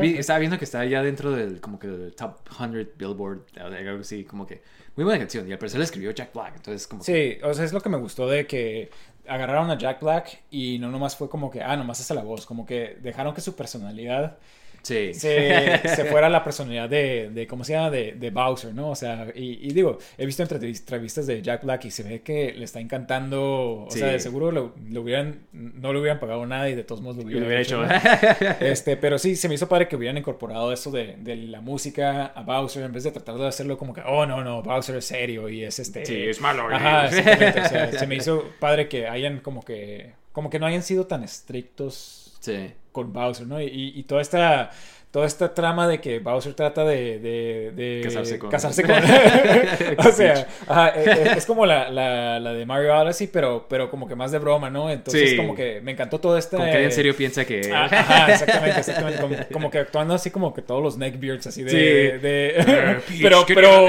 [0.00, 4.00] Vi- estaba viendo que está ya dentro del, como que del top 100 Billboard, algo
[4.00, 4.62] así, como que
[4.96, 5.48] muy buena canción.
[5.48, 7.80] Y al parecer la escribió Jack Black, entonces como que- Sí, o sea, es lo
[7.80, 8.90] que me gustó de que
[9.26, 12.44] agarraron a Jack Black y no nomás fue como que, ah, nomás hace la voz,
[12.46, 14.38] como que dejaron que su personalidad
[14.82, 15.14] sí.
[15.14, 17.90] se, se fuera la personalidad de, de ¿cómo se llama?
[17.90, 18.90] De, de Bowser, ¿no?
[18.90, 22.20] O sea, y, y digo, he visto entrevis- entrevistas de Jack Black y se ve
[22.22, 23.98] que le está encantando, o Sí.
[24.00, 27.16] sea, de seguro lo, lo hubieran, no le hubieran pagado nada y de todos modos
[27.18, 27.82] lo hubieran hubiera hecho.
[27.84, 27.88] ¿no?
[28.60, 32.26] Este, pero sí, se me hizo padre que hubieran incorporado eso de, de la música
[32.26, 35.04] a Bowser en vez de tratar de hacerlo como que, oh, no, no, Bowser es
[35.06, 36.04] serio y es este...
[36.06, 36.70] Sí, es malo.
[36.70, 36.74] ¿eh?
[36.74, 37.60] Ajá, exactamente.
[37.60, 41.06] O sea, se me hizo padre que hayan como que, como que no hayan sido
[41.06, 42.72] tan estrictos Sí.
[42.92, 43.60] Con Bowser, ¿no?
[43.60, 44.70] Y, toda esta
[45.10, 48.94] toda esta trama de que Bowser trata de, de, de Casarse con- casarse con-
[50.08, 54.08] o sea, ajá, es, es como la, la, la de Mario Odyssey, pero, pero como
[54.08, 54.88] que más de broma, ¿no?
[54.90, 55.36] Entonces Sí.
[55.36, 56.56] como que me encantó todo este...
[56.56, 57.70] Como que en serio piensa que...
[57.74, 59.20] Ah, Ajá, exactamente, exactamente.
[59.20, 61.70] Como, como que actuando así como que todos los neckbeards así de...
[61.70, 61.76] Sí.
[61.76, 63.88] de- pero, pero...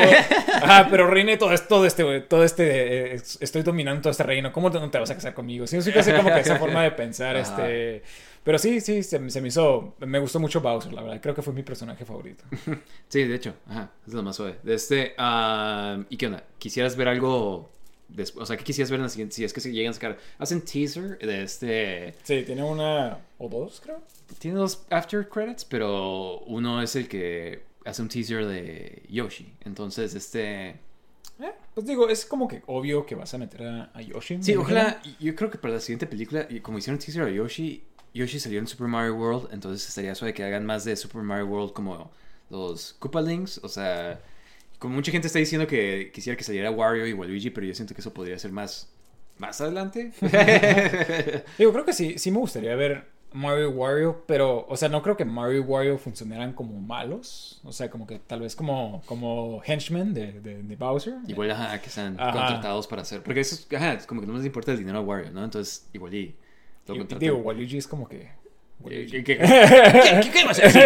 [0.62, 3.14] Ajá, pero reine todo esto, todo este, todo este...
[3.16, 4.52] eh, estoy dominando todo este reino.
[4.52, 5.68] ¿Cómo te- no te vas a casar conmigo?
[5.68, 8.04] Sí, sí, como que esa forma de pensar, este...
[8.44, 9.96] Pero sí, sí, se, se me hizo...
[10.00, 11.22] Me gustó mucho Bowser, la verdad.
[11.22, 12.44] Creo que fue mi personaje favorito.
[13.08, 14.58] Sí, de hecho, ajá, es lo más suave.
[14.64, 16.44] De este, ah, ¿y qué onda?
[16.58, 17.70] ¿Quisieras ver algo
[18.10, 18.44] después?
[18.44, 19.36] O sea, ¿qué quisieras ver en la siguiente?
[19.36, 23.20] Si es que se llegan a sacar, hacen teaser de este, Sí, tiene una...
[23.38, 24.02] O dos, creo.
[24.40, 29.54] tiene dos after credits, pero uno es el que hace un teaser de Yoshi.
[29.62, 30.70] Entonces, este,
[31.40, 34.42] Eh, pues digo, es como que obvio que vas a meter a, a Yoshi.
[34.42, 37.84] sí, ojalá, yo creo que para la siguiente película, como hicieron teaser de Yoshi,
[38.14, 41.48] Yoshi salió en Super Mario World, entonces estaría suave que hagan más de Super Mario
[41.48, 42.12] World como
[42.50, 44.22] los Koopa Links, o sea,
[44.80, 47.94] como mucha gente está diciendo que quisiera que saliera Wario y Waluigi, pero yo siento
[47.96, 48.90] que eso podría ser más
[49.38, 50.12] más adelante.
[51.58, 55.02] Digo, creo que sí, sí me gustaría ver Mario y Wario, pero, o sea, no
[55.02, 57.60] creo que Mario y Wario funcionaran como malos.
[57.64, 61.16] O sea, como que tal vez como, como henchmen de, de, de Bowser.
[61.28, 62.32] igual ajá, que sean Ajá.
[62.32, 65.00] contratados para hacer, porque eso es, ajá, es como que no les importa el dinero
[65.00, 65.44] a Wario, ¿no?
[65.44, 66.36] Entonces, igual y
[67.20, 68.30] digo, Waluigi es como que...
[68.88, 69.38] ¿Qué, qué, qué,
[70.24, 70.82] qué- qué vas a decir?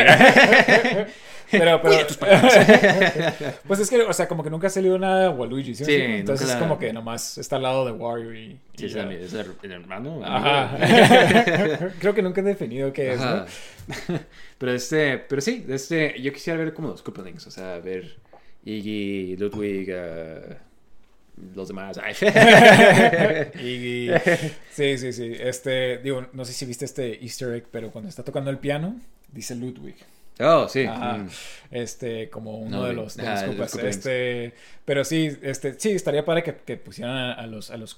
[1.49, 2.17] Pero, pero, tus
[3.67, 5.85] pues es que, o sea, como que nunca ha salido nada de Waluigi, ¿sí?
[5.85, 8.59] Sí, Entonces es la- como que nomás está al lado de Wario y...
[8.75, 9.03] Sí, y es, ya.
[9.03, 10.21] el, es el- el hermano.
[10.23, 10.77] Ajá.
[11.99, 13.45] Creo que nunca he definido qué es, ¿no?
[14.57, 18.17] Pero este, pero sí, este, yo quisiera ver como los Koopa Links, o sea, ver
[18.65, 20.57] Iggy, Ludwig, eh,
[21.55, 21.99] los demás.
[22.03, 22.13] Ay.
[23.63, 24.09] Y
[24.71, 25.31] sí, sí, sí.
[25.39, 28.99] Este, digo, no sé si viste este Easter egg, pero cuando está tocando el piano,
[29.31, 29.95] dice Ludwig.
[30.39, 30.83] oh, sí.
[30.85, 31.17] Ajá.
[31.17, 31.29] mm.
[31.71, 33.71] Este, como uno No, de los, de los los.
[33.71, 33.97] Koopalings.
[33.97, 34.53] Este,
[34.85, 37.93] pero sí, este, sí, estaría padre que, que pusieran a, a los, a los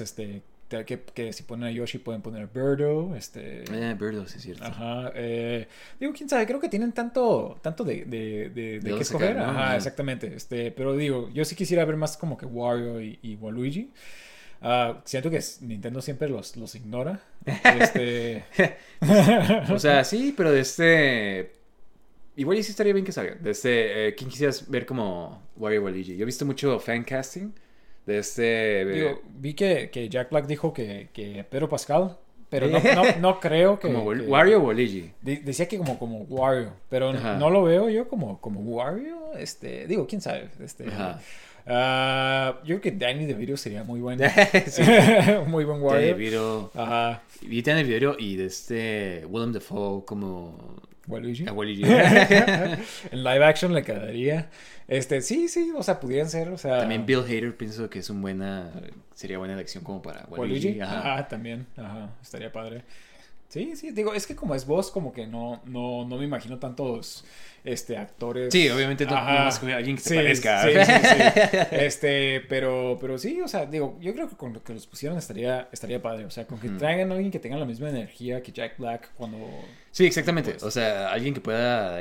[0.00, 3.64] este, te- que, que si ponen a Yoshi pueden poner a Birdo, este...
[3.72, 4.64] Eh, Birdo, sí es cierto.
[4.64, 5.12] Ajá.
[5.14, 5.66] eh,
[5.98, 9.36] digo, quién sabe, creo que tienen tanto, tanto de, de, de, qué sacar, escoger.
[9.36, 9.44] ¿no?
[9.44, 10.34] Ajá, exactamente.
[10.34, 13.90] Este, pero digo, yo sí quisiera ver más como que Wario y, y Waluigi.
[14.60, 17.20] Ah, siento que Nintendo siempre los, los ignora.
[17.80, 18.44] Este,
[19.70, 21.52] O sea, sí, pero de este.
[22.36, 23.34] Igual y sí estaría bien que salga.
[23.36, 24.08] De este.
[24.08, 26.16] eh, ¿Quién quisieras ver como Wario Waluigi?
[26.16, 27.50] Yo he visto mucho fan casting.
[28.08, 28.80] De este.
[28.80, 32.16] eh, digo, vi que, que Jack Black dijo que, que Pedro Pascal,
[32.48, 33.92] pero no, no, no creo que...
[33.92, 35.12] como que- Wario o Waluigi.
[35.20, 37.36] de- decía que como, como Wario, pero Ajá.
[37.36, 39.36] no lo veo yo como, como Wario.
[39.36, 40.48] Este, digo, quién sabe.
[40.58, 41.20] Este, Ajá.
[41.66, 44.24] ah, yo creo que Danny DeVito sería muy bueno.
[44.68, 44.82] sí.
[45.46, 46.16] muy buen Wario.
[46.16, 46.70] Vito.
[46.74, 47.20] Ajá.
[47.42, 49.26] Vi el video y de este.
[49.28, 50.56] Willem Dafoe como.
[51.08, 51.48] Waluigi.
[51.48, 51.82] a Waluigi.
[53.10, 54.50] en live action le quedaría.
[54.86, 56.80] Este, sí, sí, o sea, pudieran ser, o sea.
[56.80, 58.70] También Bill Hader pienso que es un buena.
[59.14, 60.68] Sería buena elección como para Waluigi.
[60.68, 60.80] Waluigi.
[60.80, 61.12] Ajá.
[61.14, 61.66] Ajá, también.
[61.76, 62.84] Ajá, estaría padre.
[63.48, 66.58] Sí, sí, digo, es que como es voz, como que no, no, no me imagino
[66.58, 67.24] tantos
[67.64, 68.52] este, actores.
[68.52, 70.62] Sí, obviamente no, no alguien que Sí, parezca.
[70.62, 71.58] sí, sí, sí.
[71.72, 75.18] Este, pero, pero sí, o sea, digo, yo creo que con lo que los pusieron
[75.18, 76.24] estaría, estaría padre.
[76.24, 79.10] O sea, con que traigan a alguien que tenga la misma energía que Jack Black
[79.16, 79.38] cuando.
[79.90, 80.52] Sí, exactamente.
[80.52, 80.62] Pues.
[80.62, 82.00] O sea, alguien que pueda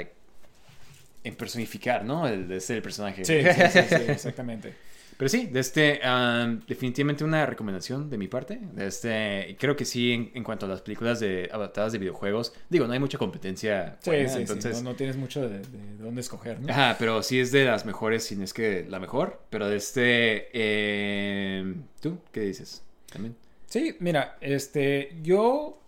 [1.38, 2.28] personificar, ¿no?
[2.28, 3.26] El, de ser el personaje.
[3.26, 4.74] Sí, sí, sí, sí, exactamente.
[5.18, 8.60] Pero sí, de este, um, definitivamente una recomendación de mi parte.
[8.74, 12.54] De este, creo que sí, en, en cuanto a las películas de adaptadas de videojuegos,
[12.70, 13.98] digo, no hay mucha competencia.
[14.02, 14.84] Sí, buena, sí, entonces, sí.
[14.84, 16.72] No, no tienes mucho de, de dónde escoger, ¿no?
[16.72, 19.42] Ajá, pero sí es de las mejores, si no es que la mejor.
[19.50, 22.84] Pero de este, eh, ¿tú qué dices?
[23.12, 23.36] También.
[23.66, 25.82] Sí, mira, este, yo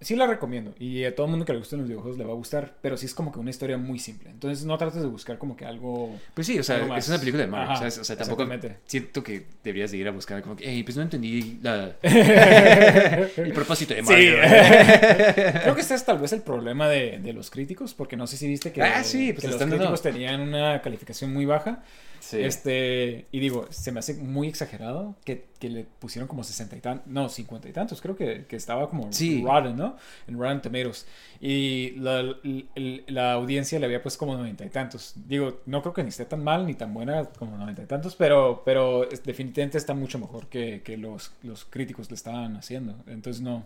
[0.00, 2.32] sí la recomiendo y a todo el mundo que le gusten los videojuegos le va
[2.32, 4.30] a gustar, pero sí es como que una historia muy simple.
[4.30, 6.18] Entonces no trates de buscar como que algo...
[6.34, 7.98] Pues sí, o sea, es una película de Mario, Ajá, ¿sabes?
[7.98, 8.48] O sea, tampoco
[8.86, 11.92] siento que deberías de ir a buscar como que, hey, pues no entendí la...
[12.02, 14.36] el propósito de Sí, Mario.
[15.62, 18.36] creo que este es tal vez el problema de, de los críticos, porque no sé
[18.36, 21.82] si viste que, Ah, sí, pues que los críticos tenían una calificación muy baja.
[22.20, 22.40] Sí.
[22.40, 26.80] Este, y digo, se me hace muy exagerado que, que le pusieron como 60 y
[26.80, 29.42] tantos, no, 50 y tantos, creo que, que estaba como Sí.
[29.44, 29.96] Rotten, ¿no?
[30.28, 31.06] En Rotten Tomatoes.
[31.40, 32.36] Y la,
[33.06, 35.14] la audiencia le había puesto como 90 y tantos.
[35.26, 38.14] Digo, no creo que ni esté tan mal ni tan buena como 90 y tantos,
[38.16, 42.96] pero, pero definitivamente está mucho mejor que, que los, los críticos le estaban haciendo.
[43.06, 43.64] Entonces, no.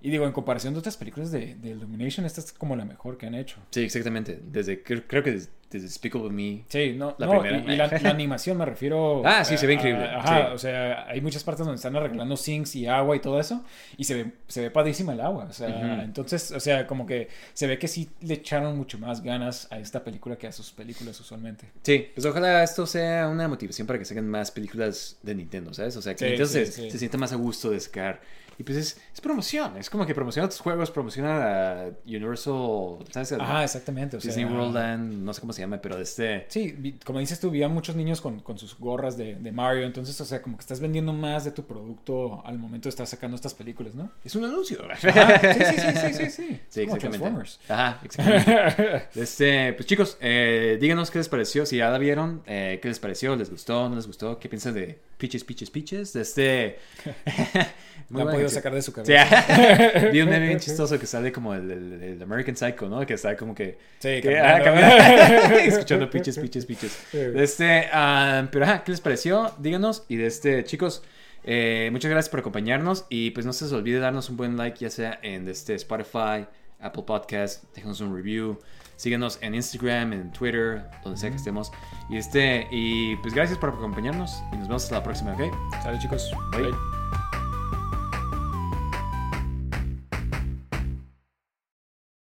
[0.00, 3.18] Y digo, en comparación de otras películas de, de Illumination, esta es como la mejor
[3.18, 3.56] que han hecho.
[3.70, 4.40] Sí, exactamente.
[4.44, 6.64] Desde, creo, que desde, desde Despicable Me.
[6.68, 7.58] Sí, no, La no, primera.
[7.68, 9.22] y, y la, la animación me refiero.
[9.26, 10.54] Ah, sí, se ve a- increíble, Ajá, sí.
[10.54, 13.64] o sea, hay muchas partes donde están arreglando sinks y agua y todo eso,
[13.96, 15.46] y se ve, se ve padrísima el agua.
[15.50, 19.20] O sea, entonces, o sea, como que se ve que sí le echaron mucho más
[19.20, 21.66] ganas a esta película que a sus películas usualmente.
[21.82, 25.96] Sí, pues ojalá esto sea una motivación para que saquen más películas de Nintendo, ¿sabes?
[25.96, 26.90] O sea, que Sí, Nintendo sí, se, sí.
[26.92, 28.20] se sienta más a gusto de sacar.
[28.58, 33.32] Y pues es, es promoción, es como que promociona tus juegos, promociona a Universal, ¿sabes?
[33.32, 34.16] Ajá, exactamente.
[34.16, 36.46] O sea, Disney World Land, no sé cómo se llama, pero de este...
[36.48, 39.86] Sí, como dices tú, vi a muchos niños con, con sus gorras de, de Mario,
[39.86, 43.06] entonces, o sea, como que estás vendiendo más de tu producto al momento de estar
[43.06, 44.10] sacando estas películas, ¿no?
[44.24, 44.80] Es un anuncio.
[44.90, 46.60] Ajá, sí, sí, sí, sí, sí, sí.
[46.68, 47.18] Sí, Como exactamente.
[47.18, 47.60] Transformers.
[47.68, 49.08] Ajá, exactamente.
[49.14, 52.98] Este, pues chicos, eh, díganos qué les pareció, si ya la vieron, eh, qué les
[52.98, 56.78] pareció, les gustó, no les gustó, qué piensan de Peaches, Peaches, Peaches, de este...
[58.10, 60.08] No han podido sacar de su Sí, cabeza.
[60.12, 63.04] vi un meme bien chistoso que sale como el, el- el American Psycho, ¿no?
[63.04, 63.76] Que está como que...
[63.98, 64.54] Sí, que- caminando.
[64.54, 66.34] ah, caminando, escuchando Peaches.
[67.10, 67.18] Sí.
[67.18, 69.52] De este, ah, pero ajá, ¿qué les pareció?
[69.58, 70.04] Díganos.
[70.08, 71.02] Y de este, chicos,
[71.44, 73.04] eh, muchas gracias por acompañarnos.
[73.10, 76.46] Y pues no se les olvide darnos un buen like, ya sea en este Spotify,
[76.80, 78.58] Apple Podcast, déjanos un review.
[78.96, 81.70] Síguenos en Instagram, en Twitter, donde sea que estemos.
[82.10, 84.42] Y este, y pues gracias por acompañarnos.
[84.52, 85.42] Y nos vemos hasta la próxima, ¿ok?
[85.84, 86.30] Sale, chicos.
[86.52, 86.62] Bye.
[86.62, 87.37] Bye.